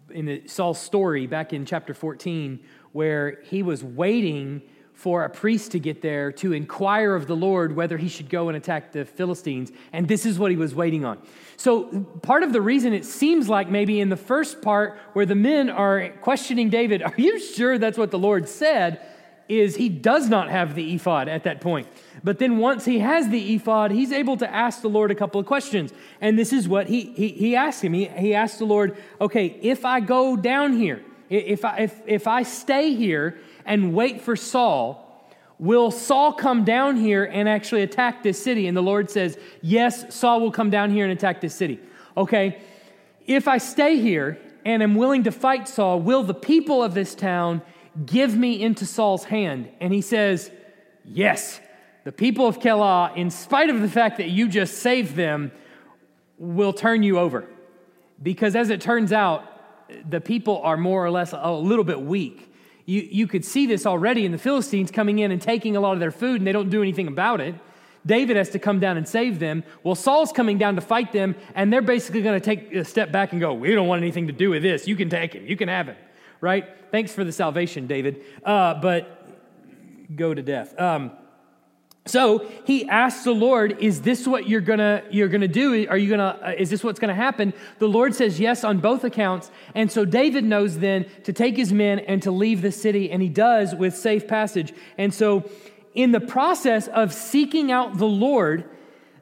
in 0.09 0.47
Saul's 0.47 0.79
story 0.79 1.27
back 1.27 1.53
in 1.53 1.65
chapter 1.65 1.93
14 1.93 2.59
where 2.91 3.39
he 3.43 3.63
was 3.63 3.83
waiting 3.83 4.61
for 4.93 5.23
a 5.23 5.29
priest 5.29 5.71
to 5.71 5.79
get 5.79 6.01
there 6.01 6.29
to 6.29 6.51
inquire 6.51 7.15
of 7.15 7.25
the 7.25 7.35
Lord 7.35 7.73
whether 7.73 7.97
he 7.97 8.09
should 8.09 8.29
go 8.29 8.49
and 8.49 8.57
attack 8.57 8.91
the 8.91 9.05
Philistines. 9.05 9.71
And 9.93 10.07
this 10.07 10.25
is 10.25 10.37
what 10.37 10.51
he 10.51 10.57
was 10.57 10.75
waiting 10.75 11.05
on. 11.05 11.19
So, 11.55 12.03
part 12.21 12.43
of 12.43 12.51
the 12.51 12.59
reason 12.59 12.91
it 12.91 13.05
seems 13.05 13.47
like 13.47 13.69
maybe 13.69 14.01
in 14.01 14.09
the 14.09 14.17
first 14.17 14.61
part 14.61 14.99
where 15.13 15.25
the 15.25 15.35
men 15.35 15.69
are 15.69 16.09
questioning 16.21 16.69
David, 16.69 17.01
Are 17.01 17.13
you 17.15 17.39
sure 17.39 17.77
that's 17.77 17.97
what 17.97 18.11
the 18.11 18.19
Lord 18.19 18.49
said? 18.49 19.01
is 19.49 19.75
he 19.75 19.89
does 19.89 20.29
not 20.29 20.47
have 20.49 20.75
the 20.75 20.93
ephod 20.93 21.27
at 21.27 21.43
that 21.43 21.59
point. 21.59 21.87
But 22.23 22.37
then 22.37 22.59
once 22.59 22.85
he 22.85 22.99
has 22.99 23.29
the 23.29 23.55
ephod, 23.55 23.89
he's 23.89 24.11
able 24.11 24.37
to 24.37 24.53
ask 24.53 24.81
the 24.81 24.89
Lord 24.89 25.09
a 25.09 25.15
couple 25.15 25.41
of 25.41 25.47
questions. 25.47 25.91
And 26.21 26.37
this 26.37 26.53
is 26.53 26.67
what 26.67 26.87
he, 26.87 27.11
he, 27.13 27.29
he 27.29 27.55
asked 27.55 27.83
him. 27.83 27.93
He, 27.93 28.05
he 28.05 28.35
asked 28.35 28.59
the 28.59 28.65
Lord, 28.65 28.95
okay, 29.19 29.57
if 29.63 29.85
I 29.85 30.01
go 30.01 30.35
down 30.37 30.73
here, 30.73 31.03
if 31.29 31.65
I, 31.65 31.77
if, 31.77 32.01
if 32.05 32.27
I 32.27 32.43
stay 32.43 32.95
here 32.95 33.39
and 33.65 33.93
wait 33.93 34.21
for 34.21 34.35
Saul, 34.35 35.05
will 35.59 35.91
Saul 35.91 36.33
come 36.33 36.63
down 36.63 36.97
here 36.97 37.23
and 37.23 37.47
actually 37.47 37.83
attack 37.83 38.23
this 38.23 38.41
city? 38.41 38.67
And 38.67 38.75
the 38.75 38.81
Lord 38.81 39.09
says, 39.09 39.37
yes, 39.61 40.13
Saul 40.13 40.41
will 40.41 40.51
come 40.51 40.69
down 40.69 40.89
here 40.91 41.05
and 41.05 41.13
attack 41.13 41.41
this 41.41 41.55
city. 41.55 41.79
Okay, 42.17 42.61
if 43.27 43.47
I 43.47 43.59
stay 43.59 43.99
here 43.99 44.39
and 44.65 44.81
am 44.81 44.95
willing 44.95 45.23
to 45.23 45.31
fight 45.31 45.67
Saul, 45.67 45.99
will 46.01 46.23
the 46.23 46.33
people 46.33 46.83
of 46.83 46.93
this 46.93 47.15
town 47.15 47.61
Give 48.05 48.35
me 48.35 48.61
into 48.61 48.85
Saul's 48.85 49.25
hand. 49.25 49.69
And 49.79 49.93
he 49.93 50.01
says, 50.01 50.51
Yes, 51.03 51.59
the 52.03 52.11
people 52.11 52.47
of 52.47 52.59
Keilah, 52.59 53.15
in 53.15 53.31
spite 53.31 53.69
of 53.69 53.81
the 53.81 53.89
fact 53.89 54.17
that 54.17 54.29
you 54.29 54.47
just 54.47 54.77
saved 54.77 55.15
them, 55.15 55.51
will 56.37 56.71
turn 56.71 57.03
you 57.03 57.17
over. 57.17 57.47
Because 58.21 58.55
as 58.55 58.69
it 58.69 58.79
turns 58.79 59.11
out, 59.11 59.43
the 60.09 60.21
people 60.21 60.61
are 60.63 60.77
more 60.77 61.03
or 61.03 61.11
less 61.11 61.33
a 61.33 61.51
little 61.51 61.83
bit 61.83 62.01
weak. 62.01 62.51
You, 62.85 63.01
you 63.01 63.27
could 63.27 63.45
see 63.45 63.65
this 63.65 63.85
already 63.85 64.25
in 64.25 64.31
the 64.31 64.37
Philistines 64.37 64.89
coming 64.89 65.19
in 65.19 65.31
and 65.31 65.41
taking 65.41 65.75
a 65.75 65.79
lot 65.79 65.93
of 65.93 65.99
their 65.99 66.11
food, 66.11 66.41
and 66.41 66.47
they 66.47 66.51
don't 66.51 66.69
do 66.69 66.81
anything 66.81 67.07
about 67.07 67.41
it. 67.41 67.55
David 68.05 68.37
has 68.37 68.49
to 68.51 68.59
come 68.59 68.79
down 68.79 68.97
and 68.97 69.07
save 69.07 69.39
them. 69.39 69.63
Well, 69.83 69.93
Saul's 69.93 70.31
coming 70.31 70.57
down 70.57 70.75
to 70.75 70.81
fight 70.81 71.11
them, 71.11 71.35
and 71.53 71.71
they're 71.71 71.81
basically 71.81 72.21
going 72.21 72.39
to 72.39 72.43
take 72.43 72.73
a 72.73 72.85
step 72.85 73.11
back 73.11 73.33
and 73.33 73.41
go, 73.41 73.53
We 73.53 73.75
don't 73.75 73.87
want 73.87 74.01
anything 74.01 74.27
to 74.27 74.33
do 74.33 74.49
with 74.49 74.63
this. 74.63 74.87
You 74.87 74.95
can 74.95 75.09
take 75.09 75.33
him, 75.33 75.45
you 75.45 75.57
can 75.57 75.67
have 75.67 75.87
him 75.87 75.97
right? 76.41 76.67
Thanks 76.91 77.13
for 77.13 77.23
the 77.23 77.31
salvation, 77.31 77.87
David. 77.87 78.23
Uh, 78.43 78.75
but 78.75 79.27
go 80.15 80.33
to 80.33 80.41
death. 80.41 80.79
Um, 80.79 81.11
so 82.05 82.47
he 82.65 82.87
asks 82.89 83.23
the 83.23 83.33
Lord, 83.33 83.77
"Is 83.79 84.01
this 84.01 84.25
what 84.25 84.47
you're 84.47 84.61
gonna 84.61 85.03
you're 85.11 85.27
gonna 85.27 85.47
do? 85.47 85.87
Are 85.89 85.97
you 85.97 86.09
gonna? 86.09 86.39
Uh, 86.41 86.53
is 86.57 86.69
this 86.69 86.83
what's 86.83 86.99
gonna 86.99 87.13
happen?" 87.13 87.53
The 87.77 87.87
Lord 87.87 88.15
says 88.15 88.39
yes 88.39 88.63
on 88.63 88.79
both 88.79 89.03
accounts, 89.03 89.51
and 89.75 89.91
so 89.91 90.05
David 90.05 90.43
knows 90.43 90.79
then 90.79 91.05
to 91.25 91.33
take 91.33 91.55
his 91.55 91.71
men 91.71 91.99
and 91.99 92.21
to 92.23 92.31
leave 92.31 92.61
the 92.61 92.71
city, 92.71 93.11
and 93.11 93.21
he 93.21 93.29
does 93.29 93.75
with 93.75 93.95
safe 93.95 94.27
passage. 94.27 94.73
And 94.97 95.13
so, 95.13 95.49
in 95.93 96.11
the 96.11 96.19
process 96.19 96.87
of 96.87 97.13
seeking 97.13 97.71
out 97.71 97.97
the 97.97 98.07
Lord, 98.07 98.65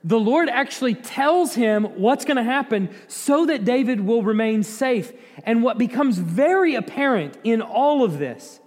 the 0.03 0.19
Lord 0.19 0.47
actually 0.47 0.95
tells 0.95 1.55
him 1.55 1.83
what's 1.83 2.23
going 2.23 2.37
to 2.37 2.43
happen 2.43 2.89
so 3.07 3.45
that 3.47 3.65
David 3.65 3.99
will 3.99 4.23
remain 4.23 4.63
safe. 4.63 5.11
And 5.43 5.63
what 5.63 5.77
becomes 5.77 6.17
very 6.17 6.75
apparent 6.75 7.37
in 7.43 7.61
all 7.61 8.03
of 8.03 8.17
this 8.17 8.61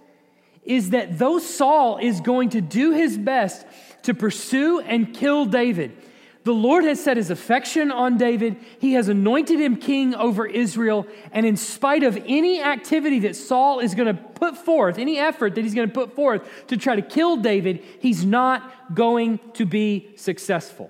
is 0.63 0.91
that 0.91 1.17
though 1.17 1.39
Saul 1.39 1.97
is 1.97 2.21
going 2.21 2.49
to 2.49 2.61
do 2.61 2.91
his 2.91 3.17
best 3.17 3.65
to 4.03 4.13
pursue 4.13 4.79
and 4.79 5.13
kill 5.13 5.45
David, 5.45 5.95
the 6.43 6.53
Lord 6.53 6.85
has 6.85 7.03
set 7.03 7.17
his 7.17 7.29
affection 7.29 7.91
on 7.91 8.17
David. 8.17 8.57
He 8.79 8.93
has 8.93 9.09
anointed 9.09 9.59
him 9.59 9.77
king 9.77 10.15
over 10.15 10.47
Israel. 10.47 11.05
And 11.31 11.45
in 11.45 11.55
spite 11.55 12.01
of 12.03 12.17
any 12.25 12.63
activity 12.63 13.19
that 13.19 13.35
Saul 13.35 13.79
is 13.79 13.93
going 13.93 14.07
to 14.15 14.21
put 14.21 14.57
forth, 14.57 14.97
any 14.97 15.19
effort 15.19 15.53
that 15.55 15.63
he's 15.63 15.75
going 15.75 15.87
to 15.87 15.93
put 15.93 16.15
forth 16.15 16.41
to 16.67 16.77
try 16.77 16.95
to 16.95 17.03
kill 17.03 17.37
David, 17.37 17.83
he's 17.99 18.25
not 18.25 18.95
going 18.95 19.39
to 19.53 19.65
be 19.67 20.13
successful. 20.15 20.89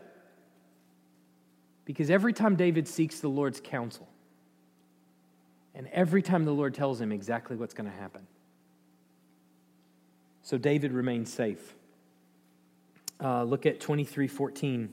Because 1.84 2.10
every 2.10 2.32
time 2.32 2.56
David 2.56 2.88
seeks 2.88 3.19
the 3.19 3.28
Lord's 3.28 3.60
counsel, 3.60 4.08
and 5.76 5.88
every 5.88 6.21
time 6.21 6.45
the 6.45 6.54
Lord 6.54 6.74
tells 6.74 7.02
him 7.02 7.12
exactly 7.12 7.58
what's 7.58 7.74
going 7.74 7.89
to 7.89 7.97
happen. 7.97 8.21
So 10.43 10.58
David 10.58 10.93
remains 10.93 11.34
safe. 11.34 11.76
Uh, 13.21 13.43
look 13.43 13.65
at 13.65 13.79
23:14. 13.79 14.89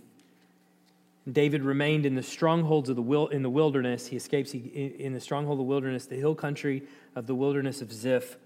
David 1.30 1.62
remained 1.62 2.06
in 2.06 2.14
the 2.14 2.22
strongholds 2.22 2.88
of 2.88 2.96
the 2.96 3.02
will 3.02 3.28
in 3.28 3.42
the 3.42 3.50
wilderness. 3.50 4.06
He 4.06 4.16
escapes 4.16 4.52
he, 4.52 4.60
in 4.60 5.12
the 5.12 5.20
stronghold 5.20 5.56
of 5.56 5.58
the 5.58 5.68
wilderness, 5.68 6.06
the 6.06 6.16
hill 6.16 6.34
country 6.34 6.84
of 7.14 7.26
the 7.26 7.34
wilderness 7.34 7.82
of 7.82 7.92
Ziph. 7.92 8.36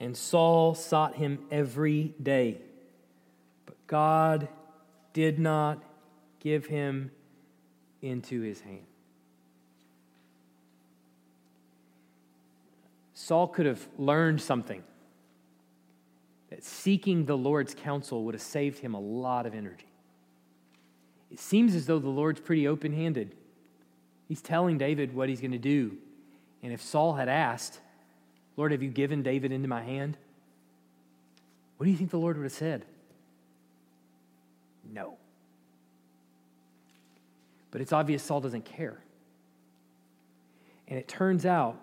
And 0.00 0.16
Saul 0.16 0.74
sought 0.74 1.16
him 1.16 1.46
every 1.50 2.14
day. 2.22 2.60
But 3.64 3.76
God 3.86 4.48
did 5.12 5.38
not 5.38 5.82
give 6.40 6.66
him 6.66 7.10
into 8.02 8.40
his 8.40 8.60
hand. 8.60 8.86
Saul 13.14 13.48
could 13.48 13.66
have 13.66 13.86
learned 13.98 14.40
something 14.40 14.82
that 16.50 16.64
seeking 16.64 17.24
the 17.24 17.36
Lord's 17.36 17.74
counsel 17.74 18.24
would 18.24 18.34
have 18.34 18.42
saved 18.42 18.78
him 18.78 18.94
a 18.94 19.00
lot 19.00 19.46
of 19.46 19.54
energy. 19.54 19.86
It 21.30 21.40
seems 21.40 21.74
as 21.74 21.86
though 21.86 21.98
the 21.98 22.08
Lord's 22.08 22.40
pretty 22.40 22.68
open 22.68 22.92
handed. 22.92 23.34
He's 24.28 24.40
telling 24.40 24.78
David 24.78 25.14
what 25.14 25.28
he's 25.28 25.40
going 25.40 25.52
to 25.52 25.58
do. 25.58 25.96
And 26.62 26.72
if 26.72 26.80
Saul 26.80 27.14
had 27.14 27.28
asked, 27.28 27.80
Lord, 28.56 28.72
have 28.72 28.82
you 28.82 28.90
given 28.90 29.22
David 29.22 29.52
into 29.52 29.68
my 29.68 29.82
hand? 29.82 30.16
What 31.76 31.84
do 31.84 31.90
you 31.90 31.96
think 31.96 32.10
the 32.10 32.18
Lord 32.18 32.36
would 32.36 32.44
have 32.44 32.52
said? 32.52 32.84
No. 34.92 35.16
But 37.70 37.80
it's 37.80 37.92
obvious 37.92 38.22
Saul 38.22 38.40
doesn't 38.40 38.64
care. 38.64 38.98
And 40.88 40.98
it 40.98 41.08
turns 41.08 41.44
out 41.44 41.76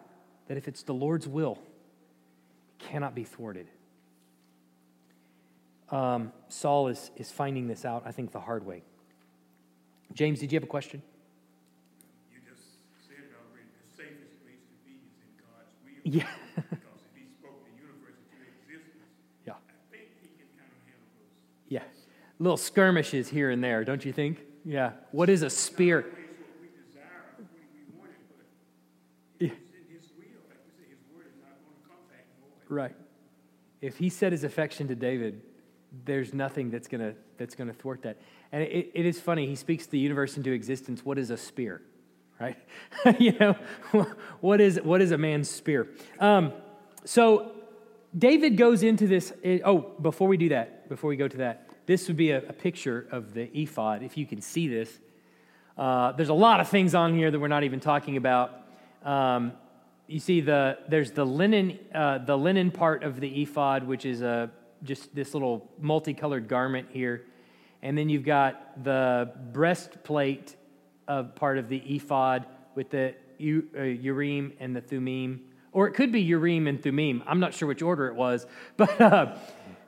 that 0.48 0.58
if 0.58 0.68
it's 0.68 0.84
the 0.84 0.94
Lord's 0.94 1.28
will, 1.28 1.60
it 2.80 2.86
cannot 2.86 3.14
be 3.14 3.24
thwarted. 3.24 3.68
Um, 5.90 6.32
Saul 6.50 6.88
is, 6.88 7.12
is 7.18 7.32
finding 7.32 7.68
this 7.68 7.86
out, 7.86 8.04
I 8.06 8.12
think, 8.12 8.32
the 8.32 8.40
hard 8.40 8.66
way. 8.66 8.84
James, 10.14 10.40
did 10.40 10.52
you 10.52 10.56
have 10.58 10.64
a 10.64 10.68
question? 10.68 11.02
You 12.32 12.40
just 12.48 12.64
said 13.08 13.18
already 13.34 13.68
the 13.74 13.96
safest 13.96 14.42
place 14.44 14.62
to 14.62 14.76
be 14.86 14.94
is 14.98 15.18
in 15.22 15.32
God's 15.42 15.74
will. 15.84 16.14
Yeah. 16.14 16.28
because 16.56 17.02
if 17.10 17.22
he 17.22 17.26
spoke 17.40 17.66
the 17.66 17.74
universe 17.78 18.18
into 18.32 18.46
existence, 18.46 19.10
Yeah. 19.46 19.54
I 19.54 19.96
think 19.96 20.10
he 20.22 20.28
can 20.38 20.50
kind 20.58 20.70
of 20.70 20.82
handle 20.86 21.10
those. 21.18 21.70
Yeah. 21.70 21.84
Little 22.40 22.58
skirmishes 22.58 23.28
here 23.30 23.50
and 23.52 23.64
there, 23.64 23.84
don't 23.84 24.04
you 24.06 24.14
think? 24.14 24.40
Yeah. 24.66 24.92
What 25.12 25.30
is 25.30 25.42
a 25.44 25.50
spear? 25.50 26.02
Ways 26.02 26.14
what 26.14 26.62
we 26.62 26.68
desire, 26.74 27.38
what 27.38 27.50
we 27.74 27.84
wanted, 27.98 28.16
but 28.34 28.46
Yeah. 29.40 29.50
it's 29.54 29.74
in 29.74 29.94
his 29.94 30.10
will. 30.18 30.42
Like 30.50 30.62
we 30.66 30.72
say, 30.78 30.90
his 30.90 31.02
word 31.14 31.26
is 31.28 31.38
not 31.42 31.54
going 31.62 31.76
to 31.78 31.86
come 31.90 32.02
back 32.10 32.26
void. 32.42 32.74
Right. 32.74 32.96
If 33.82 33.98
he 33.98 34.10
set 34.10 34.32
his 34.32 34.44
affection 34.44 34.88
to 34.88 34.96
David, 34.96 35.42
there's 36.06 36.34
nothing 36.34 36.70
that's 36.70 36.88
gonna 36.88 37.14
that's 37.38 37.56
gonna 37.56 37.74
thwart 37.74 38.02
that. 38.04 38.18
And 38.52 38.64
it, 38.64 38.92
it 38.94 39.06
is 39.06 39.20
funny. 39.20 39.48
He 39.48 39.56
speaks 39.56 39.86
the 39.86 40.00
universe 40.00 40.38
into 40.38 40.52
existence. 40.52 41.06
What 41.06 41.18
is 41.18 41.30
a 41.30 41.38
spear? 41.38 41.82
Right? 42.40 42.58
you 43.20 43.34
know, 43.40 43.56
what 44.42 44.60
is 44.60 44.80
what 44.82 45.02
is 45.02 45.12
a 45.12 45.18
man's 45.18 45.50
spear? 45.50 45.88
Um, 46.20 46.54
so 47.06 47.52
David 48.18 48.58
goes 48.58 48.84
into 48.84 49.08
this. 49.08 49.34
oh, 49.64 49.80
before 50.02 50.28
we 50.28 50.38
do 50.38 50.50
that, 50.50 50.90
before 50.90 51.10
we 51.10 51.16
go 51.16 51.28
to 51.28 51.38
that, 51.38 51.70
this 51.86 52.08
would 52.08 52.18
be 52.18 52.32
a, 52.32 52.38
a 52.38 52.54
picture 52.54 53.08
of 53.12 53.34
the 53.34 53.50
ephod. 53.58 54.04
If 54.04 54.18
you 54.18 54.26
can 54.26 54.42
see 54.42 54.68
this, 54.68 54.90
uh, 55.78 56.12
there's 56.14 56.30
a 56.30 56.34
lot 56.34 56.60
of 56.60 56.70
things 56.70 56.96
on 56.96 57.16
here 57.16 57.30
that 57.32 57.40
we're 57.40 57.48
not 57.48 57.64
even 57.64 57.80
talking 57.80 58.18
about. 58.18 58.52
Um, 59.04 59.54
you 60.08 60.20
see 60.20 60.42
the 60.42 60.80
there's 60.88 61.12
the 61.12 61.26
linen 61.26 61.80
uh, 61.94 62.20
the 62.20 62.38
linen 62.38 62.72
part 62.72 63.04
of 63.04 63.20
the 63.20 63.44
ephod, 63.44 63.84
which 63.86 64.06
is 64.06 64.22
a 64.22 64.52
just 64.84 65.14
this 65.16 65.34
little 65.34 65.72
multicolored 65.80 66.48
garment 66.48 66.88
here, 66.92 67.26
and 67.82 67.98
then 67.98 68.10
you've 68.10 68.26
got 68.26 68.84
the 68.84 69.32
breastplate 69.52 70.56
of 71.08 71.36
part 71.36 71.58
of 71.58 71.70
the 71.70 71.78
ephod 71.78 72.46
with 72.76 72.90
the 72.90 73.16
uh, 73.42 73.82
urim 73.82 74.54
and 74.60 74.76
the 74.76 74.82
thummim, 74.82 75.42
or 75.72 75.88
it 75.88 75.94
could 75.94 76.12
be 76.12 76.22
urim 76.22 76.68
and 76.68 76.82
thummim. 76.82 77.24
I'm 77.26 77.40
not 77.40 77.54
sure 77.54 77.68
which 77.68 77.82
order 77.82 78.08
it 78.08 78.16
was, 78.16 78.46
but 78.78 79.02
uh, 79.02 79.36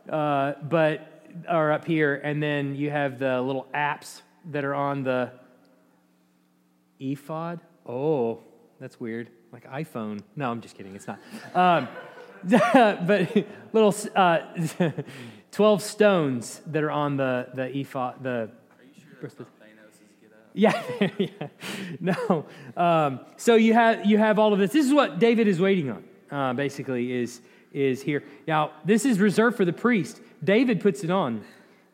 uh, 0.10 0.54
but 0.64 1.12
are 1.48 1.72
up 1.72 1.86
here, 1.86 2.16
and 2.16 2.42
then 2.42 2.76
you 2.76 2.90
have 2.90 3.20
the 3.20 3.42
little 3.42 3.68
apps 3.74 4.22
that 4.52 4.64
are 4.64 4.76
on 4.76 5.04
the 5.04 5.32
ephod. 7.00 7.60
Oh, 7.86 8.42
that's 8.80 9.00
weird. 9.00 9.30
Like 9.52 9.70
iPhone. 9.70 10.22
No, 10.36 10.52
I'm 10.52 10.62
just 10.62 10.76
kidding. 10.78 10.96
It's 10.96 11.08
not. 11.08 11.20
Um, 11.54 11.88
but 12.50 13.46
little 13.74 13.96
uh, 14.16 14.40
12 15.52 15.82
stones 15.82 16.62
that 16.68 16.84
are 16.84 16.92
on 16.92 17.18
the, 17.18 17.48
the 17.54 17.76
ephod. 17.78 18.22
The, 18.22 18.30
Are 18.30 18.50
you 18.84 19.02
sure 19.02 19.18
that's 19.22 19.40
not 19.40 19.48
Thanos' 19.60 20.02
yeah, 20.54 21.10
yeah. 21.18 21.48
No. 22.00 22.46
Um, 22.78 23.22
so 23.38 23.56
you 23.56 23.74
have, 23.74 24.06
you 24.06 24.18
have 24.18 24.38
all 24.38 24.54
of 24.54 24.60
this. 24.60 24.72
This 24.72 24.86
is 24.86 24.94
what 24.94 25.18
David 25.18 25.48
is 25.48 25.60
waiting 25.60 25.90
on, 25.90 26.04
uh, 26.30 26.54
basically, 26.54 27.14
is, 27.14 27.42
is 27.74 28.02
here. 28.02 28.24
Now, 28.48 28.72
this 28.84 29.06
is 29.06 29.20
reserved 29.20 29.58
for 29.58 29.66
the 29.66 29.74
priest. 29.74 30.22
David 30.44 30.82
puts 30.82 31.04
it 31.04 31.10
on. 31.10 31.44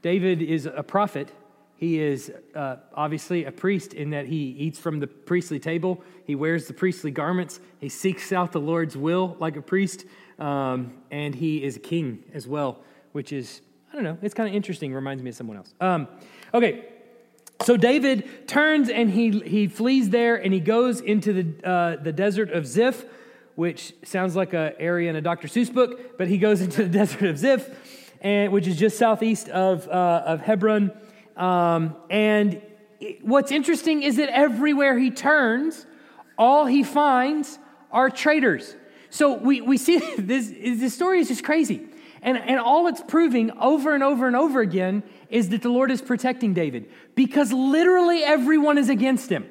David 0.01 0.41
is 0.41 0.65
a 0.65 0.83
prophet. 0.83 1.31
He 1.77 1.99
is 1.99 2.31
uh, 2.53 2.75
obviously 2.93 3.45
a 3.45 3.51
priest 3.51 3.93
in 3.93 4.11
that 4.11 4.27
he 4.27 4.51
eats 4.59 4.77
from 4.77 4.99
the 4.99 5.07
priestly 5.07 5.59
table. 5.59 6.03
He 6.25 6.35
wears 6.35 6.67
the 6.67 6.73
priestly 6.73 7.09
garments. 7.09 7.59
He 7.79 7.89
seeks 7.89 8.31
out 8.31 8.51
the 8.51 8.59
Lord's 8.59 8.95
will 8.95 9.35
like 9.39 9.55
a 9.55 9.61
priest. 9.61 10.05
Um, 10.41 10.93
and 11.11 11.35
he 11.35 11.63
is 11.63 11.79
king 11.83 12.23
as 12.33 12.47
well, 12.47 12.79
which 13.11 13.31
is, 13.31 13.61
I 13.91 13.95
don't 13.95 14.03
know, 14.03 14.17
it's 14.23 14.33
kind 14.33 14.49
of 14.49 14.55
interesting. 14.55 14.91
Reminds 14.91 15.21
me 15.21 15.29
of 15.29 15.35
someone 15.35 15.57
else. 15.57 15.73
Um, 15.79 16.07
okay, 16.51 16.85
so 17.63 17.77
David 17.77 18.47
turns 18.47 18.89
and 18.89 19.11
he, 19.11 19.39
he 19.41 19.67
flees 19.67 20.09
there 20.09 20.35
and 20.35 20.51
he 20.51 20.59
goes 20.59 20.99
into 20.99 21.31
the, 21.31 21.67
uh, 21.69 21.95
the 22.01 22.11
desert 22.11 22.49
of 22.51 22.65
Ziph, 22.65 23.05
which 23.53 23.93
sounds 24.03 24.35
like 24.35 24.53
an 24.53 24.73
area 24.79 25.11
in 25.11 25.15
a 25.15 25.21
Dr. 25.21 25.47
Seuss 25.47 25.71
book, 25.71 26.17
but 26.17 26.27
he 26.27 26.39
goes 26.39 26.59
into 26.61 26.83
the 26.83 26.89
desert 26.99 27.29
of 27.29 27.37
Ziph, 27.37 27.69
and, 28.21 28.51
which 28.51 28.65
is 28.65 28.77
just 28.77 28.97
southeast 28.97 29.47
of, 29.49 29.87
uh, 29.87 30.23
of 30.25 30.41
Hebron. 30.41 30.91
Um, 31.37 31.95
and 32.09 32.61
it- 32.99 33.23
what's 33.23 33.51
interesting 33.51 34.01
is 34.01 34.17
that 34.17 34.29
everywhere 34.29 34.97
he 34.97 35.11
turns, 35.11 35.85
all 36.39 36.65
he 36.65 36.81
finds 36.81 37.59
are 37.91 38.09
traitors. 38.09 38.75
So 39.11 39.33
we, 39.33 39.61
we 39.61 39.77
see 39.77 39.97
this, 40.17 40.49
this 40.49 40.95
story 40.95 41.19
is 41.19 41.27
just 41.27 41.43
crazy. 41.43 41.87
And, 42.23 42.37
and 42.37 42.59
all 42.59 42.87
it's 42.87 43.01
proving 43.07 43.51
over 43.59 43.93
and 43.93 44.03
over 44.03 44.27
and 44.27 44.35
over 44.35 44.61
again 44.61 45.03
is 45.29 45.49
that 45.49 45.61
the 45.61 45.69
Lord 45.69 45.91
is 45.91 46.01
protecting 46.01 46.53
David 46.53 46.89
because 47.15 47.51
literally 47.51 48.23
everyone 48.23 48.77
is 48.77 48.89
against 48.89 49.29
him. 49.29 49.47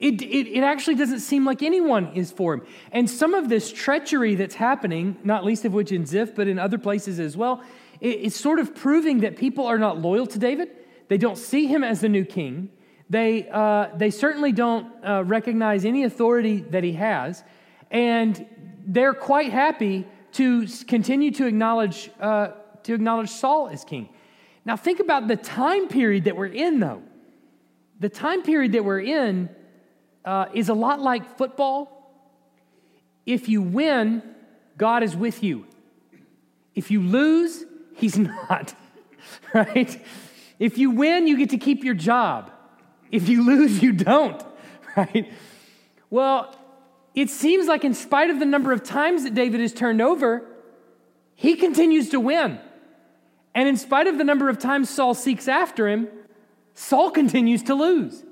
It, 0.00 0.20
it, 0.22 0.48
it 0.58 0.64
actually 0.64 0.96
doesn't 0.96 1.20
seem 1.20 1.44
like 1.44 1.62
anyone 1.62 2.12
is 2.14 2.32
for 2.32 2.54
him. 2.54 2.62
And 2.90 3.08
some 3.08 3.32
of 3.32 3.48
this 3.48 3.72
treachery 3.72 4.34
that's 4.34 4.56
happening, 4.56 5.16
not 5.22 5.44
least 5.44 5.64
of 5.64 5.72
which 5.72 5.92
in 5.92 6.04
Ziph, 6.04 6.34
but 6.34 6.48
in 6.48 6.58
other 6.58 6.78
places 6.78 7.20
as 7.20 7.36
well, 7.36 7.62
it, 8.00 8.08
it's 8.08 8.38
sort 8.38 8.58
of 8.58 8.74
proving 8.74 9.20
that 9.20 9.36
people 9.36 9.66
are 9.66 9.78
not 9.78 9.98
loyal 9.98 10.26
to 10.26 10.38
David. 10.38 10.70
They 11.08 11.16
don't 11.16 11.38
see 11.38 11.66
him 11.66 11.84
as 11.84 12.00
the 12.00 12.08
new 12.08 12.24
king. 12.24 12.70
They, 13.08 13.48
uh, 13.48 13.90
they 13.96 14.10
certainly 14.10 14.50
don't 14.50 14.92
uh, 15.04 15.22
recognize 15.24 15.84
any 15.84 16.02
authority 16.02 16.60
that 16.70 16.82
he 16.82 16.94
has. 16.94 17.44
And 17.90 18.44
they're 18.86 19.14
quite 19.14 19.50
happy 19.50 20.06
to 20.32 20.66
continue 20.86 21.30
to 21.32 21.46
acknowledge, 21.46 22.10
uh, 22.20 22.48
to 22.82 22.94
acknowledge 22.94 23.30
Saul 23.30 23.68
as 23.68 23.84
king. 23.84 24.08
Now, 24.64 24.76
think 24.76 25.00
about 25.00 25.28
the 25.28 25.36
time 25.36 25.88
period 25.88 26.24
that 26.24 26.36
we're 26.36 26.46
in, 26.46 26.80
though. 26.80 27.02
The 28.00 28.08
time 28.08 28.42
period 28.42 28.72
that 28.72 28.84
we're 28.84 29.00
in 29.00 29.48
uh, 30.24 30.46
is 30.54 30.68
a 30.68 30.74
lot 30.74 31.00
like 31.00 31.36
football. 31.36 31.90
If 33.26 33.48
you 33.48 33.62
win, 33.62 34.22
God 34.76 35.02
is 35.02 35.14
with 35.14 35.42
you. 35.42 35.66
If 36.74 36.90
you 36.90 37.00
lose, 37.00 37.64
He's 37.94 38.18
not, 38.18 38.74
right? 39.52 40.04
If 40.58 40.78
you 40.78 40.90
win, 40.90 41.26
you 41.26 41.36
get 41.36 41.50
to 41.50 41.58
keep 41.58 41.84
your 41.84 41.94
job. 41.94 42.50
If 43.10 43.28
you 43.28 43.44
lose, 43.44 43.82
you 43.82 43.92
don't, 43.92 44.42
right? 44.96 45.32
Well, 46.10 46.56
it 47.14 47.30
seems 47.30 47.66
like, 47.66 47.84
in 47.84 47.94
spite 47.94 48.30
of 48.30 48.38
the 48.38 48.46
number 48.46 48.72
of 48.72 48.82
times 48.82 49.22
that 49.24 49.34
David 49.34 49.60
is 49.60 49.72
turned 49.72 50.02
over, 50.02 50.42
he 51.34 51.54
continues 51.54 52.08
to 52.10 52.20
win. 52.20 52.58
And 53.54 53.68
in 53.68 53.76
spite 53.76 54.06
of 54.08 54.18
the 54.18 54.24
number 54.24 54.48
of 54.48 54.58
times 54.58 54.90
Saul 54.90 55.14
seeks 55.14 55.46
after 55.46 55.88
him, 55.88 56.08
Saul 56.74 57.10
continues 57.10 57.62
to 57.64 57.74
lose. 57.74 58.24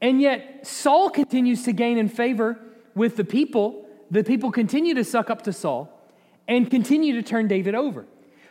And 0.00 0.20
yet, 0.20 0.66
Saul 0.66 1.10
continues 1.10 1.62
to 1.62 1.72
gain 1.72 1.96
in 1.96 2.08
favor 2.08 2.58
with 2.94 3.16
the 3.16 3.24
people. 3.24 3.86
The 4.10 4.24
people 4.24 4.50
continue 4.50 4.94
to 4.94 5.04
suck 5.04 5.30
up 5.30 5.42
to 5.42 5.52
Saul 5.52 5.92
and 6.48 6.70
continue 6.70 7.14
to 7.14 7.22
turn 7.22 7.46
David 7.46 7.74
over. 7.74 8.04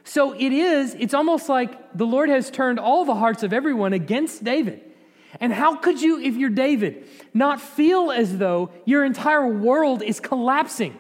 So 0.06 0.34
it 0.34 0.52
is, 0.54 0.96
it's 0.96 1.14
almost 1.14 1.50
like 1.50 1.98
the 1.98 2.06
Lord 2.06 2.30
has 2.30 2.50
turned 2.50 2.80
all 2.80 3.06
the 3.06 3.16
hearts 3.16 3.44
of 3.44 3.52
everyone 3.52 3.92
against 3.92 4.44
David. 4.44 4.82
And 5.40 5.54
how 5.54 5.76
could 5.76 6.02
you, 6.02 6.20
if 6.20 6.36
you're 6.36 6.50
David, 6.50 7.06
not 7.34 7.60
feel 7.60 8.12
as 8.12 8.38
though 8.38 8.72
your 8.86 9.04
entire 9.04 9.48
world 9.48 10.02
is 10.02 10.20
collapsing? 10.20 10.98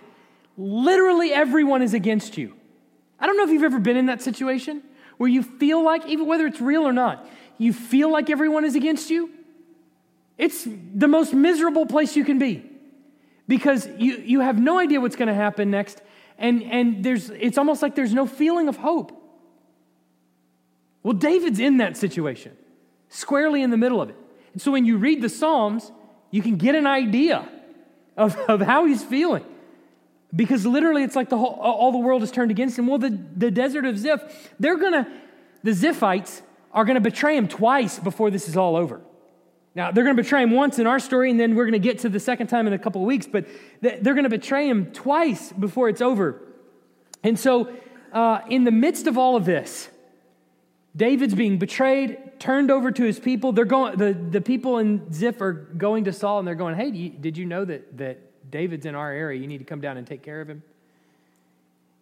Literally 0.57 1.31
everyone 1.31 1.81
is 1.81 1.93
against 1.93 2.37
you. 2.37 2.53
I 3.19 3.27
don't 3.27 3.37
know 3.37 3.43
if 3.43 3.49
you've 3.49 3.63
ever 3.63 3.79
been 3.79 3.97
in 3.97 4.07
that 4.07 4.21
situation 4.21 4.83
where 5.17 5.29
you 5.29 5.43
feel 5.43 5.83
like, 5.83 6.05
even 6.07 6.27
whether 6.27 6.45
it's 6.45 6.59
real 6.59 6.83
or 6.83 6.93
not, 6.93 7.27
you 7.57 7.71
feel 7.71 8.11
like 8.11 8.29
everyone 8.29 8.65
is 8.65 8.75
against 8.75 9.09
you. 9.09 9.29
It's 10.37 10.67
the 10.93 11.07
most 11.07 11.33
miserable 11.33 11.85
place 11.85 12.15
you 12.15 12.25
can 12.25 12.39
be 12.39 12.69
because 13.47 13.87
you, 13.97 14.17
you 14.17 14.39
have 14.41 14.59
no 14.59 14.77
idea 14.79 14.99
what's 14.99 15.15
going 15.15 15.29
to 15.29 15.33
happen 15.33 15.71
next. 15.71 16.01
And, 16.37 16.63
and 16.63 17.03
there's, 17.03 17.29
it's 17.29 17.57
almost 17.57 17.81
like 17.81 17.95
there's 17.95 18.13
no 18.13 18.25
feeling 18.25 18.67
of 18.67 18.75
hope. 18.75 19.13
Well, 21.03 21.13
David's 21.13 21.59
in 21.59 21.77
that 21.77 21.95
situation, 21.95 22.57
squarely 23.07 23.61
in 23.61 23.69
the 23.69 23.77
middle 23.77 24.01
of 24.01 24.09
it. 24.09 24.17
And 24.55 24.61
so 24.61 24.71
when 24.71 24.85
you 24.85 24.95
read 24.95 25.21
the 25.21 25.27
Psalms, 25.27 25.91
you 26.31 26.41
can 26.41 26.55
get 26.55 26.75
an 26.75 26.87
idea 26.87 27.45
of, 28.15 28.37
of 28.47 28.61
how 28.61 28.85
he's 28.85 29.03
feeling. 29.03 29.43
Because 30.33 30.65
literally, 30.65 31.03
it's 31.03 31.15
like 31.15 31.27
the 31.27 31.37
whole, 31.37 31.59
all 31.59 31.91
the 31.91 31.97
world 31.97 32.23
is 32.23 32.31
turned 32.31 32.51
against 32.51 32.79
him. 32.79 32.87
Well, 32.87 32.97
the, 32.97 33.09
the 33.35 33.51
desert 33.51 33.83
of 33.83 33.97
Ziph, 33.99 34.21
they're 34.57 34.77
gonna, 34.77 35.11
the 35.61 35.71
Ziphites 35.71 36.41
are 36.71 36.85
gonna 36.85 37.01
betray 37.01 37.35
him 37.35 37.49
twice 37.49 37.99
before 37.99 38.31
this 38.31 38.47
is 38.47 38.55
all 38.55 38.77
over. 38.77 39.01
Now, 39.75 39.91
they're 39.91 40.05
gonna 40.05 40.15
betray 40.15 40.41
him 40.41 40.51
once 40.51 40.79
in 40.79 40.87
our 40.87 40.99
story, 40.99 41.31
and 41.31 41.37
then 41.37 41.53
we're 41.53 41.65
gonna 41.65 41.79
get 41.79 41.99
to 41.99 42.09
the 42.09 42.19
second 42.21 42.47
time 42.47 42.65
in 42.65 42.71
a 42.71 42.79
couple 42.79 43.01
of 43.01 43.07
weeks, 43.07 43.27
but 43.27 43.45
they're 43.81 44.13
gonna 44.13 44.29
betray 44.29 44.69
him 44.69 44.93
twice 44.93 45.51
before 45.51 45.89
it's 45.89 46.01
over. 46.01 46.41
And 47.23 47.37
so, 47.37 47.73
uh, 48.13 48.39
in 48.49 48.63
the 48.63 48.71
midst 48.71 49.07
of 49.07 49.17
all 49.17 49.35
of 49.35 49.43
this, 49.43 49.89
David's 50.95 51.35
being 51.35 51.57
betrayed, 51.57 52.39
turned 52.39 52.71
over 52.71 52.91
to 52.91 53.03
his 53.03 53.19
people. 53.19 53.51
They're 53.51 53.65
going, 53.65 53.97
the, 53.97 54.13
the 54.13 54.41
people 54.41 54.77
in 54.77 55.11
Ziph 55.11 55.41
are 55.41 55.51
going 55.51 56.05
to 56.05 56.13
Saul 56.13 56.39
and 56.39 56.47
they're 56.47 56.55
going, 56.55 56.75
Hey, 56.75 57.09
did 57.09 57.37
you 57.37 57.45
know 57.45 57.65
that, 57.65 57.97
that 57.97 58.49
David's 58.49 58.85
in 58.85 58.95
our 58.95 59.11
area? 59.11 59.39
You 59.39 59.47
need 59.47 59.57
to 59.57 59.65
come 59.65 59.81
down 59.81 59.97
and 59.97 60.07
take 60.07 60.23
care 60.23 60.39
of 60.41 60.49
him. 60.49 60.63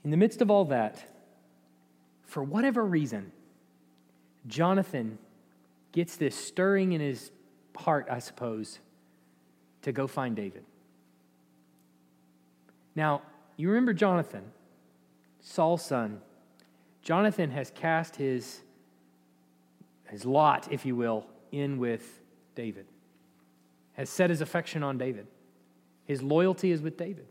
In 0.04 0.12
the 0.12 0.18
midst 0.18 0.42
of 0.42 0.52
all 0.52 0.66
that, 0.66 1.04
for 2.26 2.44
whatever 2.44 2.86
reason, 2.86 3.32
Jonathan 4.48 5.18
gets 5.92 6.16
this 6.18 6.36
stirring 6.36 6.92
in 6.92 7.02
his 7.02 7.32
heart, 7.78 8.08
I 8.12 8.20
suppose, 8.20 8.80
to 9.84 9.92
go 9.92 10.08
find 10.08 10.36
David. 10.36 10.66
Now, 12.96 13.22
you 13.58 13.70
remember 13.70 13.94
Jonathan, 13.94 14.44
Saul's 15.42 15.86
son. 15.86 16.22
Jonathan 17.02 17.52
has 17.52 17.72
cast 17.72 18.16
his, 18.16 18.62
his 20.14 20.26
lot, 20.26 20.68
if 20.70 20.86
you 20.86 20.96
will, 20.96 21.26
in 21.52 21.80
with 21.80 22.22
David, 22.54 22.86
has 23.94 24.12
set 24.12 24.30
his 24.30 24.42
affection 24.42 24.84
on 24.84 25.00
David. 25.00 25.26
His 26.06 26.22
loyalty 26.22 26.70
is 26.70 26.84
with 26.84 26.98
David. 26.98 27.26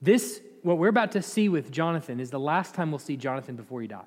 This, 0.00 0.40
what 0.62 0.76
we're 0.76 0.88
about 0.88 1.12
to 1.12 1.22
see 1.22 1.48
with 1.48 1.70
Jonathan, 1.70 2.18
is 2.18 2.30
the 2.30 2.40
last 2.40 2.74
time 2.74 2.90
we'll 2.90 2.98
see 2.98 3.16
Jonathan 3.16 3.54
before 3.54 3.80
he 3.80 3.86
dies. 3.86 4.02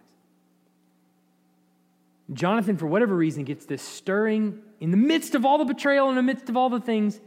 Jonathan, 2.34 2.76
for 2.76 2.88
whatever 2.88 3.15
reason, 3.15 3.46
gets 3.46 3.65
this 3.65 3.82
stirring 3.82 4.62
in 4.82 4.91
the 4.91 4.98
midst 4.98 5.34
of 5.34 5.46
all 5.46 5.58
the 5.58 5.63
betrayal, 5.63 6.10
in 6.10 6.15
the 6.15 6.24
midst 6.24 6.50
of 6.50 6.58
all 6.58 6.70
the 6.70 6.82
things, 6.82 7.22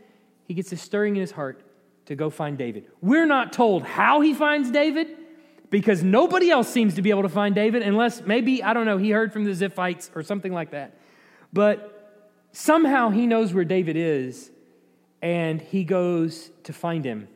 he 0.44 0.52
gets 0.52 0.68
this 0.68 0.82
stirring 0.82 1.16
in 1.16 1.22
his 1.22 1.30
heart 1.30 1.62
to 2.04 2.14
go 2.14 2.28
find 2.28 2.58
David. 2.58 2.84
We're 3.00 3.24
not 3.24 3.54
told 3.54 3.82
how 3.82 4.20
he 4.20 4.34
finds 4.34 4.70
David 4.70 5.08
because 5.70 6.02
nobody 6.02 6.50
else 6.50 6.68
seems 6.68 6.94
to 6.94 7.02
be 7.02 7.10
able 7.10 7.22
to 7.22 7.28
find 7.28 7.54
David 7.54 7.82
unless 7.82 8.22
maybe, 8.22 8.62
I 8.62 8.72
don't 8.72 8.86
know, 8.86 8.98
he 8.98 9.10
heard 9.10 9.32
from 9.32 9.44
the 9.44 9.50
Ziphites 9.50 10.14
or 10.14 10.22
something 10.22 10.52
like 10.52 10.70
that. 10.70 10.98
But 11.52 11.94
somehow 12.52 13.10
he 13.10 13.26
knows 13.26 13.52
where 13.52 13.64
David 13.64 13.96
is 13.96 14.50
and 15.20 15.60
he 15.60 15.84
goes 15.84 16.50
to 16.64 16.72
find 16.72 17.04
him. 17.04 17.28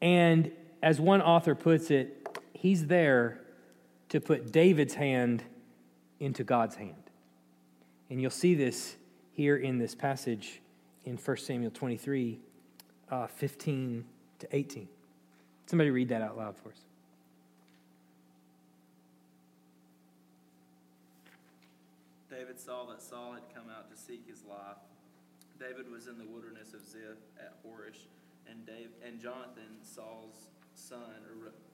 And 0.00 0.50
as 0.82 1.00
one 1.00 1.22
author 1.22 1.54
puts 1.54 1.90
it, 1.90 2.28
he's 2.52 2.86
there 2.86 3.40
to 4.08 4.20
put 4.20 4.50
David's 4.50 4.94
hand 4.94 5.44
into 6.18 6.42
God's 6.44 6.76
hand. 6.76 6.94
And 8.10 8.20
you'll 8.20 8.30
see 8.30 8.54
this 8.54 8.96
here 9.32 9.56
in 9.56 9.78
this 9.78 9.94
passage 9.94 10.60
in 11.04 11.16
1 11.16 11.36
Samuel 11.38 11.70
23 11.70 12.38
uh, 13.10 13.26
15 13.26 14.04
to 14.40 14.56
18. 14.56 14.88
Somebody 15.72 15.88
read 15.88 16.10
that 16.10 16.20
out 16.20 16.36
loud 16.36 16.54
for 16.60 16.68
us. 16.68 16.84
David 22.28 22.60
saw 22.60 22.84
that 22.92 23.00
Saul 23.00 23.32
had 23.32 23.48
come 23.56 23.72
out 23.72 23.88
to 23.88 23.96
seek 23.96 24.20
his 24.28 24.44
life. 24.44 24.76
David 25.58 25.90
was 25.90 26.08
in 26.08 26.18
the 26.18 26.28
wilderness 26.28 26.74
of 26.76 26.84
Ziph 26.84 27.24
at 27.40 27.56
Horesh, 27.64 28.04
and, 28.50 28.66
Dave, 28.66 28.92
and 29.00 29.16
Jonathan, 29.18 29.80
Saul's 29.80 30.52
son, 30.74 31.24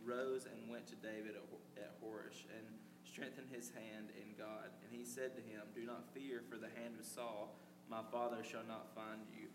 rose 0.06 0.46
and 0.46 0.70
went 0.70 0.87
to 0.87 0.94
David 1.02 1.34
at 1.76 1.90
Horesh 1.98 2.46
and 2.54 2.62
strengthened 3.02 3.50
his 3.50 3.72
hand 3.74 4.14
in 4.14 4.30
God. 4.38 4.70
And 4.87 4.94
he 4.94 5.04
said 5.04 5.34
to 5.34 5.42
him, 5.42 5.66
Do 5.74 5.82
not 5.82 6.06
fear, 6.14 6.42
for 6.48 6.54
the 6.54 6.70
hand 6.78 6.94
of 7.00 7.04
Saul, 7.04 7.50
my 7.90 8.02
father, 8.12 8.46
shall 8.46 8.62
not 8.68 8.94
find 8.94 9.26
you. 9.34 9.50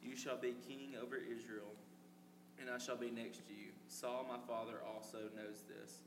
You 0.00 0.16
shall 0.16 0.38
be 0.38 0.56
king 0.66 0.96
over 0.96 1.20
Israel, 1.20 1.76
and 2.60 2.70
I 2.70 2.78
shall 2.78 2.96
be 2.96 3.10
next 3.10 3.46
to 3.48 3.52
you. 3.52 3.70
Saul, 3.88 4.26
my 4.28 4.38
father, 4.46 4.78
also 4.94 5.18
knows 5.36 5.62
this. 5.68 5.98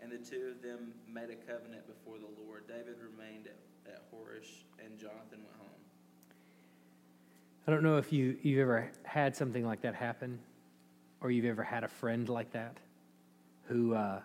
And 0.00 0.10
the 0.10 0.18
two 0.18 0.52
of 0.54 0.62
them 0.62 0.92
made 1.12 1.30
a 1.30 1.36
covenant 1.36 1.86
before 1.86 2.18
the 2.18 2.42
Lord. 2.44 2.66
David 2.66 2.96
remained 2.98 3.46
at, 3.46 3.92
at 3.92 4.02
Horesh, 4.12 4.64
and 4.84 4.98
Jonathan 4.98 5.38
went 5.38 5.56
home. 5.58 5.68
I 7.66 7.70
don't 7.70 7.84
know 7.84 7.98
if 7.98 8.12
you, 8.12 8.36
you've 8.42 8.58
ever 8.58 8.90
had 9.04 9.36
something 9.36 9.64
like 9.64 9.82
that 9.82 9.94
happen, 9.94 10.40
or 11.20 11.30
you've 11.30 11.44
ever 11.44 11.62
had 11.62 11.84
a 11.84 11.88
friend 11.88 12.28
like 12.28 12.50
that 12.52 12.78
who, 13.68 13.94
uh, 13.94 14.20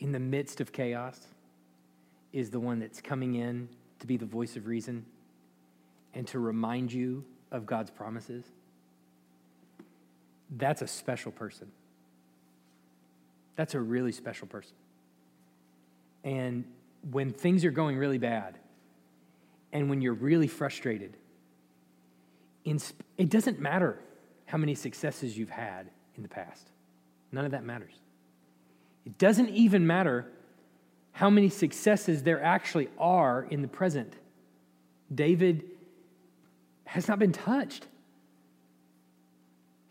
in 0.00 0.10
the 0.10 0.18
midst 0.18 0.60
of 0.60 0.72
chaos, 0.72 1.28
is 2.32 2.50
the 2.50 2.58
one 2.58 2.80
that's 2.80 3.00
coming 3.00 3.36
in 3.36 3.68
to 4.00 4.06
be 4.06 4.16
the 4.16 4.26
voice 4.26 4.56
of 4.56 4.66
reason 4.66 5.04
and 6.14 6.26
to 6.26 6.40
remind 6.40 6.92
you 6.92 7.24
of 7.52 7.66
God's 7.66 7.90
promises. 7.90 8.44
That's 10.56 10.82
a 10.82 10.86
special 10.86 11.32
person. 11.32 11.70
That's 13.56 13.74
a 13.74 13.80
really 13.80 14.12
special 14.12 14.46
person. 14.46 14.74
And 16.24 16.64
when 17.10 17.32
things 17.32 17.64
are 17.64 17.70
going 17.70 17.96
really 17.96 18.18
bad, 18.18 18.58
and 19.72 19.88
when 19.88 20.02
you're 20.02 20.12
really 20.14 20.46
frustrated, 20.46 21.16
it 22.64 23.28
doesn't 23.28 23.60
matter 23.60 23.98
how 24.44 24.58
many 24.58 24.74
successes 24.74 25.36
you've 25.36 25.50
had 25.50 25.88
in 26.16 26.22
the 26.22 26.28
past. 26.28 26.68
None 27.32 27.44
of 27.44 27.52
that 27.52 27.64
matters. 27.64 27.94
It 29.04 29.18
doesn't 29.18 29.48
even 29.48 29.86
matter 29.86 30.30
how 31.12 31.28
many 31.28 31.48
successes 31.48 32.22
there 32.22 32.42
actually 32.42 32.88
are 32.98 33.46
in 33.50 33.62
the 33.62 33.68
present. 33.68 34.14
David 35.12 35.64
has 36.84 37.08
not 37.08 37.18
been 37.18 37.32
touched. 37.32 37.86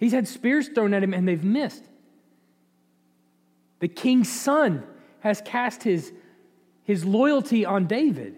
He's 0.01 0.13
had 0.13 0.27
spears 0.27 0.67
thrown 0.67 0.95
at 0.95 1.03
him 1.03 1.13
and 1.13 1.27
they've 1.27 1.43
missed. 1.43 1.85
The 3.79 3.87
king's 3.87 4.29
son 4.29 4.83
has 5.19 5.41
cast 5.45 5.83
his, 5.83 6.11
his 6.83 7.05
loyalty 7.05 7.65
on 7.65 7.85
David. 7.85 8.35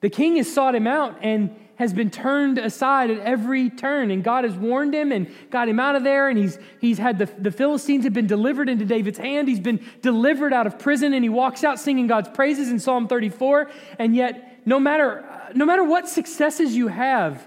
The 0.00 0.08
king 0.08 0.36
has 0.36 0.52
sought 0.52 0.76
him 0.76 0.86
out 0.86 1.18
and 1.22 1.56
has 1.74 1.92
been 1.92 2.08
turned 2.08 2.58
aside 2.58 3.10
at 3.10 3.18
every 3.18 3.68
turn. 3.68 4.12
And 4.12 4.22
God 4.22 4.44
has 4.44 4.54
warned 4.54 4.94
him 4.94 5.10
and 5.10 5.28
got 5.50 5.68
him 5.68 5.80
out 5.80 5.96
of 5.96 6.04
there. 6.04 6.28
And 6.28 6.38
he's, 6.38 6.56
he's 6.80 6.98
had 6.98 7.18
the, 7.18 7.26
the 7.38 7.50
Philistines 7.50 8.04
have 8.04 8.12
been 8.12 8.28
delivered 8.28 8.68
into 8.68 8.84
David's 8.84 9.18
hand. 9.18 9.48
He's 9.48 9.58
been 9.58 9.84
delivered 10.02 10.52
out 10.52 10.68
of 10.68 10.78
prison 10.78 11.14
and 11.14 11.24
he 11.24 11.30
walks 11.30 11.64
out 11.64 11.80
singing 11.80 12.06
God's 12.06 12.28
praises 12.28 12.70
in 12.70 12.78
Psalm 12.78 13.08
34. 13.08 13.68
And 13.98 14.14
yet, 14.14 14.60
no 14.64 14.78
matter, 14.78 15.24
no 15.56 15.66
matter 15.66 15.82
what 15.82 16.08
successes 16.08 16.76
you 16.76 16.86
have, 16.86 17.44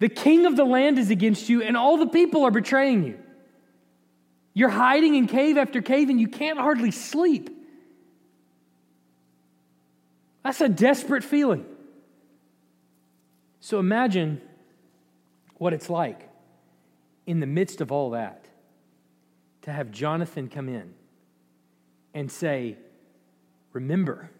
the 0.00 0.08
king 0.08 0.46
of 0.46 0.56
the 0.56 0.64
land 0.64 0.98
is 0.98 1.10
against 1.10 1.48
you 1.48 1.62
and 1.62 1.76
all 1.76 1.98
the 1.98 2.06
people 2.06 2.44
are 2.44 2.50
betraying 2.50 3.04
you. 3.04 3.18
You're 4.54 4.70
hiding 4.70 5.14
in 5.14 5.28
cave 5.28 5.56
after 5.56 5.80
cave 5.82 6.08
and 6.08 6.18
you 6.18 6.26
can't 6.26 6.58
hardly 6.58 6.90
sleep. 6.90 7.50
That's 10.42 10.60
a 10.62 10.70
desperate 10.70 11.22
feeling. 11.22 11.66
So 13.60 13.78
imagine 13.78 14.40
what 15.58 15.74
it's 15.74 15.90
like 15.90 16.28
in 17.26 17.40
the 17.40 17.46
midst 17.46 17.82
of 17.82 17.92
all 17.92 18.10
that 18.10 18.46
to 19.62 19.70
have 19.70 19.90
Jonathan 19.90 20.48
come 20.48 20.70
in 20.70 20.94
and 22.14 22.32
say, 22.32 22.78
Remember 23.72 24.30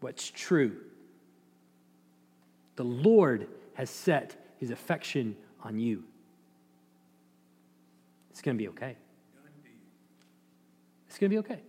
what's 0.00 0.30
true. 0.30 0.76
The 2.76 2.84
Lord 2.84 3.48
has 3.74 3.90
set 3.90 4.45
his 4.58 4.70
affection 4.70 5.36
on 5.62 5.78
you. 5.78 6.04
It's 8.30 8.42
going 8.42 8.56
to 8.56 8.62
be 8.62 8.68
okay. 8.68 8.96
It's 11.08 11.18
going 11.18 11.30
to 11.30 11.34
be 11.34 11.38
okay. 11.38 11.62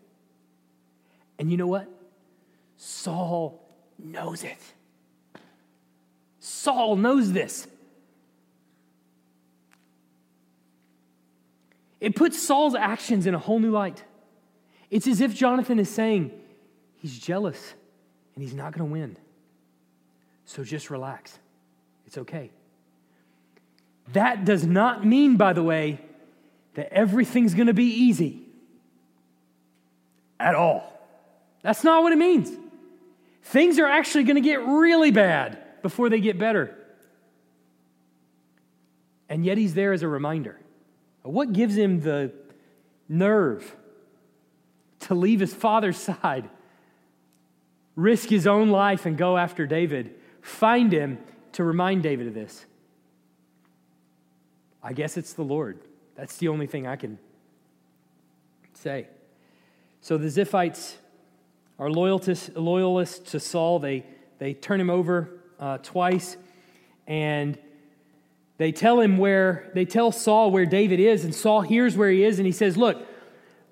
And 1.39 1.49
you 1.49 1.57
know 1.57 1.67
what? 1.67 1.87
Saul 2.75 3.65
knows 3.97 4.43
it. 4.43 4.59
Saul 6.39 6.95
knows 6.95 7.31
this. 7.31 7.67
It 11.99 12.15
puts 12.15 12.41
Saul's 12.41 12.75
actions 12.75 13.25
in 13.25 13.33
a 13.33 13.39
whole 13.39 13.59
new 13.59 13.71
light. 13.71 14.03
It's 14.91 15.07
as 15.07 15.21
if 15.21 15.33
Jonathan 15.33 15.79
is 15.79 15.89
saying, 15.89 16.31
he's 16.95 17.17
jealous 17.17 17.73
and 18.35 18.43
he's 18.43 18.53
not 18.53 18.73
going 18.73 18.87
to 18.87 18.91
win. 18.91 19.17
So 20.45 20.63
just 20.63 20.89
relax. 20.89 21.39
It's 22.05 22.17
okay. 22.17 22.51
That 24.13 24.45
does 24.45 24.65
not 24.65 25.05
mean, 25.05 25.37
by 25.37 25.53
the 25.53 25.63
way, 25.63 25.99
that 26.75 26.91
everything's 26.93 27.53
going 27.53 27.67
to 27.67 27.73
be 27.73 27.85
easy 27.85 28.41
at 30.39 30.55
all. 30.55 30.93
That's 31.61 31.83
not 31.83 32.03
what 32.03 32.13
it 32.13 32.17
means. 32.17 32.51
Things 33.43 33.79
are 33.79 33.87
actually 33.87 34.23
going 34.23 34.35
to 34.35 34.41
get 34.41 34.65
really 34.65 35.11
bad 35.11 35.57
before 35.81 36.09
they 36.09 36.19
get 36.19 36.37
better. 36.37 36.75
And 39.29 39.45
yet 39.45 39.57
he's 39.57 39.73
there 39.73 39.93
as 39.93 40.03
a 40.03 40.07
reminder. 40.07 40.59
What 41.23 41.51
gives 41.51 41.75
him 41.75 41.99
the 42.01 42.31
nerve 43.09 43.75
to 45.01 45.15
leave 45.15 45.39
his 45.39 45.53
father's 45.53 45.97
side, 45.97 46.49
risk 47.95 48.29
his 48.29 48.47
own 48.47 48.69
life, 48.69 49.05
and 49.05 49.17
go 49.17 49.37
after 49.37 49.65
David? 49.65 50.15
Find 50.41 50.93
him 50.93 51.17
to 51.53 51.63
remind 51.63 52.03
David 52.03 52.27
of 52.27 52.33
this. 52.33 52.65
I 54.87 54.93
guess 54.93 55.17
it's 55.17 55.33
the 55.33 55.43
Lord. 55.43 55.79
That's 56.15 56.37
the 56.37 56.47
only 56.47 56.65
thing 56.65 56.87
I 56.87 56.95
can 56.95 57.19
say. 58.73 59.07
So 59.99 60.17
the 60.17 60.27
Ziphites 60.27 60.93
are 61.77 61.89
loyalists, 61.89 62.49
loyalists 62.55 63.31
to 63.31 63.41
Saul. 63.41 63.79
They, 63.79 64.05
they 64.39 64.53
turn 64.53 64.79
him 64.79 64.89
over 64.89 65.41
uh, 65.59 65.79
twice, 65.79 66.37
and 67.05 67.57
they 68.55 68.71
tell 68.71 69.01
him 69.01 69.17
where, 69.17 69.69
they 69.73 69.83
tell 69.83 70.13
Saul 70.13 70.51
where 70.51 70.65
David 70.65 71.01
is, 71.01 71.25
and 71.25 71.35
Saul 71.35 71.59
hears 71.59 71.97
where 71.97 72.09
he 72.09 72.23
is, 72.23 72.39
and 72.39 72.45
he 72.45 72.53
says, 72.53 72.77
Look, 72.77 73.05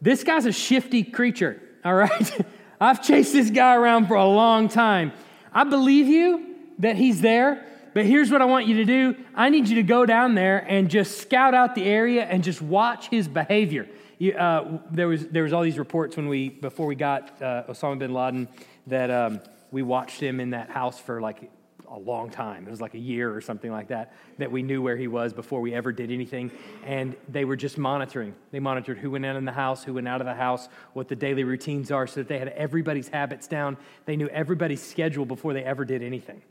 this 0.01 0.21
guy's 0.25 0.45
a 0.45 0.51
shifty 0.51 1.01
creature, 1.01 1.61
all 1.85 1.95
right? 1.95 2.45
I've 2.81 3.01
chased 3.01 3.31
this 3.31 3.49
guy 3.51 3.73
around 3.75 4.07
for 4.07 4.15
a 4.15 4.27
long 4.27 4.67
time. 4.67 5.13
I 5.53 5.63
believe 5.63 6.07
you 6.07 6.57
that 6.79 6.97
he's 6.97 7.21
there, 7.21 7.65
but 7.95 8.05
here's 8.05 8.29
what 8.29 8.41
I 8.41 8.45
want 8.45 8.67
you 8.67 8.75
to 8.75 8.85
do 8.85 9.15
I 9.33 9.47
need 9.49 9.69
you 9.69 9.75
to 9.75 9.83
go 9.83 10.05
down 10.05 10.35
there 10.35 10.59
and 10.67 10.89
just 10.89 11.17
scout 11.17 11.53
out 11.53 11.75
the 11.75 11.85
area 11.85 12.25
and 12.25 12.43
just 12.43 12.61
watch 12.61 13.07
his 13.07 13.27
behavior. 13.29 13.87
You, 14.17 14.33
uh, 14.33 14.79
there, 14.91 15.07
was, 15.07 15.27
there 15.27 15.43
was 15.43 15.53
all 15.53 15.63
these 15.63 15.79
reports 15.79 16.17
when 16.17 16.27
we, 16.27 16.49
before 16.49 16.87
we 16.87 16.95
got 16.95 17.41
uh, 17.41 17.63
Osama 17.69 17.97
bin 17.97 18.13
Laden, 18.13 18.49
that 18.87 19.09
um, 19.09 19.39
we 19.71 19.81
watched 19.81 20.19
him 20.19 20.41
in 20.41 20.49
that 20.49 20.69
house 20.69 20.99
for 20.99 21.21
like 21.21 21.49
a 21.89 21.97
long 21.97 22.29
time. 22.29 22.67
It 22.67 22.71
was 22.71 22.81
like 22.81 22.95
a 22.95 22.99
year 22.99 23.33
or 23.33 23.39
something 23.39 23.71
like 23.71 23.87
that, 23.87 24.13
that 24.39 24.51
we 24.51 24.61
knew 24.61 24.81
where 24.81 24.97
he 24.97 25.07
was 25.07 25.31
before 25.31 25.61
we 25.61 25.73
ever 25.73 25.93
did 25.93 26.11
anything. 26.11 26.51
And 26.85 27.15
they 27.29 27.45
were 27.45 27.55
just 27.55 27.77
monitoring. 27.77 28.35
They 28.51 28.59
monitored 28.59 28.97
who 28.97 29.11
went 29.11 29.23
in 29.23 29.37
in 29.37 29.45
the 29.45 29.53
house, 29.53 29.85
who 29.85 29.93
went 29.93 30.07
out 30.09 30.19
of 30.19 30.27
the 30.27 30.33
house, 30.35 30.67
what 30.91 31.07
the 31.07 31.15
daily 31.15 31.45
routines 31.45 31.91
are, 31.91 32.07
so 32.07 32.15
that 32.21 32.27
they 32.27 32.39
had 32.39 32.49
everybody's 32.49 33.07
habits 33.07 33.47
down. 33.47 33.77
They 34.05 34.17
knew 34.17 34.27
everybody's 34.27 34.83
schedule 34.83 35.25
before 35.25 35.53
they 35.53 35.63
ever 35.63 35.85
did 35.85 36.03
anything, 36.03 36.41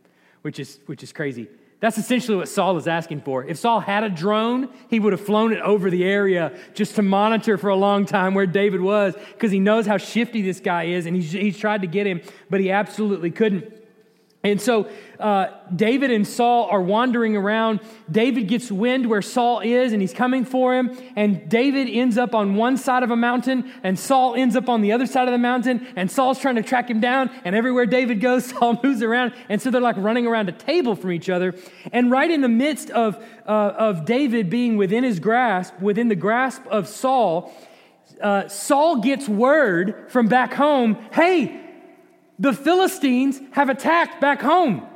which 0.45 0.59
is, 0.59 0.78
which 0.84 1.03
is 1.03 1.11
crazy. 1.11 1.49
That's 1.80 1.97
essentially 1.97 2.36
what 2.36 2.51
Saul 2.51 2.76
is 2.76 2.86
asking 2.86 3.22
for. 3.22 3.45
If 3.45 3.57
Saul 3.57 3.80
had 3.80 4.05
a 4.05 4.11
drone, 4.11 4.68
he 4.90 5.01
would 5.01 5.14
have 5.14 5.24
flown 5.24 5.55
it 5.55 5.61
over 5.61 5.88
the 5.88 6.05
area 6.05 6.59
just 6.74 6.97
to 6.97 7.03
monitor 7.03 7.57
for 7.57 7.70
a 7.70 7.76
long 7.76 8.05
time 8.05 8.34
where 8.34 8.47
David 8.47 8.82
was 8.82 9.14
because 9.32 9.51
he 9.51 9.59
knows 9.59 9.86
how 9.86 9.97
shifty 9.97 10.42
this 10.42 10.61
guy 10.61 10.84
is 10.84 11.07
and 11.07 11.16
he's, 11.16 11.32
he's 11.32 11.59
tried 11.59 11.80
to 11.80 11.86
get 11.86 12.07
him, 12.07 12.20
but 12.51 12.61
he 12.61 12.70
absolutely 12.70 13.30
couldn't. 13.30 13.72
And 14.45 14.61
so 14.61 14.90
uh, 15.18 15.47
David 15.74 16.11
and 16.11 16.28
Saul 16.28 16.68
are 16.68 16.82
wandering 16.82 17.34
around. 17.34 17.80
David 18.11 18.47
gets 18.47 18.70
wind 18.70 19.09
where 19.09 19.22
Saul 19.22 19.61
is, 19.61 19.95
and 19.95 20.03
he's 20.03 20.12
coming 20.12 20.45
for 20.45 20.74
him. 20.74 20.95
And 21.16 21.49
David 21.49 21.88
ends 21.88 22.18
up 22.18 22.34
on 22.34 22.55
one 22.55 22.76
side 22.76 23.03
of 23.03 23.11
a 23.11 23.16
mountain, 23.16 23.72
and 23.82 23.99
Saul 23.99 24.34
ends 24.34 24.55
up 24.55 24.68
on 24.68 24.82
the 24.82 24.92
other 24.92 25.07
side 25.07 25.26
of 25.26 25.32
the 25.32 25.38
mountain. 25.38 25.86
And 25.97 26.11
Saul's 26.11 26.38
trying 26.38 26.57
to 26.57 26.62
track 26.62 26.90
him 26.90 27.01
down. 27.01 27.30
And 27.45 27.57
everywhere 27.57 27.86
David 27.86 28.20
goes, 28.20 28.45
Saul 28.51 28.78
moves 28.82 29.03
around. 29.03 29.32
And 29.49 29.62
so 29.62 29.70
they're 29.70 29.80
like 29.80 29.97
running 29.97 30.26
around 30.26 30.51
a 30.51 30.53
table 30.53 30.95
from 30.95 31.12
each 31.12 31.30
other. 31.30 31.55
And 31.90 32.11
right 32.11 32.30
in 32.30 32.42
the 32.42 32.49
midst 32.49 32.90
of, 32.90 33.16
uh, 33.47 33.49
of 33.49 34.05
David 34.05 34.51
being 34.51 34.76
within 34.76 35.05
his 35.05 35.20
grasp, 35.20 35.80
within 35.80 36.09
the 36.09 36.16
grasp 36.16 36.66
of 36.66 36.86
Saul, 36.86 37.51
uh, 38.22 38.49
Saul 38.49 39.01
gets 39.01 39.26
word 39.26 40.07
from 40.09 40.28
back 40.28 40.53
home 40.53 40.99
hey, 41.12 41.63
the 42.39 42.53
Philistines 42.53 43.41
have 43.53 43.68
attacked 43.68 44.20
back 44.20 44.43
home. 44.43 44.87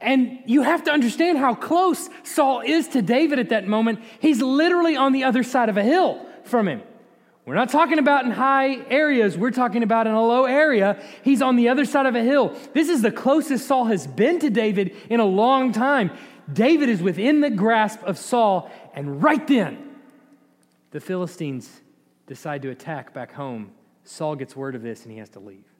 And 0.00 0.40
you 0.46 0.62
have 0.62 0.84
to 0.84 0.90
understand 0.90 1.38
how 1.38 1.54
close 1.54 2.08
Saul 2.24 2.60
is 2.60 2.88
to 2.88 3.02
David 3.02 3.38
at 3.38 3.50
that 3.50 3.68
moment. 3.68 4.00
He's 4.18 4.42
literally 4.42 4.96
on 4.96 5.12
the 5.12 5.24
other 5.24 5.44
side 5.44 5.68
of 5.68 5.76
a 5.76 5.82
hill 5.82 6.26
from 6.42 6.66
him. 6.66 6.82
We're 7.44 7.54
not 7.54 7.70
talking 7.70 7.98
about 7.98 8.24
in 8.24 8.30
high 8.30 8.84
areas, 8.88 9.36
we're 9.36 9.50
talking 9.50 9.82
about 9.82 10.06
in 10.06 10.12
a 10.12 10.24
low 10.24 10.44
area. 10.44 11.02
He's 11.22 11.42
on 11.42 11.56
the 11.56 11.68
other 11.68 11.84
side 11.84 12.06
of 12.06 12.14
a 12.14 12.22
hill. 12.22 12.56
This 12.72 12.88
is 12.88 13.02
the 13.02 13.10
closest 13.10 13.66
Saul 13.66 13.86
has 13.86 14.06
been 14.06 14.38
to 14.40 14.50
David 14.50 14.94
in 15.10 15.18
a 15.18 15.24
long 15.24 15.72
time. 15.72 16.12
David 16.52 16.88
is 16.88 17.02
within 17.02 17.40
the 17.40 17.50
grasp 17.50 18.02
of 18.04 18.16
Saul, 18.16 18.70
and 18.94 19.22
right 19.22 19.44
then, 19.46 19.96
the 20.92 21.00
Philistines 21.00 21.80
decide 22.26 22.62
to 22.62 22.70
attack 22.70 23.12
back 23.12 23.32
home. 23.32 23.72
Saul 24.04 24.36
gets 24.36 24.54
word 24.54 24.74
of 24.74 24.82
this 24.82 25.02
and 25.02 25.12
he 25.12 25.18
has 25.18 25.30
to 25.30 25.40
leave. 25.40 25.71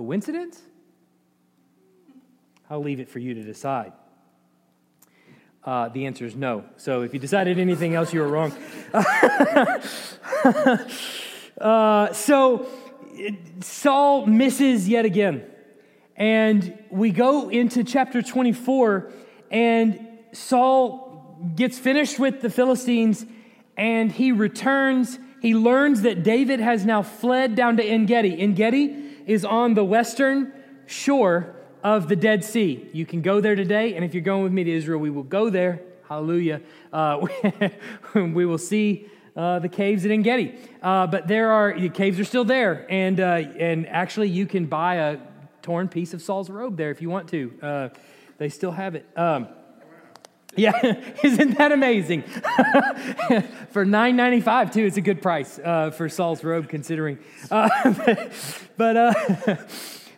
Coincidence? 0.00 0.58
I'll 2.70 2.82
leave 2.82 3.00
it 3.00 3.10
for 3.10 3.18
you 3.18 3.34
to 3.34 3.42
decide. 3.42 3.92
Uh, 5.62 5.90
the 5.90 6.06
answer 6.06 6.24
is 6.24 6.34
no. 6.34 6.64
So 6.78 7.02
if 7.02 7.12
you 7.12 7.20
decided 7.20 7.58
anything 7.58 7.94
else, 7.94 8.10
you 8.14 8.20
were 8.20 8.28
wrong. 8.28 8.50
uh, 11.60 12.14
so 12.14 12.66
Saul 13.60 14.24
misses 14.24 14.88
yet 14.88 15.04
again. 15.04 15.44
And 16.16 16.78
we 16.88 17.10
go 17.10 17.50
into 17.50 17.84
chapter 17.84 18.22
24, 18.22 19.12
and 19.50 20.00
Saul 20.32 21.36
gets 21.56 21.78
finished 21.78 22.18
with 22.18 22.40
the 22.40 22.48
Philistines, 22.48 23.26
and 23.76 24.10
he 24.10 24.32
returns. 24.32 25.18
He 25.42 25.54
learns 25.54 26.00
that 26.02 26.22
David 26.22 26.60
has 26.60 26.86
now 26.86 27.02
fled 27.02 27.54
down 27.54 27.76
to 27.76 27.84
En 27.84 28.06
Gedi. 28.06 28.40
En 28.40 28.54
Gedi 28.54 28.99
is 29.26 29.44
on 29.44 29.74
the 29.74 29.84
western 29.84 30.52
shore 30.86 31.54
of 31.82 32.08
the 32.08 32.16
Dead 32.16 32.44
Sea. 32.44 32.88
You 32.92 33.06
can 33.06 33.22
go 33.22 33.40
there 33.40 33.54
today, 33.54 33.94
and 33.94 34.04
if 34.04 34.14
you're 34.14 34.22
going 34.22 34.42
with 34.42 34.52
me 34.52 34.64
to 34.64 34.70
Israel, 34.70 35.00
we 35.00 35.10
will 35.10 35.22
go 35.22 35.50
there. 35.50 35.82
Hallelujah. 36.08 36.60
Uh, 36.92 37.26
we 38.14 38.44
will 38.44 38.58
see 38.58 39.06
uh, 39.36 39.60
the 39.60 39.68
caves 39.68 40.04
at 40.04 40.10
En 40.10 40.22
Gedi. 40.22 40.58
Uh, 40.82 41.06
but 41.06 41.28
there 41.28 41.52
are, 41.52 41.78
the 41.78 41.88
caves 41.88 42.18
are 42.18 42.24
still 42.24 42.44
there, 42.44 42.86
and, 42.90 43.20
uh, 43.20 43.24
and 43.58 43.86
actually 43.86 44.28
you 44.28 44.46
can 44.46 44.66
buy 44.66 44.96
a 44.96 45.18
torn 45.62 45.88
piece 45.88 46.14
of 46.14 46.22
Saul's 46.22 46.50
robe 46.50 46.76
there 46.76 46.90
if 46.90 47.00
you 47.00 47.10
want 47.10 47.28
to. 47.28 47.52
Uh, 47.62 47.88
they 48.38 48.48
still 48.48 48.72
have 48.72 48.94
it. 48.94 49.06
Um, 49.16 49.48
yeah, 50.56 51.00
isn't 51.22 51.58
that 51.58 51.72
amazing? 51.72 52.22
for 53.70 53.84
nine 53.84 54.16
ninety 54.16 54.40
five 54.40 54.70
too, 54.70 54.84
it's 54.84 54.96
a 54.96 55.00
good 55.00 55.22
price 55.22 55.58
uh, 55.58 55.90
for 55.90 56.08
Saul's 56.08 56.42
robe, 56.42 56.68
considering. 56.68 57.18
Uh, 57.50 57.68
but 58.76 58.96
uh, 58.96 59.56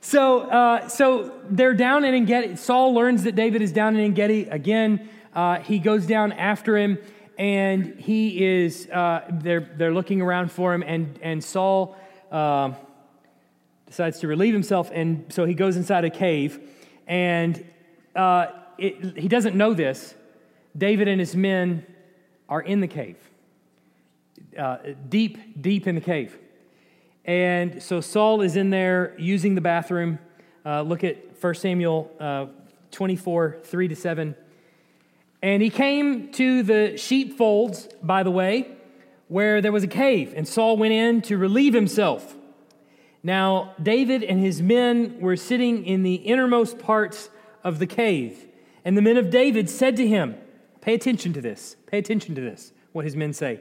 so 0.00 0.40
uh, 0.40 0.88
so 0.88 1.32
they're 1.50 1.74
down 1.74 2.04
in 2.04 2.14
En 2.14 2.24
Gedi. 2.24 2.56
Saul 2.56 2.94
learns 2.94 3.24
that 3.24 3.34
David 3.34 3.62
is 3.62 3.72
down 3.72 3.94
in 3.94 4.00
En 4.00 4.14
Gedi 4.14 4.48
again. 4.48 5.08
Uh, 5.34 5.58
he 5.58 5.78
goes 5.78 6.06
down 6.06 6.32
after 6.32 6.76
him, 6.76 6.98
and 7.36 7.98
he 7.98 8.42
is. 8.44 8.88
Uh, 8.88 9.24
they're 9.30 9.68
they're 9.76 9.94
looking 9.94 10.22
around 10.22 10.50
for 10.50 10.72
him, 10.72 10.82
and 10.82 11.18
and 11.22 11.44
Saul 11.44 11.96
decides 13.86 14.20
to 14.20 14.26
relieve 14.26 14.54
himself, 14.54 14.90
and 14.94 15.26
so 15.30 15.44
he 15.44 15.52
goes 15.52 15.76
inside 15.76 16.06
a 16.06 16.10
cave, 16.10 16.58
and 17.06 17.62
it, 18.78 19.18
he 19.18 19.28
doesn't 19.28 19.54
know 19.54 19.74
this 19.74 20.14
David 20.76 21.08
and 21.08 21.20
his 21.20 21.36
men 21.36 21.86
are 22.48 22.60
in 22.60 22.80
the 22.80 22.88
cave, 22.88 23.16
uh, 24.58 24.78
deep, 25.08 25.60
deep 25.60 25.86
in 25.86 25.94
the 25.94 26.00
cave. 26.00 26.38
And 27.24 27.82
so 27.82 28.00
Saul 28.00 28.42
is 28.42 28.56
in 28.56 28.70
there 28.70 29.14
using 29.18 29.54
the 29.54 29.60
bathroom. 29.60 30.18
Uh, 30.64 30.82
look 30.82 31.04
at 31.04 31.18
1 31.40 31.54
Samuel 31.54 32.10
uh, 32.18 32.46
24, 32.90 33.58
3 33.62 33.88
to 33.88 33.96
7. 33.96 34.34
And 35.42 35.62
he 35.62 35.70
came 35.70 36.30
to 36.32 36.62
the 36.62 36.96
sheepfolds, 36.96 37.88
by 38.02 38.22
the 38.22 38.30
way, 38.30 38.76
where 39.28 39.60
there 39.60 39.72
was 39.72 39.82
a 39.82 39.88
cave, 39.88 40.34
and 40.36 40.46
Saul 40.46 40.76
went 40.76 40.92
in 40.92 41.22
to 41.22 41.38
relieve 41.38 41.74
himself. 41.74 42.36
Now, 43.22 43.74
David 43.82 44.22
and 44.22 44.38
his 44.38 44.60
men 44.60 45.20
were 45.20 45.36
sitting 45.36 45.86
in 45.86 46.02
the 46.02 46.16
innermost 46.16 46.78
parts 46.78 47.30
of 47.64 47.78
the 47.78 47.86
cave. 47.86 48.46
And 48.84 48.96
the 48.96 49.02
men 49.02 49.16
of 49.16 49.30
David 49.30 49.70
said 49.70 49.96
to 49.96 50.06
him, 50.06 50.36
Pay 50.82 50.94
attention 50.94 51.32
to 51.32 51.40
this. 51.40 51.76
Pay 51.86 51.98
attention 51.98 52.34
to 52.34 52.40
this, 52.40 52.72
what 52.90 53.04
his 53.04 53.16
men 53.16 53.32
say. 53.32 53.60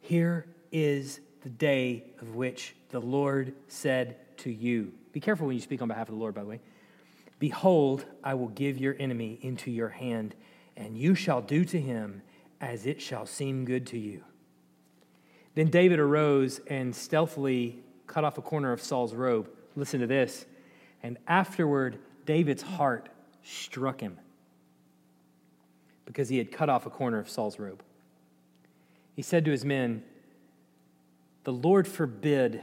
Here 0.00 0.46
is 0.72 1.20
the 1.42 1.50
day 1.50 2.04
of 2.20 2.34
which 2.34 2.74
the 2.88 2.98
Lord 2.98 3.54
said 3.68 4.16
to 4.38 4.50
you. 4.50 4.92
Be 5.12 5.20
careful 5.20 5.46
when 5.46 5.54
you 5.54 5.62
speak 5.62 5.82
on 5.82 5.88
behalf 5.88 6.08
of 6.08 6.14
the 6.14 6.20
Lord, 6.20 6.34
by 6.34 6.42
the 6.42 6.48
way. 6.48 6.60
Behold, 7.38 8.06
I 8.24 8.34
will 8.34 8.48
give 8.48 8.78
your 8.78 8.96
enemy 8.98 9.38
into 9.42 9.70
your 9.70 9.90
hand, 9.90 10.34
and 10.76 10.96
you 10.96 11.14
shall 11.14 11.42
do 11.42 11.62
to 11.66 11.78
him 11.78 12.22
as 12.58 12.86
it 12.86 13.02
shall 13.02 13.26
seem 13.26 13.66
good 13.66 13.86
to 13.88 13.98
you. 13.98 14.24
Then 15.54 15.68
David 15.68 15.98
arose 15.98 16.60
and 16.68 16.96
stealthily 16.96 17.82
cut 18.06 18.24
off 18.24 18.38
a 18.38 18.42
corner 18.42 18.72
of 18.72 18.80
Saul's 18.80 19.14
robe. 19.14 19.50
Listen 19.76 20.00
to 20.00 20.06
this. 20.06 20.46
And 21.02 21.18
afterward, 21.28 21.98
David's 22.24 22.62
heart 22.62 23.10
struck 23.42 24.00
him 24.00 24.18
because 26.04 26.28
he 26.28 26.38
had 26.38 26.52
cut 26.52 26.68
off 26.68 26.86
a 26.86 26.90
corner 26.90 27.18
of 27.18 27.28
Saul's 27.28 27.58
robe. 27.58 27.82
He 29.14 29.22
said 29.22 29.44
to 29.44 29.50
his 29.50 29.64
men, 29.64 30.02
The 31.44 31.52
Lord 31.52 31.86
forbid 31.86 32.62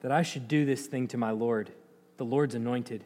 that 0.00 0.12
I 0.12 0.22
should 0.22 0.48
do 0.48 0.64
this 0.64 0.86
thing 0.86 1.08
to 1.08 1.16
my 1.16 1.30
Lord, 1.30 1.72
the 2.16 2.24
Lord's 2.24 2.54
anointed, 2.54 3.04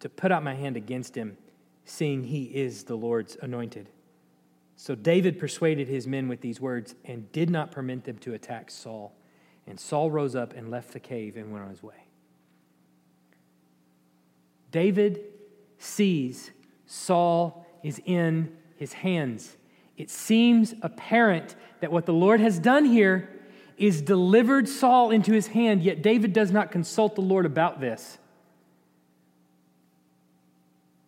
to 0.00 0.08
put 0.08 0.30
out 0.30 0.42
my 0.42 0.54
hand 0.54 0.76
against 0.76 1.14
him, 1.14 1.36
seeing 1.84 2.24
he 2.24 2.44
is 2.44 2.84
the 2.84 2.96
Lord's 2.96 3.36
anointed. 3.40 3.88
So 4.76 4.94
David 4.94 5.38
persuaded 5.38 5.88
his 5.88 6.06
men 6.06 6.28
with 6.28 6.42
these 6.42 6.60
words 6.60 6.94
and 7.04 7.30
did 7.32 7.48
not 7.48 7.70
permit 7.70 8.04
them 8.04 8.18
to 8.18 8.34
attack 8.34 8.70
Saul. 8.70 9.14
And 9.66 9.80
Saul 9.80 10.10
rose 10.10 10.36
up 10.36 10.52
and 10.52 10.70
left 10.70 10.92
the 10.92 11.00
cave 11.00 11.36
and 11.36 11.50
went 11.50 11.64
on 11.64 11.70
his 11.70 11.82
way. 11.82 12.06
David 14.70 15.20
sees 15.78 16.50
Saul 16.86 17.65
is 17.86 18.02
in 18.04 18.52
his 18.76 18.92
hands. 18.92 19.56
It 19.96 20.10
seems 20.10 20.74
apparent 20.82 21.54
that 21.80 21.92
what 21.92 22.04
the 22.04 22.12
Lord 22.12 22.40
has 22.40 22.58
done 22.58 22.84
here 22.84 23.30
is 23.78 24.02
delivered 24.02 24.68
Saul 24.68 25.12
into 25.12 25.32
his 25.32 25.46
hand, 25.46 25.82
yet 25.82 26.02
David 26.02 26.32
does 26.32 26.50
not 26.50 26.72
consult 26.72 27.14
the 27.14 27.20
Lord 27.20 27.46
about 27.46 27.80
this. 27.80 28.18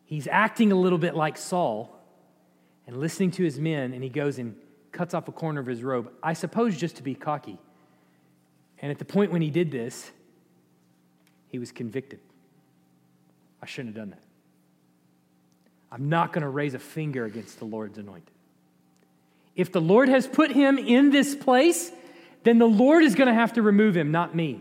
He's 0.04 0.28
acting 0.28 0.70
a 0.70 0.76
little 0.76 0.98
bit 0.98 1.16
like 1.16 1.36
Saul 1.36 2.00
and 2.86 2.96
listening 2.96 3.32
to 3.32 3.42
his 3.42 3.58
men, 3.58 3.92
and 3.92 4.02
he 4.02 4.08
goes 4.08 4.38
and 4.38 4.54
cuts 4.92 5.14
off 5.14 5.26
a 5.26 5.32
corner 5.32 5.60
of 5.60 5.66
his 5.66 5.82
robe, 5.82 6.12
I 6.22 6.32
suppose 6.32 6.76
just 6.76 6.94
to 6.96 7.02
be 7.02 7.16
cocky. 7.16 7.58
And 8.78 8.92
at 8.92 8.98
the 9.00 9.04
point 9.04 9.32
when 9.32 9.42
he 9.42 9.50
did 9.50 9.72
this, 9.72 10.12
he 11.48 11.58
was 11.58 11.72
convicted. 11.72 12.20
I 13.60 13.66
shouldn't 13.66 13.96
have 13.96 14.04
done 14.04 14.10
that. 14.10 14.27
I'm 15.90 16.08
not 16.08 16.32
going 16.32 16.42
to 16.42 16.48
raise 16.48 16.74
a 16.74 16.78
finger 16.78 17.24
against 17.24 17.58
the 17.58 17.64
Lord's 17.64 17.98
anointed. 17.98 18.30
If 19.56 19.72
the 19.72 19.80
Lord 19.80 20.08
has 20.08 20.26
put 20.26 20.52
him 20.52 20.78
in 20.78 21.10
this 21.10 21.34
place, 21.34 21.90
then 22.44 22.58
the 22.58 22.66
Lord 22.66 23.02
is 23.02 23.14
going 23.14 23.28
to 23.28 23.34
have 23.34 23.54
to 23.54 23.62
remove 23.62 23.96
him, 23.96 24.12
not 24.12 24.34
me. 24.34 24.60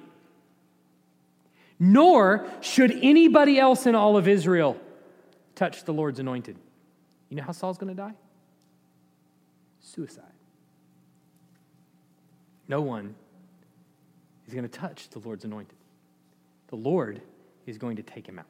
Nor 1.79 2.47
should 2.61 2.91
anybody 3.03 3.59
else 3.59 3.85
in 3.85 3.93
all 3.93 4.17
of 4.17 4.27
Israel 4.27 4.79
touch 5.55 5.83
the 5.83 5.93
Lord's 5.93 6.19
anointed. 6.19 6.57
You 7.29 7.37
know 7.37 7.43
how 7.43 7.51
Saul's 7.51 7.77
going 7.77 7.95
to 7.95 8.01
die? 8.01 8.13
Suicide. 9.81 10.23
No 12.67 12.81
one 12.81 13.15
is 14.47 14.53
going 14.53 14.67
to 14.67 14.79
touch 14.79 15.09
the 15.09 15.19
Lord's 15.19 15.45
anointed. 15.45 15.75
The 16.69 16.75
Lord 16.75 17.21
is 17.65 17.77
going 17.77 17.97
to 17.97 18.03
take 18.03 18.27
him 18.27 18.39
out. 18.39 18.45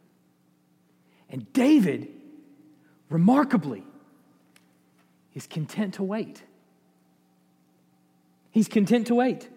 And 1.30 1.52
David, 1.54 2.08
remarkably, 3.10 3.84
is 5.34 5.48
content 5.48 5.96
to 5.96 6.04
wait. 6.04 6.44
He's 8.52 8.68
content 8.68 9.08
to 9.08 9.16
wait, 9.16 9.50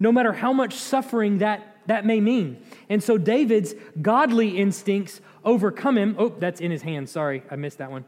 no 0.00 0.10
matter 0.10 0.32
how 0.32 0.52
much 0.52 0.74
suffering 0.74 1.38
that, 1.38 1.76
that 1.86 2.06
may 2.06 2.20
mean. 2.20 2.62
And 2.88 3.02
so 3.02 3.18
David's 3.18 3.74
godly 4.00 4.58
instincts 4.58 5.20
overcome 5.44 5.98
him. 5.98 6.16
Oh, 6.18 6.30
that's 6.30 6.60
in 6.60 6.70
his 6.70 6.82
hand. 6.82 7.08
Sorry, 7.08 7.42
I 7.50 7.56
missed 7.56 7.78
that 7.78 7.90
one. 7.90 8.04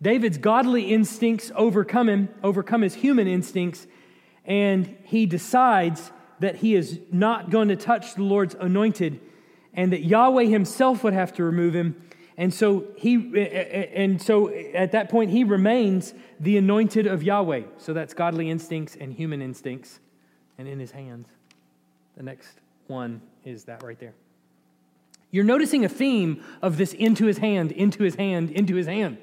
David's 0.00 0.38
godly 0.38 0.92
instincts 0.92 1.50
overcome 1.56 2.08
him, 2.08 2.28
overcome 2.42 2.82
his 2.82 2.94
human 2.94 3.26
instincts, 3.26 3.86
and 4.44 4.96
he 5.04 5.26
decides 5.26 6.12
that 6.40 6.56
he 6.56 6.74
is 6.74 7.00
not 7.10 7.50
going 7.50 7.68
to 7.68 7.76
touch 7.76 8.14
the 8.14 8.22
Lord's 8.22 8.54
anointed 8.54 9.20
and 9.72 9.92
that 9.92 10.04
Yahweh 10.04 10.44
himself 10.44 11.02
would 11.02 11.12
have 11.12 11.32
to 11.34 11.44
remove 11.44 11.74
him. 11.74 12.02
And 12.38 12.52
so 12.52 12.84
he 12.96 13.14
and 13.94 14.20
so 14.20 14.50
at 14.50 14.92
that 14.92 15.08
point 15.08 15.30
he 15.30 15.42
remains 15.42 16.12
the 16.38 16.58
anointed 16.58 17.06
of 17.06 17.22
Yahweh. 17.22 17.62
So 17.78 17.94
that's 17.94 18.12
godly 18.12 18.50
instincts 18.50 18.96
and 19.00 19.12
human 19.12 19.40
instincts 19.40 20.00
and 20.58 20.68
in 20.68 20.78
his 20.78 20.90
hands. 20.90 21.28
The 22.16 22.22
next 22.22 22.60
one 22.88 23.22
is 23.44 23.64
that 23.64 23.82
right 23.82 23.98
there. 23.98 24.14
You're 25.30 25.44
noticing 25.44 25.84
a 25.84 25.88
theme 25.88 26.42
of 26.62 26.76
this 26.76 26.92
into 26.92 27.26
his 27.26 27.38
hand, 27.38 27.72
into 27.72 28.02
his 28.02 28.14
hand, 28.14 28.50
into 28.50 28.74
his 28.74 28.86
hand. 28.86 29.18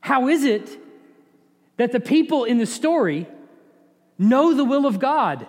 How 0.00 0.28
is 0.28 0.44
it 0.44 0.78
that 1.76 1.92
the 1.92 2.00
people 2.00 2.44
in 2.44 2.58
the 2.58 2.66
story 2.66 3.26
know 4.18 4.54
the 4.54 4.64
will 4.64 4.86
of 4.86 4.98
God? 4.98 5.46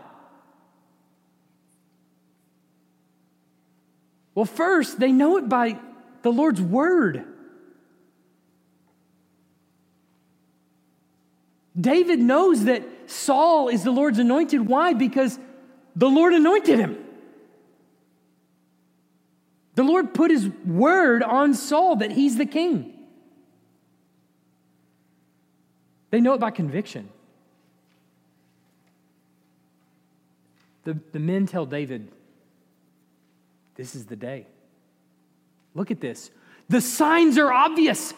Well, 4.33 4.45
first, 4.45 4.99
they 4.99 5.11
know 5.11 5.37
it 5.37 5.47
by 5.47 5.79
the 6.23 6.31
Lord's 6.31 6.61
word. 6.61 7.25
David 11.79 12.19
knows 12.19 12.65
that 12.65 12.83
Saul 13.07 13.67
is 13.67 13.83
the 13.83 13.91
Lord's 13.91 14.19
anointed. 14.19 14.67
Why? 14.67 14.93
Because 14.93 15.37
the 15.95 16.07
Lord 16.07 16.33
anointed 16.33 16.79
him. 16.79 16.97
The 19.75 19.83
Lord 19.83 20.13
put 20.13 20.31
his 20.31 20.47
word 20.65 21.23
on 21.23 21.53
Saul 21.53 21.97
that 21.97 22.11
he's 22.11 22.37
the 22.37 22.45
king. 22.45 22.93
They 26.11 26.21
know 26.21 26.33
it 26.33 26.39
by 26.39 26.51
conviction. 26.51 27.09
The, 30.83 30.97
the 31.11 31.19
men 31.19 31.47
tell 31.47 31.65
David, 31.65 32.07
This 33.75 33.95
is 33.95 34.05
the 34.05 34.15
day. 34.15 34.45
Look 35.75 35.91
at 35.91 35.99
this. 35.99 36.31
The 36.69 36.81
signs 36.81 37.37
are 37.37 37.51
obvious. 37.51 38.13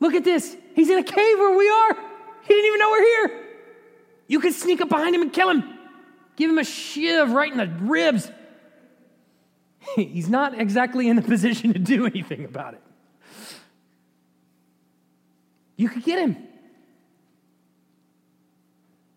Look 0.00 0.14
at 0.14 0.24
this. 0.24 0.56
He's 0.74 0.88
in 0.88 0.98
a 0.98 1.04
cave 1.04 1.38
where 1.38 1.56
we 1.56 1.68
are. 1.68 1.94
He 2.42 2.54
didn't 2.54 2.66
even 2.66 2.78
know 2.78 2.90
we're 2.90 3.02
here. 3.02 3.44
You 4.26 4.40
could 4.40 4.54
sneak 4.54 4.80
up 4.80 4.88
behind 4.88 5.14
him 5.14 5.22
and 5.22 5.32
kill 5.32 5.50
him. 5.50 5.78
Give 6.36 6.50
him 6.50 6.58
a 6.58 6.64
shiv 6.64 7.32
right 7.32 7.50
in 7.50 7.58
the 7.58 7.66
ribs. 7.66 8.30
He's 9.96 10.28
not 10.28 10.58
exactly 10.58 11.08
in 11.08 11.18
a 11.18 11.22
position 11.34 11.72
to 11.72 11.78
do 11.78 12.06
anything 12.06 12.44
about 12.44 12.74
it. 12.74 12.82
You 15.76 15.88
could 15.88 16.04
get 16.04 16.18
him. 16.18 16.36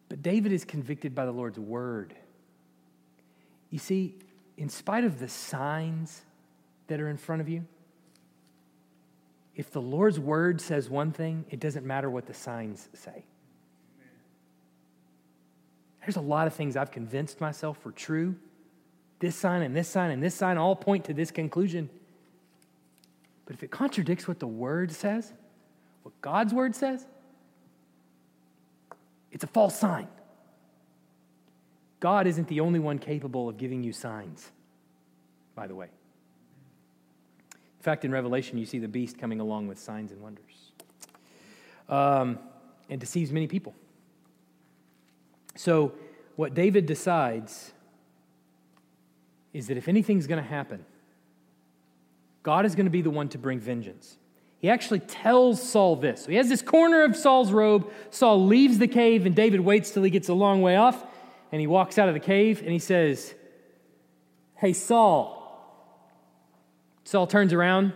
But 0.10 0.22
David 0.22 0.52
is 0.52 0.64
convicted 0.64 1.16
by 1.16 1.26
the 1.26 1.32
Lord's 1.32 1.60
word. 1.60 2.14
You 3.70 3.80
see, 3.80 4.16
in 4.58 4.70
spite 4.70 5.04
of 5.04 5.20
the 5.20 5.28
signs 5.28 6.22
that 6.94 7.02
are 7.02 7.10
in 7.10 7.18
front 7.18 7.42
of 7.42 7.50
you, 7.50 7.66
if 9.56 9.72
the 9.72 9.82
Lord's 9.82 10.20
word 10.20 10.62
says 10.62 10.92
one 10.92 11.12
thing, 11.12 11.44
it 11.50 11.60
doesn't 11.60 11.88
matter 11.88 12.08
what 12.08 12.28
the 12.28 12.36
signs 12.36 12.88
say. 12.94 13.26
There's 16.02 16.18
a 16.18 16.22
lot 16.22 16.46
of 16.46 16.54
things 16.54 16.78
I've 16.78 16.92
convinced 16.92 17.42
myself 17.42 17.84
were 17.84 17.92
true. 17.92 18.36
This 19.18 19.36
sign 19.36 19.64
and 19.64 19.76
this 19.76 19.88
sign 19.88 20.12
and 20.12 20.22
this 20.22 20.36
sign 20.36 20.60
all 20.60 20.76
point 20.76 21.06
to 21.06 21.16
this 21.16 21.32
conclusion. 21.32 21.90
But 23.48 23.56
if 23.56 23.64
it 23.64 23.72
contradicts 23.72 24.28
what 24.28 24.40
the 24.40 24.46
word 24.46 24.92
says, 24.92 25.34
what 26.04 26.14
God's 26.22 26.54
word 26.54 26.76
says, 26.76 27.08
it's 29.32 29.44
a 29.44 29.48
false 29.48 29.76
sign. 29.76 30.08
God 32.00 32.28
isn't 32.28 32.48
the 32.50 32.60
only 32.60 32.78
one 32.80 33.00
capable 33.00 33.50
of 33.50 33.58
giving 33.58 33.82
you 33.82 33.94
signs, 33.94 34.52
by 35.56 35.66
the 35.66 35.74
way. 35.74 35.88
In 37.84 37.86
fact, 37.86 38.06
in 38.06 38.14
Revelation, 38.14 38.58
you 38.58 38.66
see 38.66 38.80
the 38.80 38.88
beast 38.88 39.18
coming 39.18 39.42
along 39.42 39.68
with 39.68 39.78
signs 39.78 40.14
and 40.14 40.22
wonders 40.22 40.72
um, 41.90 42.40
and 42.90 42.98
deceives 42.98 43.30
many 43.30 43.46
people. 43.46 43.76
So, 45.58 45.92
what 46.38 46.54
David 46.54 46.86
decides 46.86 47.74
is 49.52 49.68
that 49.68 49.76
if 49.76 49.90
anything's 49.90 50.28
going 50.28 50.42
to 50.42 50.50
happen, 50.50 50.86
God 52.42 52.66
is 52.66 52.74
going 52.74 52.86
to 52.86 52.90
be 52.90 53.02
the 53.02 53.10
one 53.10 53.28
to 53.28 53.38
bring 53.38 53.60
vengeance. 53.60 54.16
He 54.60 54.70
actually 54.70 55.00
tells 55.00 55.62
Saul 55.62 55.98
this. 55.98 56.24
So 56.24 56.30
he 56.30 56.38
has 56.38 56.48
this 56.48 56.62
corner 56.62 57.04
of 57.04 57.18
Saul's 57.18 57.52
robe. 57.52 57.92
Saul 58.12 58.46
leaves 58.46 58.78
the 58.78 58.88
cave, 58.88 59.26
and 59.26 59.36
David 59.36 59.60
waits 59.60 59.92
till 59.92 60.04
he 60.04 60.10
gets 60.10 60.30
a 60.30 60.34
long 60.34 60.62
way 60.62 60.78
off, 60.78 61.04
and 61.52 61.60
he 61.60 61.68
walks 61.68 61.98
out 61.98 62.08
of 62.08 62.14
the 62.14 62.22
cave, 62.22 62.62
and 62.62 62.70
he 62.70 62.80
says, 62.80 63.36
Hey, 64.56 64.72
Saul. 64.72 65.43
Saul 67.04 67.28
turns 67.28 67.54
around, 67.54 67.94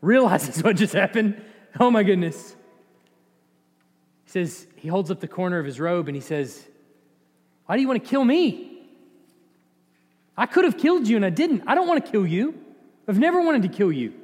realizes 0.00 0.62
what 0.64 0.76
just 0.76 0.94
happened. 0.94 1.42
Oh 1.78 1.90
my 1.90 2.02
goodness. 2.02 2.56
He 4.24 4.30
says, 4.30 4.66
he 4.76 4.88
holds 4.88 5.10
up 5.10 5.20
the 5.20 5.28
corner 5.28 5.58
of 5.58 5.66
his 5.66 5.80
robe 5.80 6.08
and 6.08 6.14
he 6.14 6.20
says, 6.20 6.66
Why 7.66 7.76
do 7.76 7.82
you 7.82 7.88
want 7.88 8.02
to 8.02 8.08
kill 8.08 8.24
me? 8.24 8.66
I 10.36 10.46
could 10.46 10.64
have 10.64 10.78
killed 10.78 11.06
you 11.06 11.16
and 11.16 11.24
I 11.24 11.30
didn't. 11.30 11.64
I 11.66 11.74
don't 11.74 11.88
want 11.88 12.04
to 12.04 12.10
kill 12.10 12.26
you. 12.26 12.58
I've 13.06 13.18
never 13.18 13.40
wanted 13.42 13.62
to 13.62 13.68
kill 13.68 13.92
you. 13.92 14.14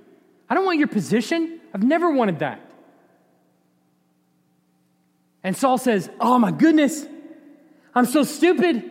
I 0.48 0.54
don't 0.54 0.64
want 0.64 0.78
your 0.78 0.88
position. 0.88 1.60
I've 1.74 1.82
never 1.82 2.10
wanted 2.10 2.38
that. 2.38 2.60
And 5.42 5.56
Saul 5.56 5.78
says, 5.78 6.08
Oh 6.20 6.38
my 6.38 6.52
goodness, 6.52 7.04
I'm 7.94 8.06
so 8.06 8.22
stupid. 8.22 8.82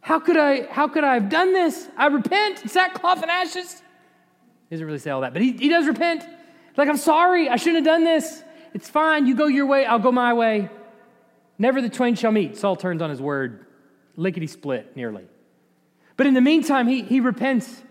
How 0.00 0.18
could 0.18 0.36
I, 0.36 0.66
how 0.66 0.88
could 0.88 1.04
I 1.04 1.14
have 1.14 1.28
done 1.28 1.52
this? 1.52 1.88
I 1.96 2.06
repent, 2.06 2.70
sackcloth 2.70 3.22
and 3.22 3.30
ashes. 3.30 3.81
He 4.72 4.76
doesn't 4.76 4.86
really 4.86 5.00
say 5.00 5.10
all 5.10 5.20
that, 5.20 5.34
but 5.34 5.42
he, 5.42 5.52
he 5.52 5.68
does 5.68 5.86
repent. 5.86 6.24
Like, 6.78 6.88
I'm 6.88 6.96
sorry, 6.96 7.46
I 7.46 7.56
shouldn't 7.56 7.84
have 7.84 7.94
done 7.94 8.04
this. 8.04 8.42
It's 8.72 8.88
fine, 8.88 9.26
you 9.26 9.36
go 9.36 9.46
your 9.46 9.66
way, 9.66 9.84
I'll 9.84 9.98
go 9.98 10.10
my 10.10 10.32
way. 10.32 10.70
Never 11.58 11.82
the 11.82 11.90
twain 11.90 12.14
shall 12.14 12.32
meet. 12.32 12.56
Saul 12.56 12.74
turns 12.76 13.02
on 13.02 13.10
his 13.10 13.20
word, 13.20 13.66
lickety 14.16 14.46
split, 14.46 14.96
nearly. 14.96 15.26
But 16.16 16.26
in 16.26 16.32
the 16.32 16.40
meantime, 16.40 16.88
he, 16.88 17.02
he 17.02 17.20
repents. 17.20 17.82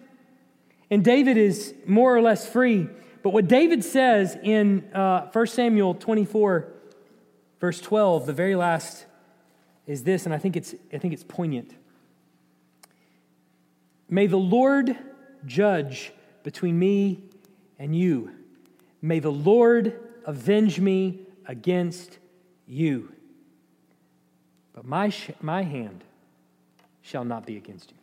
And 0.89 1.05
David 1.05 1.37
is 1.37 1.75
more 1.85 2.15
or 2.15 2.19
less 2.19 2.49
free. 2.49 2.89
But 3.21 3.29
what 3.29 3.47
David 3.47 3.83
says 3.83 4.35
in 4.41 4.91
uh, 4.91 5.29
1 5.31 5.47
Samuel 5.47 5.93
24, 5.93 6.67
verse 7.59 7.79
12, 7.79 8.25
the 8.25 8.33
very 8.33 8.55
last 8.55 9.05
is 9.85 10.03
this, 10.03 10.25
and 10.25 10.33
I 10.33 10.39
think 10.39 10.55
it's, 10.55 10.73
I 10.91 10.97
think 10.97 11.13
it's 11.13 11.25
poignant. 11.27 11.75
May 14.09 14.25
the 14.25 14.37
Lord 14.37 14.97
judge 15.45 16.11
between 16.43 16.77
me 16.77 17.23
and 17.79 17.95
you. 17.95 18.31
May 19.01 19.19
the 19.19 19.31
Lord 19.31 19.99
avenge 20.25 20.79
me 20.79 21.21
against 21.45 22.19
you. 22.67 23.11
But 24.73 24.85
my, 24.85 25.09
sh- 25.09 25.31
my 25.41 25.63
hand 25.63 26.03
shall 27.01 27.25
not 27.25 27.45
be 27.45 27.57
against 27.57 27.91
you. 27.91 27.97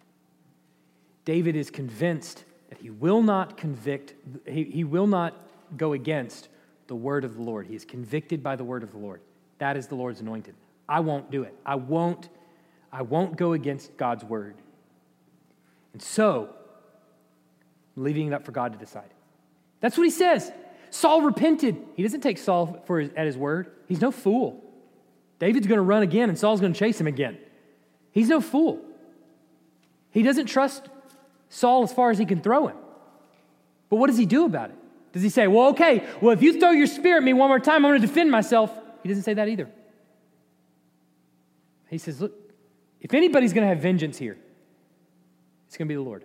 David 1.24 1.57
is 1.57 1.70
convinced 1.70 2.45
that 2.68 2.78
he 2.78 2.91
will 2.91 3.22
not 3.22 3.57
convict, 3.57 4.14
he, 4.47 4.64
he 4.64 4.84
will 4.84 5.07
not 5.07 5.34
go 5.76 5.93
against 5.93 6.49
the 6.86 6.97
word 6.97 7.24
of 7.24 7.36
the 7.36 7.43
Lord. 7.43 7.66
He 7.66 7.74
is 7.74 7.84
convicted 7.84 8.43
by 8.43 8.57
the 8.57 8.64
word 8.64 8.82
of 8.82 8.91
the 8.91 8.99
Lord. 8.99 9.20
That 9.59 9.76
is 9.76 9.86
the 9.86 9.95
Lord's 9.95 10.20
anointed. 10.20 10.55
I 10.89 11.01
won't 11.01 11.30
do 11.30 11.43
it. 11.43 11.55
I 11.66 11.74
won't, 11.74 12.28
I 12.93 13.03
won't 13.03 13.36
go 13.36 13.53
against 13.53 13.97
God's 13.97 14.24
word. 14.24 14.57
And 15.93 16.03
so, 16.03 16.55
leaving 17.99 18.29
it 18.29 18.33
up 18.33 18.45
for 18.45 18.53
God 18.53 18.73
to 18.73 18.79
decide. 18.79 19.11
That's 19.81 19.97
what 19.97 20.05
he 20.05 20.11
says. 20.11 20.51
Saul 20.91 21.23
repented. 21.23 21.77
He 21.95 22.03
doesn't 22.03 22.21
take 22.21 22.39
Saul 22.39 22.83
for 22.87 23.01
his, 23.01 23.11
at 23.17 23.27
his 23.27 23.37
word. 23.37 23.71
He's 23.87 24.01
no 24.01 24.11
fool. 24.11 24.65
David's 25.39 25.67
going 25.67 25.79
to 25.79 25.83
run 25.83 26.03
again, 26.03 26.29
and 26.29 26.39
Saul's 26.39 26.61
going 26.61 26.73
to 26.73 26.79
chase 26.79 27.01
him 27.01 27.07
again. 27.07 27.39
He's 28.11 28.29
no 28.29 28.41
fool. 28.41 28.81
He 30.11 30.23
doesn't 30.23 30.47
trust 30.47 30.89
Saul 31.49 31.85
as 31.85 31.93
far 31.93 32.11
as 32.11 32.19
he 32.19 32.25
can 32.25 32.41
throw 32.41 32.67
him. 32.67 32.77
But 33.89 33.97
what 33.97 34.09
does 34.09 34.19
he 34.19 34.27
do 34.27 34.45
about 34.45 34.71
it? 34.71 34.77
Does 35.13 35.23
he 35.23 35.29
say, 35.29 35.47
well, 35.47 35.69
okay, 35.69 36.07
well, 36.21 36.33
if 36.33 36.43
you 36.43 36.59
throw 36.59 36.71
your 36.71 36.87
spear 36.87 37.17
at 37.17 37.23
me 37.23 37.33
one 37.33 37.49
more 37.49 37.61
time, 37.61 37.85
I'm 37.85 37.91
going 37.91 38.01
to 38.01 38.07
defend 38.07 38.31
myself? 38.31 38.73
He 39.03 39.09
doesn't 39.09 39.25
say 39.25 39.35
that 39.35 39.49
either. 39.49 39.69
He 41.89 41.99
says, 41.99 42.21
look, 42.21 42.35
if 43.01 43.15
anybody's 43.15 43.53
going 43.53 43.63
to 43.63 43.69
have 43.69 43.81
vengeance 43.81 44.19
here, 44.19 44.37
it's 45.67 45.77
going 45.77 45.87
to 45.87 45.93
be 45.93 45.97
the 45.97 46.03
Lord. 46.03 46.25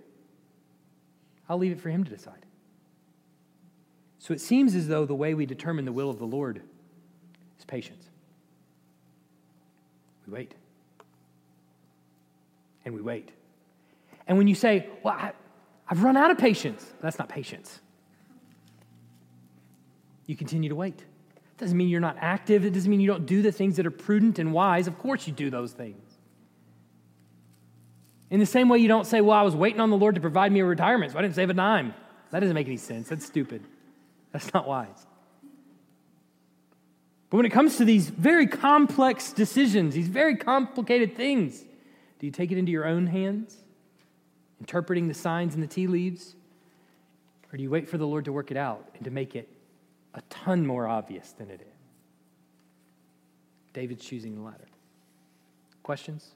I'll 1.49 1.57
leave 1.57 1.71
it 1.71 1.79
for 1.79 1.89
him 1.89 2.03
to 2.03 2.09
decide. 2.09 2.45
So 4.19 4.33
it 4.33 4.39
seems 4.39 4.73
as 4.75 4.87
though 4.87 5.05
the 5.05 5.15
way 5.15 5.33
we 5.33 5.45
determine 5.45 5.85
the 5.85 5.91
will 5.91 6.09
of 6.09 6.17
the 6.17 6.25
Lord 6.25 6.61
is 7.59 7.65
patience. 7.65 8.05
We 10.25 10.33
wait. 10.33 10.55
And 12.85 12.95
we 12.95 13.01
wait. 13.01 13.31
And 14.27 14.37
when 14.37 14.47
you 14.47 14.55
say, 14.55 14.87
Well, 15.03 15.13
I, 15.13 15.33
have 15.85 16.03
run 16.03 16.15
out 16.15 16.31
of 16.31 16.37
patience, 16.37 16.93
that's 17.01 17.19
not 17.19 17.27
patience. 17.27 17.81
You 20.25 20.35
continue 20.35 20.69
to 20.69 20.75
wait. 20.75 20.99
It 20.99 21.57
doesn't 21.57 21.77
mean 21.77 21.89
you're 21.89 21.99
not 21.99 22.17
active. 22.19 22.65
It 22.65 22.71
doesn't 22.71 22.89
mean 22.89 23.01
you 23.01 23.07
don't 23.07 23.25
do 23.25 23.41
the 23.41 23.51
things 23.51 23.75
that 23.75 23.85
are 23.85 23.91
prudent 23.91 24.39
and 24.39 24.53
wise. 24.53 24.87
Of 24.87 24.97
course, 24.97 25.27
you 25.27 25.33
do 25.33 25.49
those 25.49 25.73
things. 25.73 26.02
In 28.33 28.39
the 28.39 28.47
same 28.47 28.67
way, 28.67 28.79
you 28.79 28.87
don't 28.87 29.05
say, 29.05 29.21
Well, 29.21 29.37
I 29.37 29.43
was 29.43 29.55
waiting 29.55 29.79
on 29.79 29.91
the 29.91 29.95
Lord 29.95 30.15
to 30.15 30.21
provide 30.21 30.51
me 30.51 30.61
a 30.61 30.65
retirement, 30.65 31.11
so 31.11 31.19
I 31.19 31.21
didn't 31.21 31.35
save 31.35 31.51
a 31.51 31.53
dime. 31.53 31.93
That 32.31 32.39
doesn't 32.39 32.55
make 32.55 32.65
any 32.65 32.77
sense. 32.77 33.07
That's 33.07 33.23
stupid. 33.23 33.63
That's 34.31 34.51
not 34.55 34.67
wise. 34.67 35.05
But 37.29 37.37
when 37.37 37.45
it 37.45 37.51
comes 37.51 37.77
to 37.77 37.85
these 37.85 38.09
very 38.09 38.47
complex 38.47 39.31
decisions, 39.33 39.93
these 39.93 40.07
very 40.07 40.35
complicated 40.35 41.15
things, 41.15 41.59
do 42.17 42.25
you 42.25 42.31
take 42.31 42.51
it 42.51 42.57
into 42.57 42.71
your 42.71 42.87
own 42.87 43.05
hands, 43.05 43.55
interpreting 44.59 45.07
the 45.07 45.13
signs 45.13 45.53
and 45.53 45.61
the 45.61 45.67
tea 45.67 45.85
leaves? 45.85 46.35
Or 47.51 47.57
do 47.57 47.61
you 47.61 47.69
wait 47.69 47.87
for 47.87 47.99
the 47.99 48.07
Lord 48.07 48.25
to 48.25 48.33
work 48.33 48.49
it 48.49 48.57
out 48.57 48.89
and 48.95 49.03
to 49.03 49.11
make 49.11 49.35
it 49.35 49.47
a 50.15 50.21
ton 50.31 50.65
more 50.65 50.87
obvious 50.87 51.33
than 51.33 51.51
it 51.51 51.61
is? 51.61 51.77
David's 53.73 54.03
choosing 54.03 54.33
the 54.33 54.41
latter. 54.41 54.65
Questions? 55.83 56.31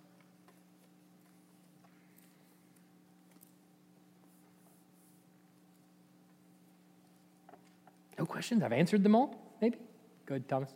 Questions? 8.38 8.62
I've 8.62 8.70
answered 8.72 9.02
them 9.02 9.18
all, 9.18 9.34
maybe? 9.58 9.82
Go 10.30 10.38
ahead, 10.38 10.46
Thomas. 10.46 10.70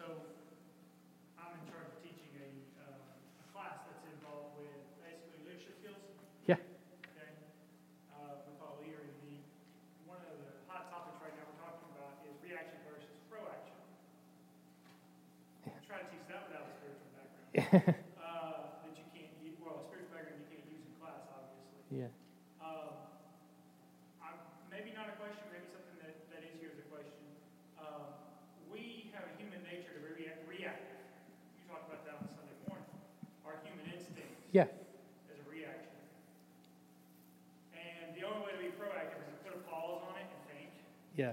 So, 0.00 0.16
I'm 1.36 1.52
in 1.60 1.62
charge 1.68 1.92
of 1.92 2.00
teaching 2.00 2.32
a, 2.40 2.48
uh, 2.80 2.88
a 2.88 3.44
class 3.52 3.84
that's 3.84 4.00
involved 4.08 4.56
with 4.56 4.80
basically 5.04 5.44
leadership 5.44 5.76
skills. 5.84 6.00
Yeah. 6.48 6.56
Okay. 7.04 7.28
Uh, 8.16 8.48
we 8.48 8.56
call 8.56 8.80
leader 8.80 9.04
in 9.04 9.12
the 9.28 9.36
one 10.08 10.24
of 10.24 10.32
the 10.40 10.56
hot 10.72 10.88
topics 10.88 11.20
right 11.20 11.36
now 11.36 11.44
we're 11.52 11.60
talking 11.60 11.84
about 11.92 12.16
is 12.24 12.32
reaction 12.40 12.80
versus 12.88 13.12
proaction. 13.28 13.76
Try 15.84 16.00
to 16.00 16.08
teach 16.08 16.24
that 16.32 16.48
without 16.48 16.64
a 16.64 16.72
spiritual 16.80 17.12
background. 17.12 17.92
uh, 18.24 18.88
that 18.88 18.96
you 18.96 19.04
can't 19.12 19.36
use, 19.44 19.60
well, 19.60 19.84
a 19.84 19.92
spiritual 19.92 20.16
background 20.16 20.40
you 20.48 20.48
can't 20.48 20.64
use 20.64 20.80
in 20.80 20.96
class, 20.96 21.28
obviously. 21.28 22.08
Yeah. 22.08 22.08
Um, 22.64 22.96
I'm, 24.24 24.40
maybe 24.72 24.96
not 24.96 25.12
a 25.12 25.16
question, 25.20 25.44
maybe 25.52 25.68
something 25.68 26.00
that, 26.00 26.16
that 26.32 26.40
is 26.48 26.56
here 26.56 26.72
as 26.72 26.80
a 26.80 26.88
question. 26.88 27.20
Um, 27.76 28.16
we 28.72 29.12
have 29.12 29.28
a 29.28 29.32
human 29.38 29.60
nature 29.68 29.92
to 29.94 30.00
react, 30.16 30.40
react. 30.48 30.88
You 31.60 31.62
talked 31.68 31.84
about 31.86 32.02
that 32.08 32.16
on 32.18 32.26
Sunday 32.32 32.56
morning. 32.66 32.88
Our 33.44 33.60
human 33.62 33.84
instinct 33.92 34.34
Yeah. 34.56 34.66
is 35.30 35.38
a 35.38 35.46
reaction. 35.46 35.92
And 37.76 38.16
the 38.16 38.24
only 38.24 38.40
way 38.48 38.52
to 38.56 38.62
be 38.64 38.72
proactive 38.74 39.20
is 39.22 39.28
to 39.30 39.38
put 39.44 39.52
a 39.54 39.62
pause 39.68 40.00
on 40.08 40.16
it 40.18 40.26
and 40.26 40.40
think. 40.48 40.72
Yeah. 41.14 41.30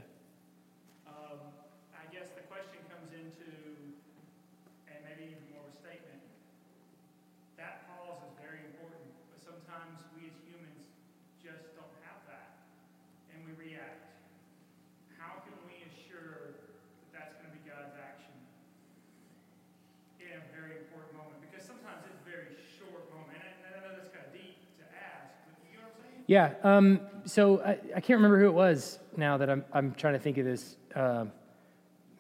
Um, 1.10 1.42
I 1.98 2.06
guess 2.14 2.30
the 2.38 2.46
question 2.46 2.78
comes 2.86 3.10
into, 3.18 3.50
and 4.86 4.98
maybe 5.02 5.34
even 5.34 5.42
more 5.50 5.66
of 5.66 5.74
a 5.74 5.78
statement, 5.82 6.22
that 7.58 7.90
pause 7.90 8.22
is 8.30 8.34
very 8.38 8.62
important, 8.70 9.02
but 9.34 9.42
sometimes 9.42 10.06
we 10.14 10.30
as 10.30 10.38
humans 10.46 10.86
just 11.42 11.74
don't 11.74 11.90
have 12.06 12.22
that, 12.30 12.62
and 13.34 13.42
we 13.42 13.58
react. 13.58 14.06
How 15.18 15.42
can 15.42 15.58
we 15.66 15.82
assure 15.90 16.54
that 16.62 16.70
that's 17.10 17.34
going 17.42 17.50
to 17.50 17.56
be 17.58 17.66
God's 17.66 17.98
action 17.98 18.38
in 20.22 20.30
a 20.30 20.46
very 20.54 20.78
important 20.78 21.18
moment? 21.18 21.42
Because 21.42 21.66
sometimes 21.66 22.06
it's 22.06 22.22
a 22.22 22.28
very 22.30 22.54
short 22.78 23.10
moment, 23.10 23.42
and 23.42 23.50
I, 23.50 23.82
I 23.82 23.82
know 23.82 23.98
that's 23.98 24.14
kind 24.14 24.30
of 24.30 24.34
deep 24.38 24.62
to 24.78 24.86
ask, 24.94 25.34
but 25.50 25.58
you 25.66 25.82
know 25.82 25.90
what 25.90 25.98
I'm 25.98 26.06
saying? 26.06 26.30
Yeah. 26.30 26.54
Um, 26.62 27.02
so 27.26 27.62
I, 27.62 27.72
I 27.96 28.00
can't 28.00 28.18
remember 28.18 28.40
who 28.40 28.48
it 28.48 28.54
was 28.54 29.00
now 29.18 29.38
that 29.38 29.50
I'm, 29.50 29.64
I'm 29.74 29.94
trying 29.94 30.14
to 30.14 30.20
think 30.20 30.38
of 30.38 30.46
this. 30.46 30.76
Um, 30.96 31.32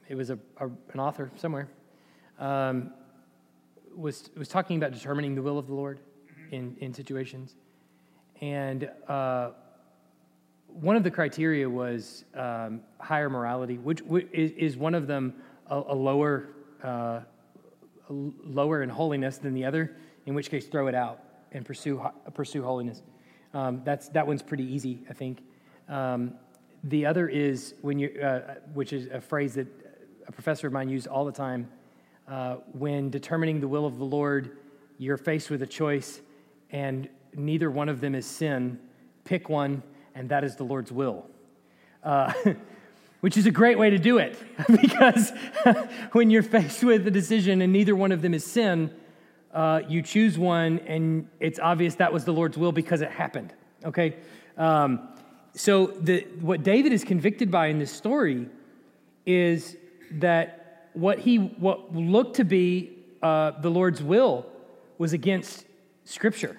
it 0.08 0.16
was 0.16 0.30
a, 0.30 0.40
a, 0.58 0.66
an 0.94 1.00
author 1.00 1.32
somewhere. 1.38 1.70
Um, 2.40 2.92
was, 3.96 4.30
was 4.38 4.48
talking 4.48 4.78
about 4.78 4.94
determining 4.94 5.36
the 5.36 5.42
will 5.42 5.58
of 5.58 5.68
the 5.68 5.74
Lord 5.74 6.00
in, 6.52 6.76
in 6.80 6.94
situations. 6.94 7.56
And 8.42 8.90
uh, 9.08 9.52
one 10.68 10.96
of 10.96 11.04
the 11.04 11.12
criteria 11.12 11.70
was 11.70 12.26
um, 12.36 12.82
higher 13.00 13.30
morality, 13.30 13.78
which, 13.78 14.02
which 14.02 14.28
is, 14.32 14.52
is 14.52 14.78
one 14.78 14.96
of 14.96 15.08
them 15.08 15.34
a, 15.68 15.78
a 15.78 15.96
lower, 15.96 16.50
uh, 16.84 17.22
lower 18.10 18.84
in 18.84 18.90
holiness 18.90 19.38
than 19.38 19.54
the 19.54 19.66
other, 19.66 19.96
in 20.26 20.34
which 20.34 20.50
case 20.50 20.68
throw 20.68 20.88
it 20.88 20.96
out 20.96 21.20
and 21.52 21.66
pursue, 21.66 22.02
pursue 22.34 22.64
holiness. 22.64 23.02
Um, 23.54 23.82
that's, 23.84 24.10
that 24.10 24.26
one's 24.26 24.42
pretty 24.42 24.64
easy, 24.64 25.04
I 25.10 25.14
think. 25.14 25.42
Um, 25.90 26.34
the 26.84 27.06
other 27.06 27.28
is 27.28 27.76
when 27.82 28.00
you, 28.00 28.20
uh, 28.22 28.56
which 28.74 28.94
is 28.94 29.08
a 29.08 29.22
phrase 29.22 29.56
that 29.56 29.68
a 30.28 30.32
professor 30.32 30.68
of 30.68 30.74
mine 30.74 30.90
used 30.90 31.08
all 31.08 31.26
the 31.26 31.32
time. 31.32 31.70
Uh, 32.28 32.56
when 32.72 33.10
determining 33.10 33.60
the 33.60 33.68
will 33.68 33.86
of 33.86 33.98
the 33.98 34.06
Lord, 34.06 34.58
you're 34.98 35.18
faced 35.18 35.50
with 35.50 35.62
a 35.62 35.68
choice, 35.68 36.22
and 36.72 37.10
neither 37.36 37.70
one 37.70 37.90
of 37.90 38.00
them 38.00 38.16
is 38.16 38.26
sin. 38.26 38.80
Pick 39.26 39.50
one, 39.50 39.84
and 40.16 40.30
that 40.30 40.44
is 40.44 40.56
the 40.56 40.64
Lord's 40.64 40.92
will. 40.92 41.26
Uh, 42.04 42.32
which 43.20 43.38
is 43.38 43.46
a 43.46 43.52
great 43.52 43.78
way 43.78 43.90
to 43.90 43.98
do 43.98 44.18
it, 44.18 44.38
because 44.82 45.32
when 46.12 46.30
you're 46.30 46.44
faced 46.44 46.84
with 46.84 47.06
a 47.08 47.12
decision 47.12 47.62
and 47.62 47.72
neither 47.72 47.96
one 47.96 48.12
of 48.12 48.22
them 48.22 48.34
is 48.34 48.46
sin, 48.46 48.94
uh, 49.54 49.82
you 49.88 50.02
choose 50.02 50.38
one, 50.38 50.80
and 50.80 51.28
it's 51.40 51.60
obvious 51.60 51.96
that 51.96 52.12
was 52.12 52.26
the 52.26 52.34
Lord's 52.34 52.58
will 52.58 52.72
because 52.72 53.02
it 53.02 53.12
happened. 53.12 53.54
Okay? 53.84 54.16
Um, 54.58 55.10
so, 55.54 55.88
the, 55.88 56.22
what 56.40 56.64
David 56.64 56.94
is 56.94 57.04
convicted 57.04 57.52
by 57.52 57.68
in 57.68 57.80
this 57.80 57.92
story 57.92 58.48
is 59.26 59.76
that 60.12 60.90
what 60.94 61.20
he 61.20 61.38
what 61.38 61.94
looked 61.94 62.38
to 62.38 62.44
be 62.44 62.98
uh, 63.22 63.52
the 63.62 63.70
Lord's 63.70 64.02
will 64.02 64.46
was 64.98 65.14
against 65.14 65.66
Scripture. 66.06 66.58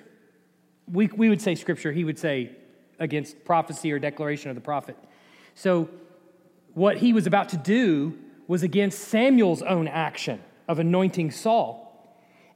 We, 0.90 1.06
we 1.08 1.28
would 1.28 1.40
say 1.40 1.54
Scripture, 1.54 1.92
he 1.92 2.04
would 2.04 2.18
say 2.18 2.50
against 2.98 3.44
prophecy 3.44 3.92
or 3.92 3.98
declaration 3.98 4.50
of 4.50 4.54
the 4.54 4.60
prophet. 4.60 4.96
So, 5.54 5.88
what 6.74 6.98
he 6.98 7.12
was 7.12 7.26
about 7.26 7.50
to 7.50 7.56
do 7.56 8.18
was 8.48 8.62
against 8.62 8.98
Samuel's 9.08 9.62
own 9.62 9.88
action 9.88 10.40
of 10.68 10.78
anointing 10.78 11.30
Saul. 11.30 11.81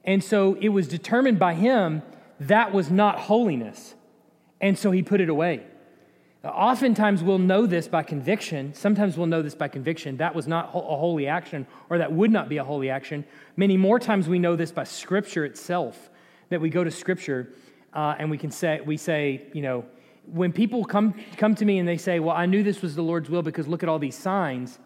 And 0.07 0.23
so 0.23 0.55
it 0.59 0.69
was 0.69 0.87
determined 0.87 1.37
by 1.37 1.53
him 1.53 2.01
that 2.39 2.73
was 2.73 2.89
not 2.89 3.19
holiness. 3.19 3.93
And 4.61 4.77
so 4.79 4.89
he 4.91 5.03
put 5.03 5.21
it 5.21 5.29
away. 5.29 5.63
Oftentimes 6.43 7.21
we'll 7.23 7.39
know 7.39 7.65
this 7.65 7.87
by 7.87 8.03
conviction. 8.03 8.73
Sometimes 8.73 9.17
we'll 9.17 9.27
know 9.27 9.41
this 9.41 9.53
by 9.53 9.67
conviction. 9.67 10.17
That 10.17 10.33
was 10.33 10.47
not 10.47 10.67
a 10.67 10.79
holy 10.79 11.27
action, 11.27 11.67
or 11.89 11.97
that 11.97 12.13
would 12.13 12.31
not 12.31 12.47
be 12.47 12.57
a 12.57 12.63
holy 12.63 12.89
action. 12.89 13.25
Many 13.57 13.75
more 13.75 13.99
times 13.99 14.29
we 14.29 14.39
know 14.39 14.55
this 14.55 14.71
by 14.71 14.85
Scripture 14.85 15.43
itself. 15.45 16.09
That 16.49 16.61
we 16.61 16.69
go 16.69 16.85
to 16.85 16.91
Scripture 16.91 17.53
uh, 17.93 18.15
and 18.17 18.31
we 18.31 18.37
can 18.37 18.51
say, 18.51 18.79
we 18.79 18.95
say, 18.95 19.47
you 19.53 19.61
know, 19.61 19.83
when 20.31 20.53
people 20.53 20.85
come 20.85 21.15
come 21.37 21.55
to 21.55 21.65
me 21.65 21.79
and 21.79 21.87
they 21.87 21.97
say, 21.97 22.19
"Well, 22.19 22.35
I 22.35 22.45
knew 22.45 22.63
this 22.63 22.81
was 22.81 22.95
the 22.95 23.01
Lord's 23.01 23.29
will 23.29 23.41
because 23.41 23.67
look 23.67 23.81
at 23.81 23.89
all 23.89 23.99
these 23.99 24.17
signs," 24.17 24.77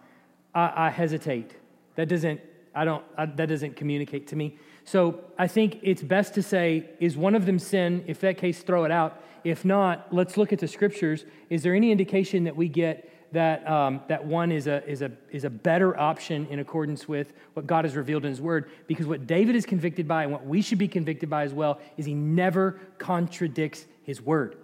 I, 0.54 0.88
I 0.88 0.90
hesitate. 0.90 1.56
That 1.96 2.08
doesn't. 2.08 2.40
I 2.74 2.86
don't. 2.86 3.04
I, 3.18 3.26
that 3.26 3.48
doesn't 3.48 3.76
communicate 3.76 4.28
to 4.28 4.36
me. 4.36 4.58
So 4.86 5.22
I 5.38 5.48
think 5.48 5.80
it's 5.84 6.02
best 6.02 6.34
to 6.34 6.42
say, 6.44 6.90
"Is 7.00 7.16
one 7.16 7.36
of 7.36 7.46
them 7.46 7.60
sin?" 7.60 8.04
If 8.08 8.20
that 8.22 8.38
case, 8.38 8.64
throw 8.64 8.84
it 8.84 8.92
out. 8.92 9.22
If 9.44 9.66
not, 9.66 10.14
let's 10.14 10.38
look 10.38 10.54
at 10.54 10.60
the 10.60 10.68
scriptures. 10.68 11.26
Is 11.50 11.64
there 11.64 11.74
any 11.74 11.92
indication 11.92 12.44
that 12.44 12.56
we 12.56 12.68
get 12.68 13.10
that, 13.32 13.68
um, 13.68 14.02
that 14.08 14.26
one 14.26 14.52
is 14.52 14.68
a, 14.68 14.88
is, 14.88 15.02
a, 15.02 15.12
is 15.32 15.46
a 15.46 15.50
better 15.50 15.98
option 16.00 16.46
in 16.48 16.60
accordance 16.60 17.08
with 17.08 17.34
what 17.54 17.66
God 17.66 17.86
has 17.86 17.96
revealed 17.96 18.24
in 18.26 18.30
His 18.30 18.42
Word? 18.42 18.70
Because 18.88 19.08
what 19.08 19.26
David 19.26 19.56
is 19.56 19.66
convicted 19.66 20.08
by 20.08 20.24
and 20.24 20.32
what 20.32 20.46
we 20.46 20.62
should 20.62 20.78
be 20.78 20.88
convicted 20.88 21.30
by 21.30 21.44
as 21.44 21.54
well 21.54 21.80
is 21.98 22.06
he 22.06 22.14
never 22.14 22.80
contradicts 22.98 23.88
His 24.04 24.22
Word. 24.22 24.58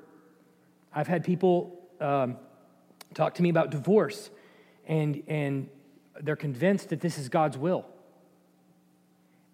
I've 0.94 1.08
had 1.08 1.24
people 1.24 1.80
um, 2.00 2.38
talk 3.14 3.36
to 3.36 3.42
me 3.42 3.50
about 3.50 3.72
divorce, 3.72 4.30
and, 4.86 5.24
and 5.28 5.70
they're 6.22 6.36
convinced 6.36 6.90
that 6.90 7.02
this 7.02 7.18
is 7.18 7.30
God's 7.30 7.58
will. 7.58 7.86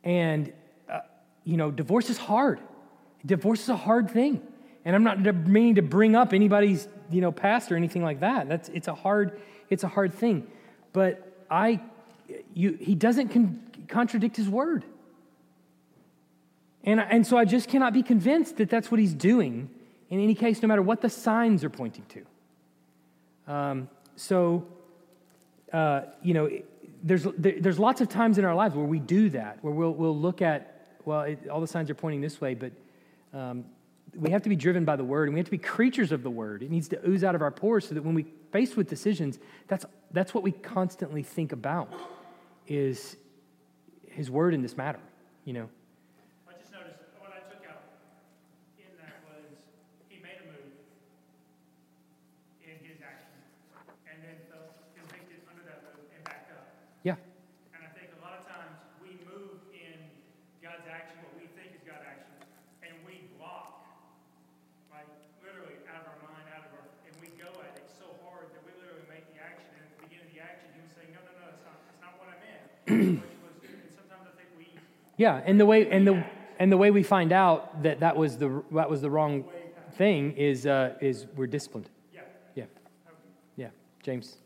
And, 0.03 0.51
uh, 0.89 0.99
you 1.43 1.57
know, 1.57 1.71
divorce 1.71 2.09
is 2.09 2.17
hard. 2.17 2.59
Divorce 3.25 3.63
is 3.63 3.69
a 3.69 3.75
hard 3.75 4.09
thing. 4.11 4.41
And 4.85 4.95
I'm 4.95 5.03
not 5.03 5.19
meaning 5.47 5.75
to 5.75 5.81
bring 5.81 6.15
up 6.15 6.33
anybody's, 6.33 6.87
you 7.09 7.21
know, 7.21 7.31
past 7.31 7.71
or 7.71 7.77
anything 7.77 8.03
like 8.03 8.19
that. 8.19 8.49
That's, 8.49 8.69
it's, 8.69 8.87
a 8.87 8.95
hard, 8.95 9.39
it's 9.69 9.83
a 9.83 9.87
hard 9.87 10.13
thing. 10.13 10.47
But 10.91 11.45
I, 11.49 11.79
you, 12.53 12.73
he 12.73 12.95
doesn't 12.95 13.29
con- 13.29 13.61
contradict 13.87 14.35
his 14.35 14.49
word. 14.49 14.83
And, 16.83 16.99
and 16.99 17.25
so 17.25 17.37
I 17.37 17.45
just 17.45 17.69
cannot 17.69 17.93
be 17.93 18.03
convinced 18.03 18.57
that 18.57 18.69
that's 18.69 18.91
what 18.91 18.99
he's 18.99 19.13
doing 19.13 19.69
in 20.09 20.19
any 20.19 20.35
case, 20.35 20.61
no 20.61 20.67
matter 20.67 20.81
what 20.81 21.01
the 21.01 21.09
signs 21.09 21.63
are 21.63 21.69
pointing 21.69 22.05
to. 22.09 23.51
Um, 23.53 23.89
so, 24.15 24.67
uh, 25.71 26.01
you 26.21 26.33
know, 26.33 26.49
there's, 27.03 27.27
there's 27.37 27.77
lots 27.77 27.99
of 28.01 28.07
times 28.07 28.37
in 28.37 28.45
our 28.45 28.55
lives 28.55 28.75
where 28.75 28.85
we 28.85 28.99
do 28.99 29.29
that, 29.29 29.59
where 29.61 29.73
we'll, 29.73 29.93
we'll 29.93 30.17
look 30.17 30.41
at, 30.41 30.97
well, 31.03 31.21
it, 31.21 31.49
all 31.49 31.59
the 31.59 31.67
signs 31.67 31.89
are 31.89 31.95
pointing 31.95 32.21
this 32.21 32.39
way, 32.39 32.55
but 32.55 32.71
um, 33.33 33.65
we 34.15 34.29
have 34.29 34.41
to 34.43 34.49
be 34.49 34.55
driven 34.55 34.85
by 34.85 34.95
the 34.95 35.03
word 35.03 35.27
and 35.27 35.33
we 35.33 35.39
have 35.39 35.45
to 35.45 35.51
be 35.51 35.57
creatures 35.57 36.11
of 36.13 36.23
the 36.23 36.29
word. 36.29 36.63
It 36.63 36.71
needs 36.71 36.87
to 36.89 37.07
ooze 37.07 37.23
out 37.23 37.35
of 37.35 37.41
our 37.41 37.51
pores 37.51 37.87
so 37.87 37.93
that 37.93 38.03
when 38.03 38.15
we 38.15 38.25
faced 38.51 38.77
with 38.77 38.87
decisions, 38.89 39.39
that's, 39.67 39.85
that's 40.11 40.33
what 40.33 40.43
we 40.43 40.51
constantly 40.51 41.23
think 41.23 41.51
about 41.51 41.91
is 42.67 43.17
his 44.07 44.31
word 44.31 44.53
in 44.53 44.61
this 44.61 44.77
matter, 44.77 44.99
you 45.43 45.53
know. 45.53 45.69
Yeah, 75.17 75.41
and 75.45 75.59
the 75.59 75.65
way 75.65 75.89
and 75.89 76.07
the 76.07 76.23
and 76.59 76.71
the 76.71 76.77
way 76.77 76.91
we 76.91 77.03
find 77.03 77.31
out 77.31 77.83
that 77.83 77.99
that 78.01 78.15
was 78.15 78.37
the 78.37 78.63
that 78.71 78.89
was 78.89 79.01
the 79.01 79.09
wrong 79.09 79.45
thing 79.93 80.33
is 80.33 80.65
uh, 80.65 80.95
is 81.01 81.27
we're 81.35 81.47
disciplined. 81.47 81.89
Yeah. 82.13 82.21
Yeah. 82.55 82.65
Yeah. 83.55 83.69
James. 84.01 84.37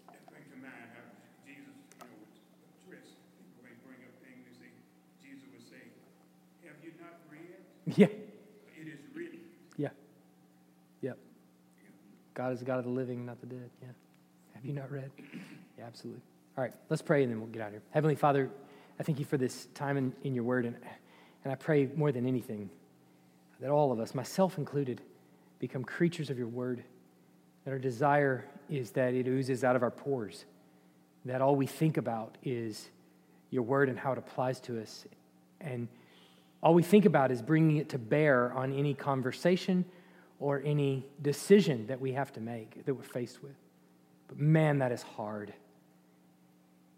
Yeah. 7.96 8.08
It 8.08 8.88
is 8.88 9.00
written. 9.16 9.40
Yeah. 9.78 9.90
Yeah. 11.02 11.14
God 12.34 12.52
is 12.52 12.60
the 12.60 12.66
God 12.66 12.80
of 12.80 12.86
the 12.86 12.92
living, 12.92 13.26
not 13.26 13.40
the 13.40 13.48
dead. 13.48 13.70
Yeah. 13.82 13.88
Have 14.54 14.66
you 14.66 14.74
not 14.74 14.92
read? 14.92 15.10
Yeah, 15.78 15.86
absolutely. 15.86 16.22
All 16.58 16.64
right, 16.64 16.74
let's 16.90 17.04
pray 17.04 17.22
and 17.22 17.32
then 17.32 17.40
we'll 17.40 17.50
get 17.50 17.62
out 17.62 17.68
of 17.68 17.74
here. 17.74 17.84
Heavenly 17.92 18.16
Father, 18.16 18.50
I 19.00 19.04
thank 19.04 19.20
you 19.20 19.26
for 19.26 19.38
this 19.38 19.68
time 19.76 19.96
in, 19.96 20.12
in 20.24 20.34
your 20.34 20.44
word, 20.44 20.66
and, 20.66 20.76
and 21.44 21.54
I 21.54 21.56
pray 21.56 21.88
more 21.96 22.12
than 22.12 22.26
anything 22.26 22.72
that 23.60 23.70
all 23.70 23.92
of 23.92 24.00
us, 24.00 24.16
myself 24.16 24.58
included, 24.58 25.02
become 25.60 25.84
creatures 25.84 26.32
of 26.32 26.38
your 26.40 26.48
word, 26.48 26.84
that 27.64 27.72
our 27.72 27.78
desire 27.78 28.44
is 28.72 28.90
that 28.92 29.14
it 29.14 29.28
oozes 29.28 29.64
out 29.64 29.76
of 29.76 29.84
our 29.84 29.92
pores, 29.92 30.46
that 31.26 31.42
all 31.42 31.56
we 31.56 31.68
think 31.68 31.98
about 31.98 32.40
is 32.44 32.90
your 33.52 33.62
word 33.62 33.88
and 33.88 34.00
how 34.00 34.12
it 34.12 34.18
applies 34.18 34.60
to 34.62 34.82
us. 34.82 35.06
And 35.62 35.88
all 36.64 36.74
we 36.74 36.82
think 36.82 37.06
about 37.06 37.32
is 37.32 37.44
bringing 37.44 37.78
it 37.78 37.90
to 37.90 38.00
bear 38.00 38.52
on 38.54 38.74
any 38.74 38.96
conversation 38.96 39.86
or 40.40 40.64
any 40.66 41.06
decision 41.22 41.86
that 41.86 42.02
we 42.02 42.14
have 42.14 42.34
to 42.34 42.40
make, 42.40 42.84
that 42.86 42.96
we're 42.96 43.04
faced 43.04 43.44
with. 43.44 43.56
But 44.28 44.40
man, 44.40 44.80
that 44.80 44.92
is 44.92 45.04
hard. 45.04 45.54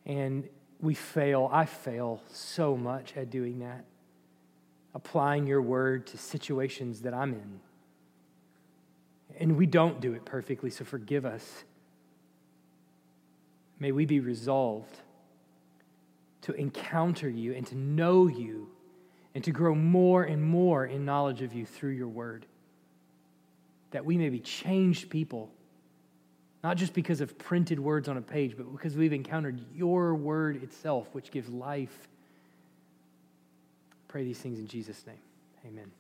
And 0.10 0.49
we 0.82 0.95
fail. 0.95 1.47
I 1.51 1.66
fail 1.66 2.24
so 2.32 2.76
much 2.76 3.16
at 3.16 3.30
doing 3.30 3.60
that, 3.60 3.86
applying 4.95 5.45
your 5.45 5.62
word 5.62 6.07
to 6.07 6.18
situations 6.18 7.01
that 7.01 7.14
I'm 7.14 7.34
in. 7.34 7.60
And 9.38 9.55
we 9.55 9.68
don't 9.68 10.01
do 10.01 10.14
it 10.14 10.26
perfectly, 10.26 10.72
so 10.72 10.84
forgive 10.84 11.26
us. 11.26 11.64
May 13.80 13.91
we 13.91 14.05
be 14.05 14.20
resolved 14.20 14.97
to 16.41 16.53
encounter 16.53 17.30
you 17.30 17.53
and 17.53 17.68
to 17.68 17.78
know 17.78 18.26
you 18.26 18.68
and 19.36 19.43
to 19.43 19.51
grow 19.51 19.76
more 19.76 20.24
and 20.24 20.41
more 20.41 20.88
in 20.88 21.05
knowledge 21.05 21.43
of 21.43 21.53
you 21.53 21.68
through 21.68 21.91
your 21.91 22.07
word. 22.07 22.47
That 23.91 24.05
we 24.05 24.18
may 24.18 24.30
be 24.30 24.39
changed 24.39 25.12
people 25.12 25.51
not 26.64 26.78
just 26.78 26.93
because 26.93 27.22
of 27.22 27.38
printed 27.38 27.80
words 27.80 28.07
on 28.10 28.18
a 28.18 28.22
page, 28.22 28.55
but 28.57 28.72
because 28.72 28.95
we've 28.95 29.14
encountered 29.14 29.60
your 29.74 30.16
word 30.16 30.62
itself, 30.62 31.07
which 31.14 31.32
gives 31.32 31.49
life. 31.49 32.07
Pray 34.07 34.24
these 34.24 34.39
things 34.39 34.60
in 34.60 34.68
Jesus' 34.68 35.05
name. 35.05 35.20
Amen. 35.66 35.91